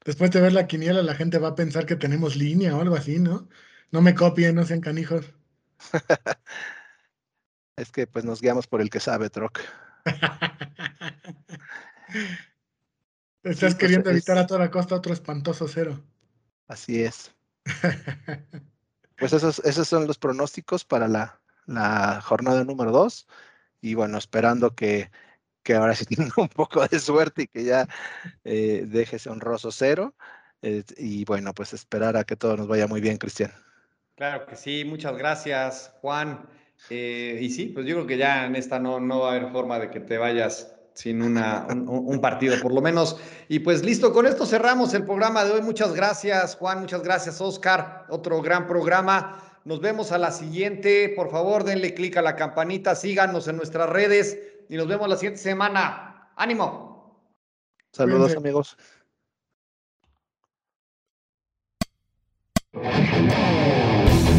Después 0.04 0.30
de 0.30 0.40
ver 0.40 0.52
la 0.52 0.66
quiniela, 0.66 1.02
la 1.02 1.14
gente 1.14 1.38
va 1.38 1.48
a 1.48 1.54
pensar 1.54 1.86
que 1.86 1.96
tenemos 1.96 2.36
línea 2.36 2.76
o 2.76 2.80
algo 2.80 2.96
así, 2.96 3.18
¿no? 3.18 3.48
No 3.90 4.02
me 4.02 4.14
copien, 4.14 4.54
no 4.54 4.64
sean 4.64 4.80
canijos. 4.80 5.32
es 7.76 7.90
que 7.90 8.06
pues 8.06 8.24
nos 8.24 8.40
guiamos 8.40 8.66
por 8.66 8.80
el 8.80 8.90
que 8.90 9.00
sabe, 9.00 9.30
Troc. 9.30 9.60
Estás 13.42 13.74
pues, 13.74 13.76
queriendo 13.76 14.10
evitar 14.10 14.38
a 14.38 14.46
toda 14.46 14.70
costa 14.70 14.94
otro 14.94 15.12
espantoso 15.12 15.66
cero. 15.66 16.00
Así 16.68 17.02
es. 17.02 17.34
pues 19.16 19.32
esos, 19.32 19.60
esos 19.64 19.88
son 19.88 20.06
los 20.06 20.18
pronósticos 20.18 20.84
para 20.84 21.08
la, 21.08 21.40
jornada 22.22 22.64
número 22.64 22.92
dos. 22.92 23.26
Y 23.80 23.94
bueno, 23.94 24.18
esperando 24.18 24.76
que, 24.76 25.10
ahora 25.74 25.96
sí 25.96 26.04
tenga 26.06 26.34
un 26.36 26.48
poco 26.48 26.86
de 26.86 27.00
suerte 27.00 27.42
y 27.42 27.46
que 27.48 27.64
ya 27.64 27.88
eh, 28.44 28.84
deje 28.86 29.16
ese 29.16 29.28
honroso 29.28 29.72
cero. 29.72 30.14
Eh, 30.62 30.84
y 30.96 31.24
bueno, 31.24 31.52
pues 31.52 31.72
esperar 31.72 32.16
a 32.16 32.24
que 32.24 32.36
todo 32.36 32.56
nos 32.56 32.68
vaya 32.68 32.86
muy 32.86 33.00
bien, 33.00 33.18
Cristian. 33.18 33.52
Claro 34.22 34.46
que 34.46 34.54
sí, 34.54 34.84
muchas 34.84 35.18
gracias, 35.18 35.92
Juan. 36.00 36.48
Eh, 36.90 37.40
y 37.42 37.50
sí, 37.50 37.66
pues 37.66 37.86
yo 37.86 37.96
creo 37.96 38.06
que 38.06 38.16
ya 38.16 38.46
en 38.46 38.54
esta 38.54 38.78
no, 38.78 39.00
no 39.00 39.18
va 39.18 39.32
a 39.32 39.34
haber 39.34 39.50
forma 39.50 39.80
de 39.80 39.90
que 39.90 39.98
te 39.98 40.16
vayas 40.16 40.76
sin 40.94 41.22
una, 41.22 41.66
un, 41.68 42.20
partido, 42.20 42.54
por 42.62 42.72
lo 42.72 42.80
menos. 42.80 43.16
Y 43.48 43.58
pues 43.58 43.84
listo, 43.84 44.12
con 44.12 44.26
esto 44.26 44.46
cerramos 44.46 44.94
el 44.94 45.04
programa 45.04 45.44
de 45.44 45.50
hoy. 45.50 45.62
Muchas 45.62 45.92
gracias, 45.92 46.54
Juan, 46.54 46.82
muchas 46.82 47.02
gracias, 47.02 47.40
Oscar. 47.40 48.06
Otro 48.10 48.40
gran 48.40 48.68
programa. 48.68 49.42
Nos 49.64 49.80
vemos 49.80 50.12
a 50.12 50.18
la 50.18 50.30
siguiente. 50.30 51.12
Por 51.16 51.28
favor, 51.28 51.64
denle 51.64 51.92
clic 51.92 52.16
a 52.16 52.22
la 52.22 52.36
campanita, 52.36 52.94
síganos 52.94 53.48
en 53.48 53.56
nuestras 53.56 53.90
redes 53.90 54.38
y 54.68 54.76
nos 54.76 54.86
vemos 54.86 55.08
la 55.08 55.16
siguiente 55.16 55.40
semana. 55.40 56.30
¡Ánimo! 56.36 57.26
Saludos, 57.90 58.36
amigos. 58.36 58.76
Oh, 62.74 64.31